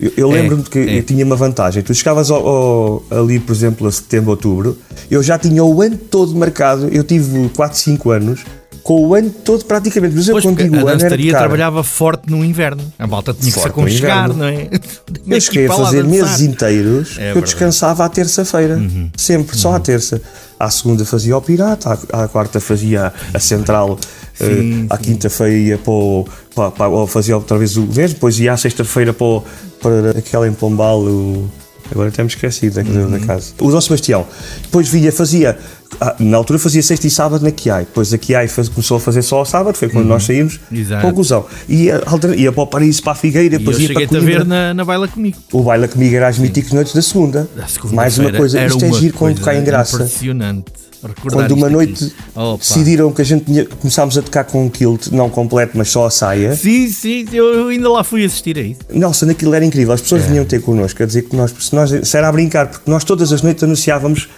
[0.00, 0.98] Eu, eu É, lembro-me que é.
[0.98, 1.82] eu tinha uma vantagem.
[1.82, 4.78] Tu chegavas ao- ao- ali, por exemplo, a setembro, outubro,
[5.10, 6.88] eu já tinha o ano todo marcado.
[6.88, 8.44] Eu tive 4, 5 anos
[8.82, 10.14] com o ano todo praticamente.
[10.14, 12.82] Mas eu Pois, quando porque digo a o ano era dançaria trabalhava forte no inverno.
[12.98, 14.68] A malta tinha que se Forte aconchegar, não é?
[14.72, 14.80] Eu
[15.26, 17.34] que cheguei a fazer meses inteiros É que eu.
[17.36, 17.40] Uhum.
[17.42, 18.80] descansava à terça-feira.
[19.16, 20.20] Sempre, só à terça.
[20.58, 23.96] À segunda fazia o Pirata, à, à quarta fazia a Central,
[24.34, 28.38] Sim, à quinta-feira ia para, o, para, para- ou fazia outra vez o mesmo, depois
[28.40, 29.42] ia à sexta-feira para,
[29.80, 31.48] para aquela em Pombal, o,
[31.90, 33.10] agora temos esquecido daquele Uhum.
[33.10, 33.52] da casa.
[33.60, 34.26] O Dom Sebastião.
[34.62, 35.58] Depois vinha, fazia,
[36.00, 39.00] ah, na altura fazia sexta e sábado na Kiai, depois a Kiai faz- começou a
[39.00, 40.60] fazer só ao sábado, foi quando nós saímos.
[40.70, 40.78] Uhum.
[40.78, 41.02] Exato.
[41.06, 42.00] Conclusão, ia,
[42.36, 44.38] ia para o Paraíso, para a Figueira, E depois ia para cheguei-te a Coimbra.
[44.40, 45.38] ver na, na baila comigo.
[45.52, 47.48] O baile comigo era às míticas noites da segunda.
[47.92, 49.96] Mais uma coisa, era isto é giro quando cai em graça.
[49.96, 50.64] Impressionante.
[51.02, 52.12] Recordar Quando uma noite
[52.58, 56.06] decidiram que a gente tinha, começámos a tocar com um kilt, não completo, mas só
[56.06, 56.54] a saia.
[56.56, 58.80] Sim, sim, eu ainda lá fui assistir a isso.
[58.90, 59.92] Nelson, aquilo era incrível.
[59.94, 60.02] As É.
[60.02, 62.90] pessoas vinham ter connosco a dizer que nós, se nós, se era a brincar, porque
[62.90, 64.28] nós todas as noites anunciávamos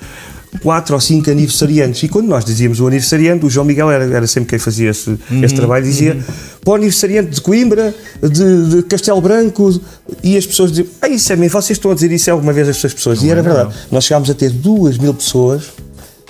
[0.62, 2.02] quatro ou cinco aniversariantes.
[2.02, 5.10] E quando nós dizíamos o aniversariante, o João Miguel era, era sempre quem fazia esse,
[5.30, 6.18] Uhum, esse trabalho, dizia
[6.60, 9.80] para o aniversariante de Coimbra, de, de Castelo Branco,
[10.24, 12.68] e as pessoas diziam: ah, isso é mesmo, vocês estão a dizer isso alguma vez
[12.68, 13.22] às pessoas.
[13.22, 13.54] e era é, não.
[13.54, 13.74] verdade.
[13.92, 15.70] Nós chegámos a ter duas mil pessoas.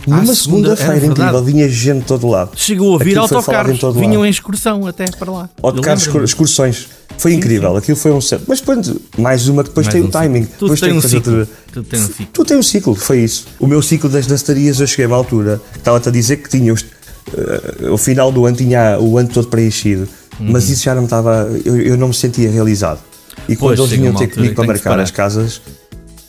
[0.07, 1.21] Numa segunda- segunda-feira é verdade.
[1.21, 2.51] incrível, vinha gente de todo lado.
[2.57, 5.49] Chegou a vir autocarros, vinham em excursão até para lá.
[5.63, 6.89] Autocarros, excursões.
[7.19, 8.43] Foi incrível, aquilo foi um set.
[8.47, 10.45] Mas depois, mais uma que depois Mais tem um o timing.
[10.45, 11.47] Tudo Depois tem um ciclo.
[11.73, 12.27] Tudo tem um ciclo.
[12.33, 13.47] Tu tens um ciclo, foi isso.
[13.59, 16.73] O meu ciclo das dançarias eu cheguei a uma altura estava-te a dizer que tinha
[16.73, 16.83] os,
[17.37, 20.09] eh, o final do ano tinha o ano todo preenchido.
[20.39, 20.73] Mas Uhum.
[20.73, 21.51] isso já não estava.
[21.65, 23.01] Eu, eu não me sentia realizado.
[23.47, 25.61] E Pois, quando eles chega vinham ter comigo para tem marcar as casas,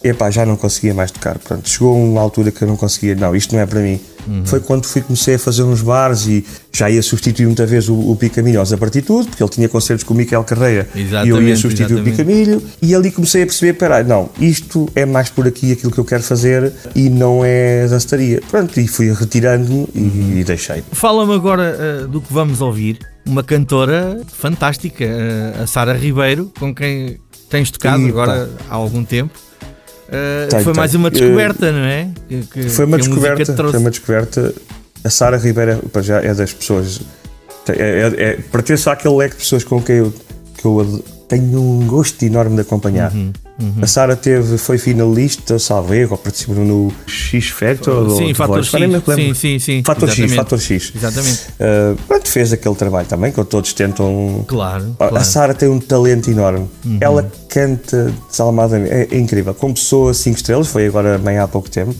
[0.03, 1.37] epá, já não conseguia mais tocar.
[1.39, 3.99] Pronto, chegou uma altura que eu não conseguia, não, isto não é para mim.
[4.27, 4.45] Uhum.
[4.45, 7.95] Foi quando fui, comecei a fazer uns bares e já ia substituir muita vez o,
[7.95, 10.99] o Picamilhos a partir de tudo, porque ele tinha concertos com o Miquel Carreira e
[10.99, 12.07] eu ia Exatamente, substituir exatamente.
[12.07, 12.63] o Picamilho.
[12.81, 16.05] E ali comecei a perceber: peraí, não, isto é mais por aqui aquilo que eu
[16.05, 18.41] quero fazer e não é dançaria.
[18.49, 20.83] Pronto, e fui retirando-me e, e deixei.
[20.91, 22.99] Fala-me agora uh, do que vamos ouvir.
[23.25, 27.19] Uma cantora fantástica, uh, a Sara Ribeiro, com quem
[27.49, 28.09] tens tocado Epa.
[28.09, 29.50] agora há algum tempo.
[30.11, 31.03] Uh, Tenho, foi mais tenho.
[31.03, 32.09] uma descoberta, não é?
[32.27, 34.53] Que- que- Foi uma descoberta, foi uma descoberta.
[35.03, 36.99] A Sara Ribeira para já é das pessoas.
[37.69, 37.71] É,
[38.17, 40.13] é, é, pertence àquele leque de pessoas com quem eu,
[40.57, 43.11] que eu tenho um gosto enorme de acompanhar.
[43.13, 43.31] Uhum,
[43.81, 48.09] A Sara teve, foi finalista, salvo erro, ou participou no X Factor.
[48.09, 48.71] ou Sim, The Fator X.
[49.15, 49.83] Sim, sim, sim.
[49.85, 50.35] Fator X, Exatamente.
[50.35, 50.93] Fator X.
[50.95, 51.39] Exatamente.
[51.59, 54.43] Uh, pronto, fez aquele trabalho também, que todos tentam.
[54.47, 55.15] Claro, A- claro.
[55.17, 56.67] A Sara tem um talento enorme.
[56.99, 58.93] Ela canta desalmadamente.
[58.93, 59.53] É, é incrível.
[59.53, 61.93] Como pessoa 5 estrelas, foi agora amanhã há pouco tempo.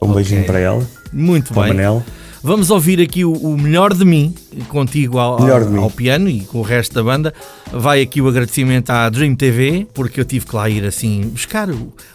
[0.00, 0.86] Um beijinho para ela.
[1.12, 1.74] Muito Para bem.
[1.74, 2.02] Manel.
[2.42, 4.34] Vamos ouvir aqui o, o Melhor de Mim,
[4.68, 5.78] contigo ao, Mim.
[5.78, 7.34] ao piano e com o resto da banda.
[7.72, 11.68] Vai aqui o agradecimento à Dream TV, porque eu tive que lá ir assim buscar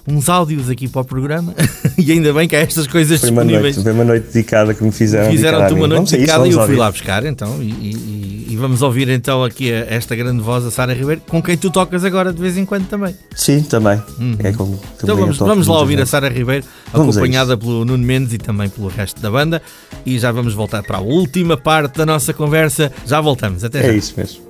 [0.08, 1.54] uns áudios aqui para o programa.
[1.98, 3.76] e ainda bem que há estas coisas Foi uma, disponíveis.
[3.76, 5.30] noite, foi uma noite dedicada que me fizeram.
[5.32, 6.76] Fizeram-te uma noite dedicada e eu fui ouvir.
[6.78, 10.72] lá buscar então e, e- e vamos ouvir então aqui a- esta grande voz, a
[10.72, 13.16] Sara Ribeiro, com quem tu tocas agora de vez em quando também.
[13.36, 14.02] Sim, também.
[14.40, 16.06] É como, Então vamos, vamos lá ouvir a.
[16.06, 19.62] Sara Ribeiro, Vamos acompanhada pelo Nuno Mendes e também pelo resto da banda.
[20.06, 22.92] E já vamos voltar para a última parte da nossa conversa.
[23.06, 23.88] Já voltamos, até já.
[23.90, 24.44] É isso mesmo.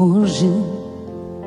[0.00, 0.48] Hoje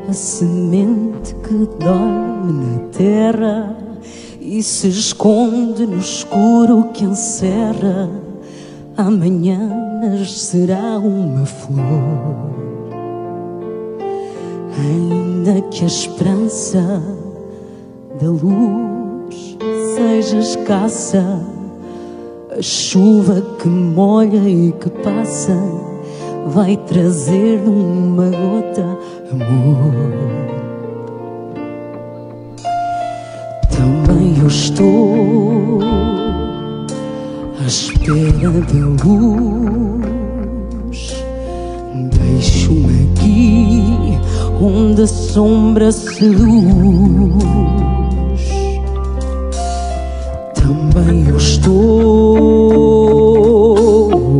[0.09, 3.77] a semente que dorme na terra
[4.41, 8.09] e se esconde no escuro que encerra,
[8.97, 9.59] amanhã
[10.01, 12.51] nascerá uma flor.
[14.79, 17.01] Ainda que a esperança
[18.19, 19.57] da luz
[19.95, 21.39] seja escassa,
[22.57, 25.55] a chuva que molha e que passa
[26.47, 28.97] vai trazer uma gota
[29.31, 30.41] amor.
[33.69, 35.60] Também eu estou
[38.01, 40.01] espera da luz.
[42.17, 44.17] Deixo-me aqui
[44.59, 46.31] onde a sombra seduz.
[50.55, 51.67] Também eu estou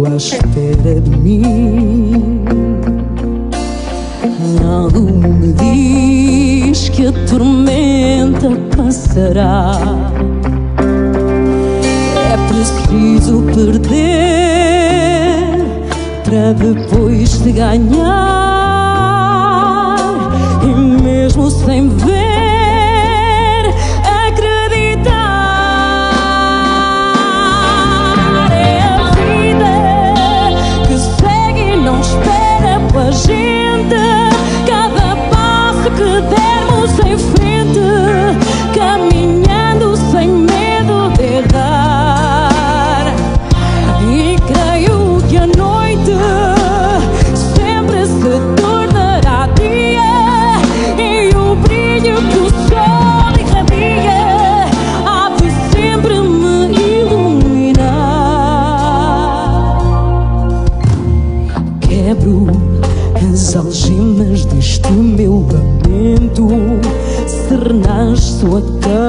[0.08, 2.42] à espera de mim.
[4.68, 9.78] Algo me diz que a tormenta passará.
[12.52, 13.92] É preciso perder
[16.26, 18.12] para depois de ganhar.
[20.62, 22.51] E mesmo sem ver,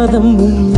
[0.06, 0.71] the moon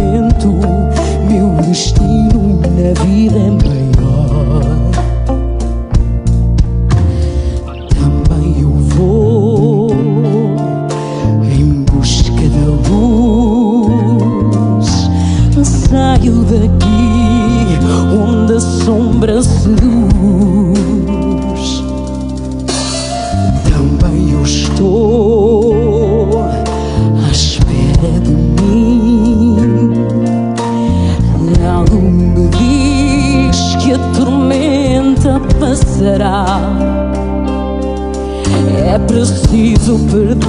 [39.95, 40.45] preciso perder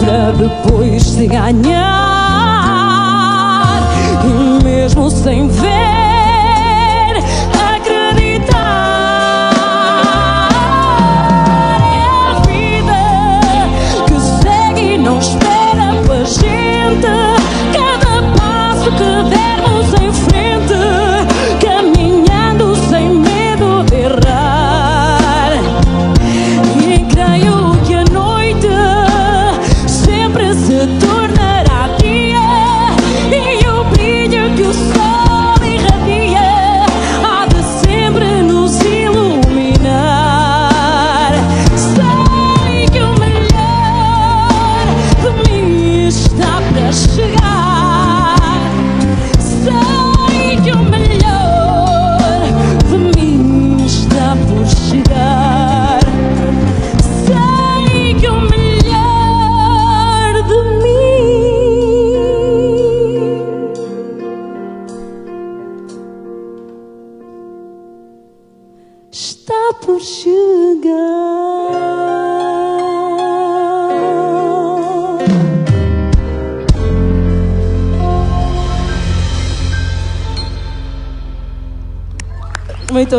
[0.00, 1.78] para depois se ganhar.
[4.24, 5.87] E mesmo sem ver,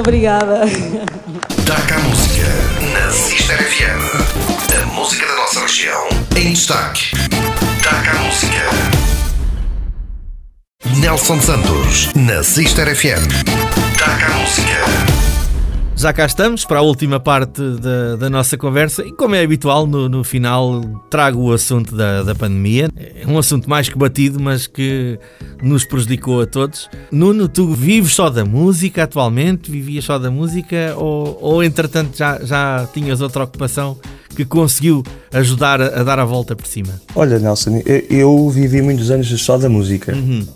[0.10, 0.66] obrigada.
[0.66, 2.48] Destaca a música
[2.94, 4.82] na Sister FM.
[4.82, 7.16] A música da nossa região em destaque.
[7.76, 8.70] Destaca a música.
[10.98, 13.28] Nelson Santos na Sister FM.
[13.92, 15.19] Destaca a música.
[16.00, 19.86] Já cá estamos para a última parte da, da nossa conversa e, como é habitual,
[19.86, 22.88] no, no final trago o assunto da, da pandemia.
[22.96, 25.20] É um assunto mais que batido, mas que
[25.62, 26.90] nos prejudicou a todos.
[27.12, 29.70] Nuno, tu vives só da música atualmente?
[29.70, 33.98] Vivias só da música ou, ou entretanto, já, já tinhas outra ocupação
[34.34, 35.04] que conseguiu
[35.34, 36.94] ajudar a, a dar a volta por cima?
[37.14, 40.16] Olha, Nelson, eu- eu vivi muitos anos só da música.
[40.16, 40.48] Uh,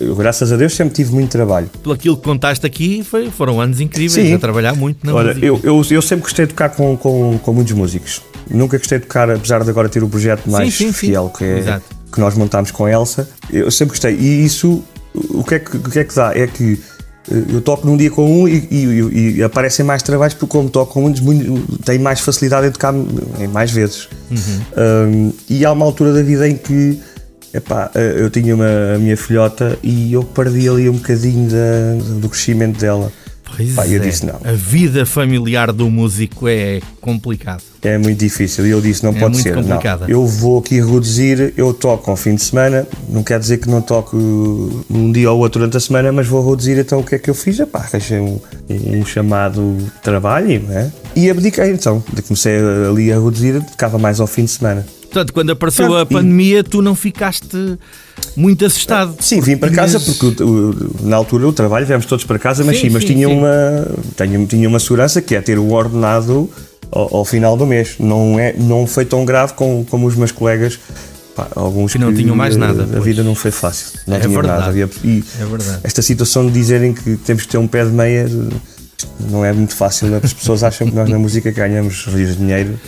[0.00, 1.68] eu, graças a Deus, sempre tive muito trabalho.
[1.82, 4.34] Pelo aquilo que contaste aqui, foi, foram anos incríveis Sim.
[4.34, 5.46] a trabalhar muito na Olha, música.
[5.46, 8.20] eu, eu, eu sempre gostei de tocar com, com, com muitos músicos.
[8.50, 10.92] Nunca gostei de tocar, apesar de agora ter o projeto mais sim, sim.
[10.92, 11.84] fiel que, é, Exato.
[12.12, 13.28] que nós montámos com a Elsa.
[13.50, 14.14] Eu sempre gostei.
[14.16, 14.82] E isso,
[15.14, 16.32] o que é que, o que, é que dá?
[16.36, 16.78] É que
[17.30, 20.68] eh, eu toco num dia com um e, e- e aparecem mais trabalhos porque como
[20.68, 21.22] toco com muito,
[21.84, 24.08] tenho mais facilidade em tocar em mais vezes.
[24.76, 26.98] Um, e há uma altura da vida em que
[27.54, 32.14] epá, eh, eu tinha uma, a minha filhota e eu perdi ali um bocadinho da-
[32.20, 33.10] do crescimento dela.
[33.54, 33.98] Pois Pá, eu é.
[33.98, 34.36] disse não.
[34.44, 37.62] A vida familiar do músico é complicado.
[37.82, 38.66] É muito difícil.
[38.66, 39.54] E eu disse: não É pode ser.
[39.54, 39.62] Não.
[39.62, 40.06] complicada.
[40.08, 41.52] Eu vou aqui reduzir.
[41.54, 42.86] Eu toco ao fim de semana.
[43.10, 44.16] Não quer dizer que não toco
[44.88, 46.78] um dia ou outro durante a semana, mas vvou reduzir.
[46.78, 47.60] Então o que é que eu fiz?
[47.60, 50.90] Epá, arranjei um, um chamado trabalho não é?
[51.14, 51.72] e abdiquei.
[51.72, 52.54] Então comecei
[52.88, 54.86] ali a reduzir, tocava mais ao fim de semana.
[55.12, 57.78] Portanto, quando apareceu Pronto, a e- pandemia, tu não ficaste
[58.34, 59.14] muito assustado.
[59.20, 60.34] Sim, vim para casa porque
[61.02, 63.34] na altura o trabalho, viemos todos para casa, mas Sim, sim, mas sim, tinha, sim.
[63.34, 63.86] Uma,
[64.16, 66.48] tinha, tinha uma segurança que é ter o ordenado
[66.90, 67.96] ao, ao final do mês.
[68.00, 70.78] Não, é, não foi tão grave como, como os meus colegas.
[71.36, 73.04] Pá, alguns Que não tinham mais nada, A pois.
[73.04, 73.98] vida não foi fácil.
[74.06, 74.58] Não É tinha verdade.
[74.60, 74.70] nada.
[74.70, 75.80] Havia- e É verdade.
[75.82, 78.26] esta situação de dizerem que temos que ter um pé de meia
[79.30, 80.08] não é muito fácil.
[80.22, 82.78] As pessoas acham que nós na música ganhamos rios de dinheiro.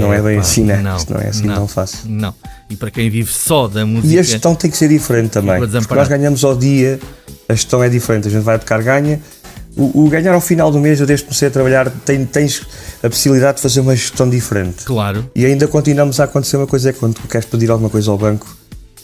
[0.00, 0.82] Não é bem assim, né?
[0.96, 1.98] Isto não é assim tão fácil.
[2.06, 2.34] Não.
[2.68, 4.12] E para quem vive só da música.
[4.14, 5.54] E a gestão tem que ser diferente também.
[5.58, 6.98] Porque nós ganhamos ao dia,
[7.48, 8.28] a gestão é diferente.
[8.28, 9.20] A gente vai tocar, ganha.
[9.76, 12.60] O, o ganhar ao final do mês, eu desde que comecei a trabalhar, tem- tens
[13.02, 14.84] a possibilidade de fazer uma gestão diferente.
[14.84, 15.30] Claro.
[15.34, 18.18] E ainda continuamos a acontecer uma coisa: é quando tu queres pedir alguma coisa ao
[18.18, 18.46] banco,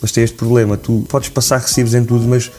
[0.00, 0.76] mas tem este problema.
[0.76, 2.50] Tu podes passar recibos em tudo, mas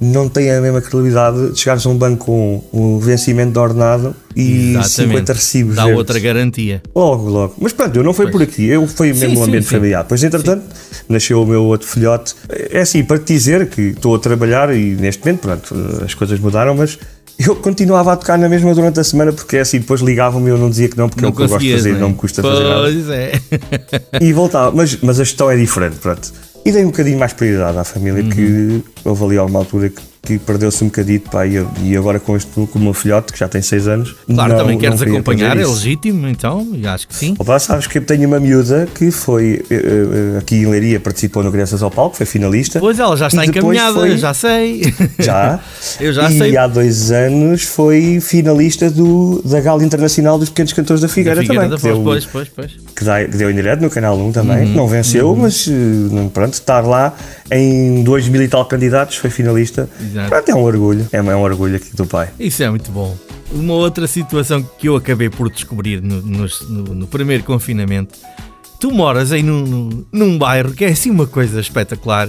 [0.00, 4.14] não tem a mesma credibilidade de chegares a um banco com um vencimento de ordenado
[4.34, 4.90] e Exatamente.
[4.90, 5.76] 50 recibos.
[5.76, 5.98] Dá verdes.
[5.98, 6.82] outra garantia.
[6.94, 7.54] Logo, logo.
[7.60, 9.74] Mas pronto, eu não fui por aqui, eu fui mesmo Sim, sim, ambiente sim.
[9.76, 10.04] familiar.
[10.04, 10.64] Pois, entretanto,
[11.08, 12.34] nasceu o meu outro filhote.
[12.48, 16.38] É assim, para te dizer que estou a trabalhar e neste momento, pronto, as coisas
[16.38, 16.98] mudaram, mas
[17.38, 20.50] eu continuava a tocar na mesma durante a semana porque é assim, depois ligavam-me e
[20.50, 22.00] eu não dizia que não, porque é não o que eu gosto de fazer, não,
[22.00, 22.10] não, é?
[22.10, 22.80] me custa fazer nada.
[22.82, 23.32] Pois é.
[24.20, 26.32] E voltava, mas, mas a gestão é diferente, pronto.
[26.68, 28.28] E dei um bocadinho mais prioridade à família, Uhum.
[28.28, 32.36] que houve ali alguma altura que que perdeu-se um bocadito, pá, e, e agora com
[32.36, 34.14] este com o meu filhote, que já tem 6 anos.
[34.26, 37.34] Claro, não- também queres acompanhar, é legítimo, então, e acho que sim.
[37.38, 41.42] Opa, sabes que eu tenho uma miúda que foi eh, eh, aqui em Leiria, participou
[41.42, 42.78] no Crianças ao Palco, foi finalista.
[42.80, 44.82] Pois ela já está E encaminhada, foi- já sei.
[45.18, 45.60] Já.
[46.00, 46.56] Eu já e sei.
[46.56, 51.62] há dois anos foi finalista do, da Gala Internacional dos Pequenos Cantores da Figueira, Figueira
[51.64, 51.78] também.
[51.78, 52.72] da deu- pois, pois, pois.
[52.94, 54.66] que, dá- que deu em direto no Canal 1 também.
[54.66, 54.74] Uhum.
[54.74, 57.14] Não venceu, mas eh, pronto, estar lá
[57.50, 59.88] em 2 mil e tal candidatos, foi finalista.
[60.10, 60.28] Exato.
[60.28, 61.08] Pronto, é um orgulho.
[61.12, 62.28] É, é um orgulho aqui do pai.
[62.38, 63.16] Isso é muito bom.
[63.52, 68.14] Uma outra situação que eu acabei por descobrir no, no- no primeiro confinamento.
[68.80, 72.28] Tu moras aí num, num, bairro que é assim uma coisa espetacular.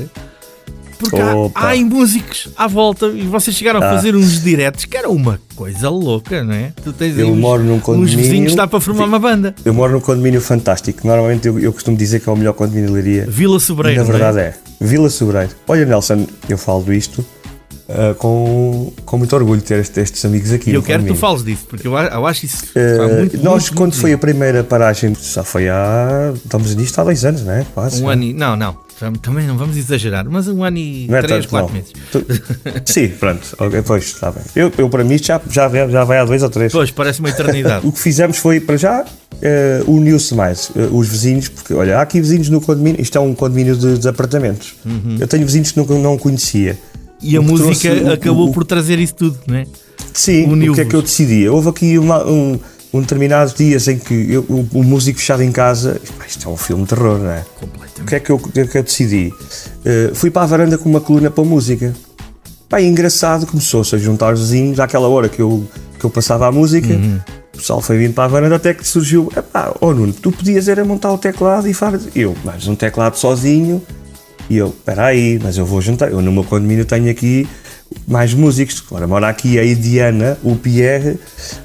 [0.97, 1.59] Porque há, Opa.
[1.61, 3.95] há aí músicos à volta e vocês chegaram a Ah.
[3.95, 6.73] fazer uns diretos que era uma coisa louca, não é?
[6.83, 9.55] Tu tens Eu uns, moro num uns condomínio- vizinhos que dá para formar uma banda.
[9.63, 11.07] Eu moro num condomínio fantástico.
[11.07, 13.25] Normalmente eu, eu costumo dizer que é o melhor condomínio de Leiria.
[13.29, 14.01] Vila Sobreiro.
[14.03, 14.11] na é?
[14.11, 14.53] verdade é.
[14.81, 15.51] Vila Sobreiro.
[15.69, 17.23] Olha, Nelson, eu falo isto
[17.89, 20.69] ah, com, com muito orgulho ter este- estes amigos aqui.
[20.71, 22.65] E eu quero que tu fales disso, porque eu, eu acho isso.
[22.67, 26.31] Pá, muito, nós, muito, quando muito foi a primeira paragem, já foi há.
[26.35, 27.65] Estamos nisto há dois anos, não é?
[27.73, 28.01] Quase.
[28.03, 28.33] Um ano e.
[28.33, 28.77] Não, não.
[28.99, 31.75] tam- Também não vamos exagerar, mas um ano e Não é três, tanto, quatro não.
[31.75, 31.93] meses.
[32.11, 32.25] Tu-
[32.93, 33.57] Sim, pronto.
[33.85, 34.43] Pois, está bem.
[34.55, 36.71] Eu, eu para mim, já, já, vai- já vai há dois ou três.
[36.71, 37.85] Pois, parece uma eternidade.
[37.89, 39.05] O que fizemos foi, para já,
[39.41, 43.21] eh, uniu-se mais eh, os vizinhos, porque olha, há aqui vizinhos no condomínio, isto é
[43.21, 44.75] um condomínio de, de apartamentos.
[45.19, 46.77] Eu tenho vizinhos que não, não conhecia.
[47.21, 49.65] E a O música trouxe o- acabou o- por trazer isso tudo, não é?
[50.13, 51.47] Sim, o que é que eu decidi?
[51.47, 52.59] Houve aqui uma- um,
[52.93, 56.57] um determinados dias em que eu, o, o músico fechado em casa, isto é um
[56.57, 57.41] filme de terror, não é?
[57.57, 58.07] O Completamente.
[58.09, 59.33] que é que eu, o que é que eu decidi?
[59.85, 61.93] Eh, fui para a varanda com uma coluna para música.
[62.67, 65.65] Pá, e engraçado, começou-se a juntar os vizinhos àquela hora que eu,
[65.99, 66.93] que eu passava a música.
[66.93, 67.19] Uhum.
[67.53, 70.67] O pessoal foi vindo para a varanda até que surgiu: pá, oh Nuno, tu podias
[70.67, 72.09] era montar o teclado e fazer.
[72.15, 73.81] Eu, mas um teclado sozinho.
[74.49, 76.09] E eu, espera aí, mas eu vou juntar.
[76.09, 77.47] Eu no meu condomínio tenho aqui
[78.07, 78.83] mais músicos.
[78.87, 81.19] Agora mora aqui a Diana, o Pierre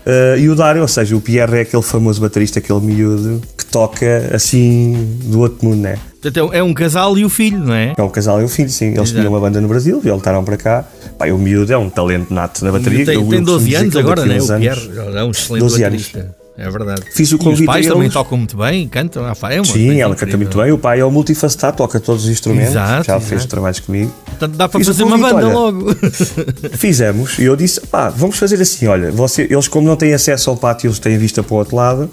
[0.05, 0.82] eh, e o Dário.
[0.82, 5.66] Ou seja, o Pierre é aquele famoso baterista, aquele miúdo que toca assim do outro
[5.66, 5.98] mundo, né?
[6.20, 7.94] Portanto, é um casal e o filho, não é?
[7.97, 8.86] É um casal e um filho, sim.
[8.86, 9.15] Eles Exato.
[9.16, 10.85] tinham uma banda no Brasil, voltaram para cá.
[11.24, 13.05] E o miúdo é um talento nato na bateria.
[13.05, 14.36] Tem, tem eu 12 costumo dizer anos agora, é?
[14.36, 16.12] uns O Pierre é um excelente 12 anos.
[16.56, 17.02] É verdade.
[17.10, 19.26] Fiz o e os convite pais a também tocam muito bem, cantam.
[19.26, 20.70] Ah, pá, é uma Sim, ela canta muito bem.
[20.70, 22.70] O pai é o multifacetado, toca todos os instrumentos.
[22.70, 23.20] Exato, já exato.
[23.22, 24.14] fez trabalhos comigo.
[24.24, 25.55] Portanto, dá para Fiz fazer uma convite, banda olha.
[25.55, 25.97] logo.
[26.78, 28.86] Fizemos e eu disse: pá, vamos fazer assim.
[28.86, 31.74] Olha, você, eles, como não têm acesso ao pátio, eles têm vista para o outro
[31.74, 32.09] lado.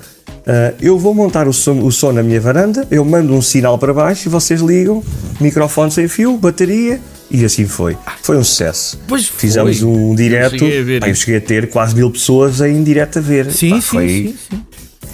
[0.48, 3.78] ah, eu vou montar o som, o som na minha varanda, eu mando um sinal
[3.78, 5.04] para baixo e vocês ligam,
[5.40, 7.00] microfone sem fio, bateria,
[7.32, 7.98] e assim foi.
[8.22, 9.00] Foi um sucesso.
[9.08, 9.40] Pois foi.
[9.40, 12.62] Fizemos um Eu direto, cheguei a ver pá, eu cheguei a ter quase mil pessoas
[12.62, 13.52] em direto a ver.
[13.52, 14.64] Sim, Pá, sim, foi, sim, sim.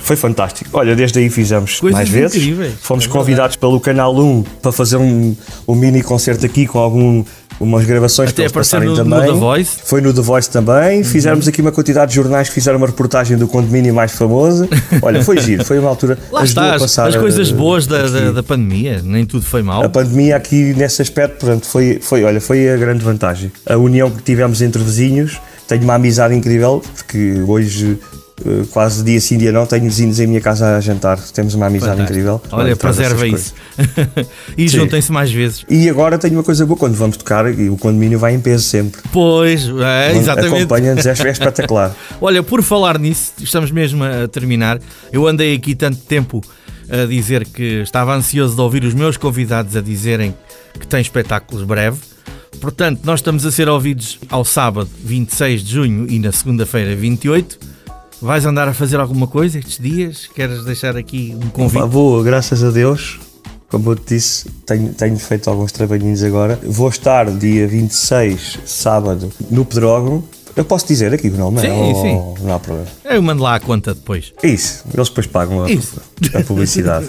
[0.08, 0.70] Foi fantástico.
[0.74, 2.36] Olha, desde aí fizemos Coisas mais vezes.
[2.38, 2.74] incríveis.
[2.82, 5.36] Fomos É convidados pelo Canal 1 para fazer um,
[5.68, 7.24] um mini concerto aqui com algum,
[7.60, 9.34] umas gravações Até para eles passarem no- no também.
[9.34, 9.72] The Voice.
[9.78, 9.86] Uhum.
[9.86, 11.04] Foi no The Voice também.
[11.04, 14.68] Fizemos aqui uma quantidade de jornais que fizeram uma reportagem do condomínio mais famoso.
[15.02, 16.18] Olha, foi giro, foi uma altura.
[16.32, 19.84] Lá está, as, as coisas boas da, da, da pandemia, nem tudo foi mau.
[19.84, 23.52] A pandemia aqui nesse aspecto, portanto, foi, foi, olha, foi a grande vantagem.
[23.66, 28.17] A união que tivemos entre vizinhos, tenho uma amizade incrível, porque hoje, eh,
[28.72, 31.20] quase dia sim, dia não, tenho vizinhos em minha casa a jantar.
[31.34, 32.14] Temos uma amizade Fantástico.
[32.14, 32.42] incrível.
[32.52, 33.54] Olha, preserva isso.
[34.58, 35.66] e juntem-se mais vezes.
[35.70, 38.64] E agora tenho uma coisa boa, quando vamos tocar, e o condomínio vai em peso
[38.64, 39.02] sempre.
[39.12, 40.64] Pois, é, exatamente.
[40.64, 41.96] Acompanha-nos, é é espetacular.
[42.22, 44.80] Olha, por falar nisso, estamos mesmo a terminar.
[45.12, 46.42] Eu andei aqui tanto tempo
[46.90, 50.34] a dizer que estava ansioso de ouvir os meus convidados a dizerem
[50.80, 51.98] que tem espetáculos breve.
[52.62, 57.77] Portanto, nós estamos a ser ouvidos ao sábado 26 de junho e na segunda-feira 28.
[58.22, 60.28] Vais andar a fazer alguma coisa estes dias?
[60.34, 61.88] Queres deixar aqui um convite?
[61.88, 63.20] Vou, graças a Deus,
[63.70, 66.60] como eu te disse, tenho, tenho feito alguns trabalhinhos agora.
[66.64, 70.24] Vou estar dia 26, sábado, no Pedrógão.
[70.58, 72.44] Eu posso dizer aqui o nome, Sim, não sim.
[72.44, 72.88] Não há problema.
[73.06, 74.34] Eu mando lá a conta depois.
[74.42, 75.68] É isso, eles depois pagam a,
[76.40, 77.08] a publicidade.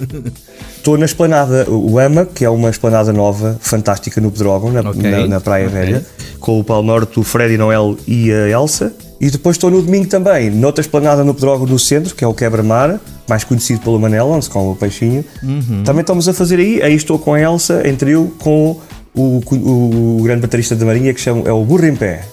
[0.77, 5.03] Estou na esplanada, o EMA, que é uma esplanada nova, fantástica no Pedrógão, na, Ok.
[5.03, 5.81] na, na Praia Ok.
[5.81, 6.07] Velha,
[6.39, 8.95] com o Paulo Norte, o Freddy Noel e a Elsa.
[9.21, 12.33] E depois estou no domingo também, noutra esplanada no Pedrógão no centro, que é o
[12.33, 15.25] Quebra-Mar, mais conhecido pelo Manel, onde se come o peixinho.
[15.43, 15.83] Uhum.
[15.85, 18.79] Também estamos a fazer aí, aí estou com a Elsa, em trio, com
[19.15, 22.25] o, o, grande baterista da Marinha, que chama, é o Burro em Pé.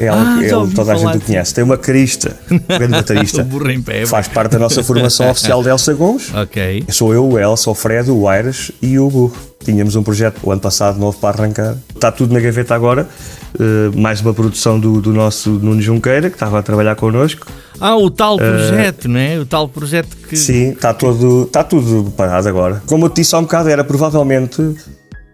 [0.00, 1.52] É Ah, ele- toda a gente o conhece.
[1.54, 3.42] Tem uma crista, um grande baterista.
[3.42, 4.06] O burro em pé.
[4.06, 6.32] Faz parte da nossa formação oficial de Elsa Gomes.
[6.34, 6.84] Ok.
[6.88, 9.36] Sou eu, o Elsa, o Fred, o Aires e o Burro.
[9.62, 11.76] Tínhamos um projeto o ano passado novo para arrancar.
[11.94, 13.06] Está tudo na gaveta agora.
[13.54, 17.46] Uh, mais uma produção do, do nosso Nuno Junqueira, que estava a trabalhar connosco.
[17.78, 19.38] Ah, o tal projeto, não é?
[19.38, 20.36] O tal projeto que.
[20.36, 22.82] Sim, está, todo, está tudo parado agora.
[22.86, 24.62] Como eu te disse há um bocado, era provavelmente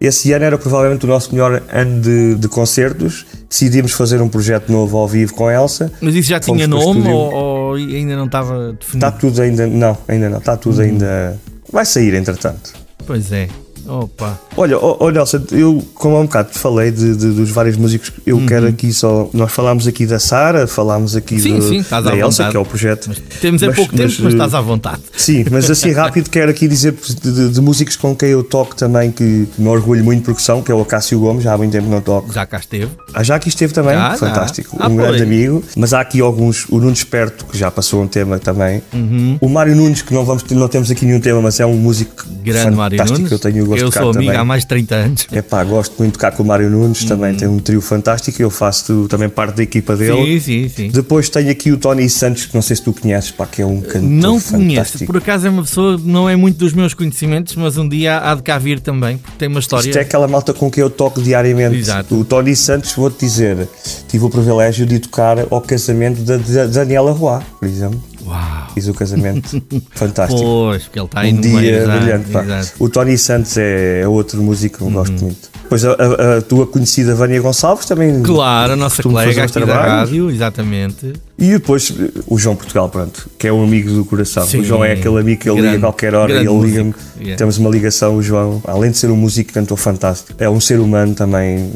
[0.01, 3.27] Esse ano era provavelmente o nosso melhor ano de, de concertos.
[3.49, 5.91] Decidimos fazer um projeto novo ao vivo com a Elsa.
[6.01, 9.07] Mas isso já Fomos tinha nome ou, ou ainda não estava definido?
[9.07, 9.67] Está tudo ainda.
[9.67, 10.39] Não, ainda não.
[10.39, 11.39] Está tudo ainda.
[11.73, 12.73] Vai sair entretanto.
[13.07, 13.49] Pois é.
[13.89, 14.39] Opa.
[14.57, 18.13] Olha, ó, Nelson, eu, como há um bocado te falei de, de- dos vários músicos,
[18.27, 19.29] eu quero aqui só.
[19.33, 21.41] Nós falámos aqui da Sara, falámos aqui Uhum.
[21.41, 22.51] Sim, do- sim, da Elsa, vontade.
[22.51, 23.11] que é o projeto.
[23.41, 25.01] Temos é Mas- pouco mas, tempo, mas eh, estás à vontade.
[25.17, 29.11] Sim, mas assim rápido quero aqui dizer de, de- músicos com quem eu toco também
[29.11, 31.89] que me orgulho muito porque são, que é o Cássio Gomes, já há muito tempo
[31.89, 32.33] não toco.
[32.33, 32.91] Já cá esteve.
[33.15, 34.17] Ah, já aqui esteve também, Já, já.
[34.17, 35.63] fantástico, Ah, um grande amigo.
[35.77, 38.83] Mas há aqui alguns, o Nuno Esperto, que já passou um tema também.
[38.93, 39.39] Uhum.
[39.41, 42.25] O Mário Nunes, que não, vamos, não temos aqui nenhum tema, mas é um músico
[42.43, 43.33] Grande Mário fantástico, Nunes.
[43.33, 44.37] eu tenho o gosto Eu de sou amigo também.
[44.41, 45.27] há mais de 30 anos.
[45.33, 47.37] É pá, gosto muito de tocar com o Mário Nunes, também Uhum.
[47.37, 50.41] tem um trio fantástico, eu faço também parte da equipa dele.
[50.41, 50.89] Sim, sim, sim.
[50.91, 53.67] Depois tenho aqui o Tony Santos, que não sei se tu conheces, pá, que é
[53.67, 55.07] um cantor Não conheço, fantástico.
[55.13, 58.35] por acaso é uma pessoa, não é muito dos meus conhecimentos, mas um dia há
[58.35, 59.89] de cá vir também, porque tem uma história.
[59.89, 61.77] Isto é aquela malta com quem eu toco diariamente.
[61.77, 62.15] Exato.
[62.19, 63.69] O Tony Santos, vou-te dizer,
[64.09, 68.03] tive o privilégio de tocar ao casamento da, da Daniela Roy, por exemplo.
[68.27, 68.67] Uau!
[68.75, 69.63] Fiz o casamento
[69.95, 70.41] fantástico.
[70.41, 71.87] Pois, porque ele está aí um no dia meio.
[71.87, 72.31] brilhante.
[72.31, 72.43] pá.
[72.45, 72.73] exato.
[72.79, 74.93] O Tony Santos é, é outro músico que eu Uhum.
[74.95, 75.57] gosto muito.
[75.63, 78.23] Depois a, a- a tua conhecida Vânia Gonçalves também.
[78.23, 80.09] Claro, a nossa colega aqui da trabalhos.
[80.11, 81.13] rádio, exatamente.
[81.39, 84.47] E depois eh, o João Portugal, pronto, que é um amigo do coração.
[84.47, 84.61] Sim.
[84.61, 86.95] o João é aquele amigo que ele liga Grande- a qualquer hora e ele liga-me.
[87.19, 87.37] Yeah.
[87.37, 90.79] Temos uma ligação, o João, além de ser um músico cantor fantástico, é um ser
[90.79, 91.73] humano também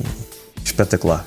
[0.65, 1.27] espetacular.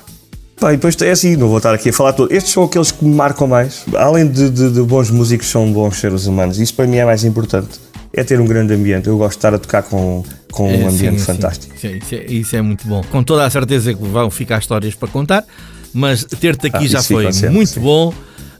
[0.58, 2.32] Pá, e depois é assim, não vou estar aqui a falar todo.
[2.32, 3.84] Estes são aqueles que me marcam mais.
[3.96, 6.58] Além de, de- de bons músicos, são bons seres humanos.
[6.58, 7.80] Isso para mim é mais importante.
[8.12, 9.08] É ter um grande ambiente.
[9.08, 10.22] Eu gosto de estar a tocar com,
[10.52, 11.24] com É, um ambiente sim, sim.
[11.24, 11.74] fantástico.
[11.78, 13.02] Sim, Isso é, isso é muito bom.
[13.10, 15.44] Com toda a certeza que vão ficar histórias para contar,
[15.92, 17.80] mas ter-te aqui Ah, já foi sempre, muito sim.
[17.80, 18.14] bom.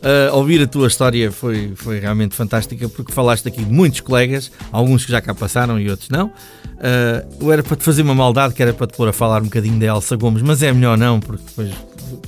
[0.05, 4.53] Uh, ouvir a tua história foi, foi realmente fantástica porque falaste aqui de muitos colegas,
[4.71, 6.27] alguns que já cá passaram e outros não.
[6.27, 9.41] Uh, eu era para te fazer uma maldade, que era para te pôr a falar
[9.41, 11.71] um bocadinho da Elsa Gomes, mas é melhor não, porque depois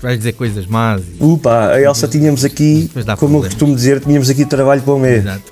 [0.03, 1.01] vais dizer coisas más.
[1.03, 1.23] E...
[1.25, 3.47] Upa, a Elsa tínhamos aqui, como eu problemas.
[3.49, 5.19] costumo dizer, tínhamos aqui trabalho para o mês.
[5.25, 5.43] Exato.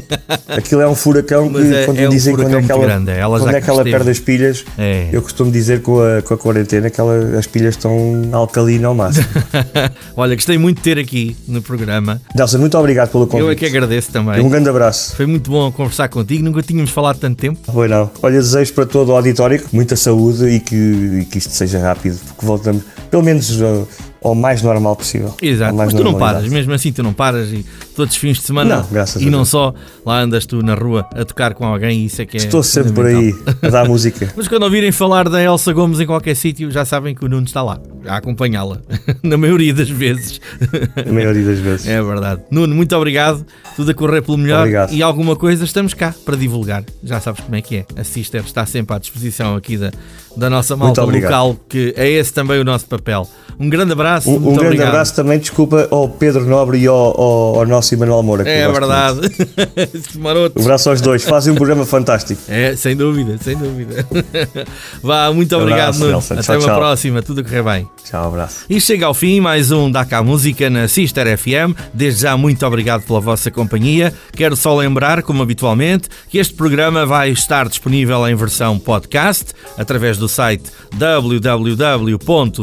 [0.48, 3.10] Aquilo é um furacão que é- quando é me dizem quando é que ela, grande,
[3.10, 5.08] ela quando é que ela perde as pilhas, É.
[5.12, 8.94] eu costumo dizer com a, com a quarentena que ela- as pilhas estão alcalina ao
[8.94, 9.26] máximo.
[10.16, 12.20] Olha, gostei muito de ter aqui no programa.
[12.34, 13.46] Nelson, muito obrigado pelo convite.
[13.46, 14.40] Eu é que agradeço também.
[14.40, 15.14] Um grande abraço.
[15.16, 17.58] Foi muito bom conversar contigo, nunca tínhamos falado tanto tempo.
[17.72, 18.10] Foi não.
[18.22, 22.18] Olha, desejo para todo o auditório muita saúde e que, e que isto seja rápido,
[22.26, 25.34] porque voltamos, pelo menos uh, ao mais normal possível.
[25.40, 27.64] Exato, mas tu não paras, mesmo assim tu não paras e
[27.96, 29.74] todos os fins de semana Não, graças e não só,
[30.04, 32.62] lá andas tu na rua a tocar com alguém e isso é que é Estou
[32.62, 34.32] sempre por aí a dar música.
[34.36, 37.46] Mas quando ouvirem falar da Elsa Gomes em qualquer sítio, já sabem que o Nuno
[37.46, 38.78] está lá, a acompanhá-la,
[39.22, 40.40] na maioria das vezes.
[41.06, 41.86] A maioria das vezes.
[41.86, 42.42] É verdade.
[42.50, 43.44] Nuno, muito obrigado,
[43.76, 44.92] tudo a correr pelo melhor Obrigado.
[44.92, 46.84] e alguma coisa estamos cá para divulgar.
[47.02, 47.86] Já sabes como é que é.
[47.96, 49.90] A Sister está sempre à disposição aqui da,
[50.36, 53.28] da nossa malta local, que é esse também o nosso papel.
[53.58, 54.88] Um grande abraço, Um, um muito grande obrigado.
[54.88, 58.48] abraço também, desculpa, ao Pedro Nobre e ao, ao, ao nosso Emanuel Moura.
[58.48, 59.20] É verdade.
[60.18, 60.58] Maroto.
[60.58, 62.40] Um abraço aos dois, fazem um programa fantástico.
[62.48, 64.06] É, sem dúvida, sem dúvida.
[65.02, 66.06] Vá, muito Um obrigado, abraço.
[66.06, 66.34] Nelson.
[66.34, 66.76] Até Tchau, uma tchau.
[66.78, 67.88] próxima, tudo a correr bem.
[68.04, 68.64] Tchau, abraço.
[68.68, 71.74] E chega ao fim mais um Da Cá Música na Sister FM.
[71.94, 74.12] Desde já, muito obrigado pela vossa companhia.
[74.34, 80.16] Quero só lembrar, como habitualmente, que este programa vai estar disponível em versão podcast através
[80.18, 80.64] do site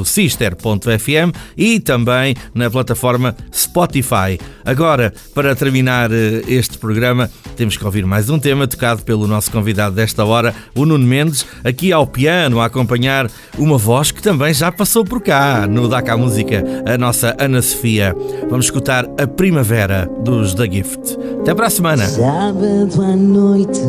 [0.07, 4.39] www.sister.fm e também na plataforma Spotify.
[4.65, 9.51] Agora, para terminar eh, este programa, temos que ouvir mais um tema tocado pelo nosso
[9.51, 14.53] convidado desta hora, o Nuno Mendes, aqui ao piano, a acompanhar uma voz que também
[14.53, 18.15] já passou por cá no Daca Música, a nossa Ana Sofia.
[18.49, 21.18] Vamos escutar a Primavera dos The Gift.
[21.41, 22.05] Até para a semana.
[22.07, 23.81] Sábado à noite,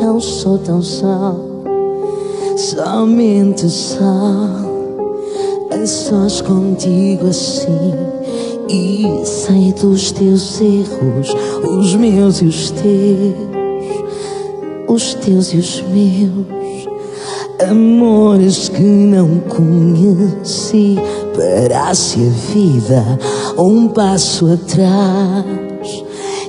[0.00, 1.36] não sou tão só,
[2.56, 4.71] somente só.
[5.82, 7.92] A sós contigo assim,
[8.68, 11.34] e sei dos teus erros,
[11.68, 13.34] os meus e os teus,
[14.86, 16.86] os teus e os meus.
[17.68, 20.96] Amores que não conheci,
[21.34, 23.18] parece a vida
[23.58, 26.04] um passo atrás.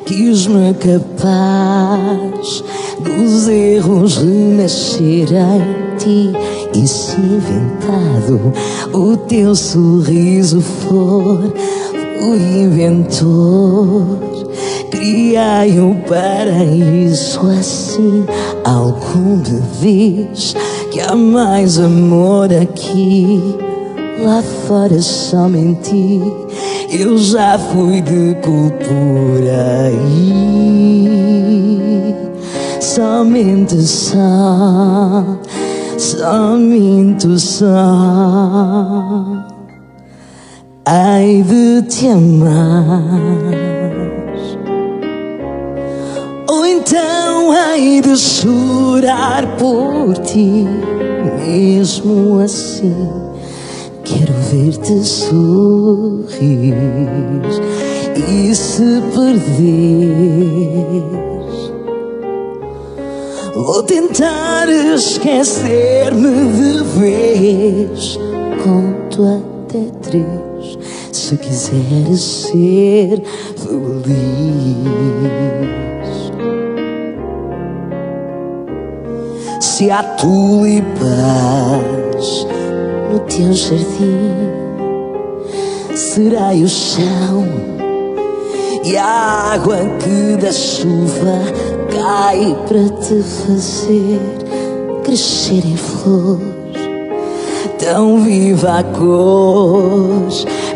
[0.05, 2.63] Quis-me capaz
[2.99, 8.51] dos erros renascer em ti e se inventado
[8.93, 11.53] o teu sorriso for
[12.21, 14.19] o inventor.
[14.89, 18.25] Criai um paraíso assim.
[18.63, 20.55] Algo me diz
[20.91, 23.55] que há mais amor aqui.
[24.23, 26.21] Lá fora só menti.
[26.89, 30.33] Eu já fui de por aí.
[32.79, 35.25] Somente só
[35.97, 37.65] só minto só.
[40.85, 43.03] Ai de te amar.
[46.49, 50.67] Ou então ai de chorar por ti,
[51.39, 53.09] mesmo assim.
[54.03, 56.75] Quero ver-te sorrir
[58.27, 60.53] e se perder.
[63.55, 68.17] Vou tentar esquecer-me de vez.
[68.63, 70.79] Conto até três.
[71.11, 73.21] Se quiseres ser
[73.55, 73.93] feliz.
[79.61, 81.03] Se há tulipas
[83.11, 84.31] no teu jardim,
[85.93, 87.72] será o chão
[88.83, 91.39] e a água que da chuva
[91.89, 94.19] cai para te fazer
[95.03, 96.39] crescer em flor.
[97.79, 100.27] Tão viva a cor,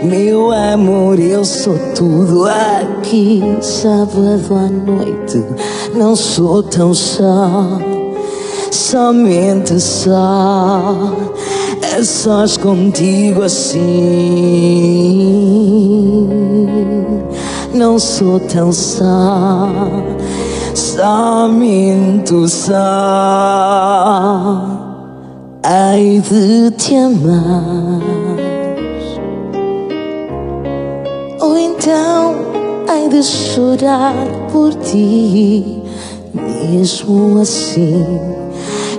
[0.04, 3.42] meu amor, eu sou tudo aqui.
[3.62, 5.44] Sábado à noite,
[5.96, 7.80] não sou tão só,
[8.72, 10.96] somente só.
[11.96, 13.78] É sós contigo assim.
[17.73, 19.68] Não sou tão só,
[21.49, 22.73] minto só.
[25.64, 28.02] Ai de te amar.
[31.41, 32.35] Ou então
[32.88, 34.15] ai de chorar
[34.52, 35.84] por ti,
[36.34, 38.06] mesmo assim.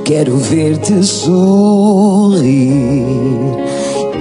[0.05, 2.47] Quero ver-te sorrir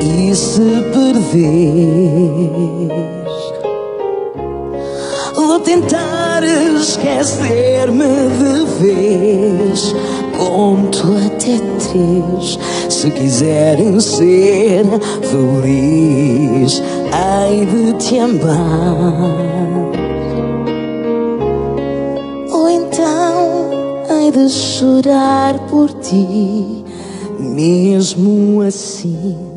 [0.02, 1.98] e se perder.
[5.58, 9.96] Vou tentar esquecer-me de vez.
[10.38, 12.60] Conto até três.
[12.88, 14.86] Se quiserem ser
[15.24, 18.98] feliz, ai de te amar.
[22.52, 26.86] Ou então ai de chorar por ti,
[27.40, 29.57] mesmo assim.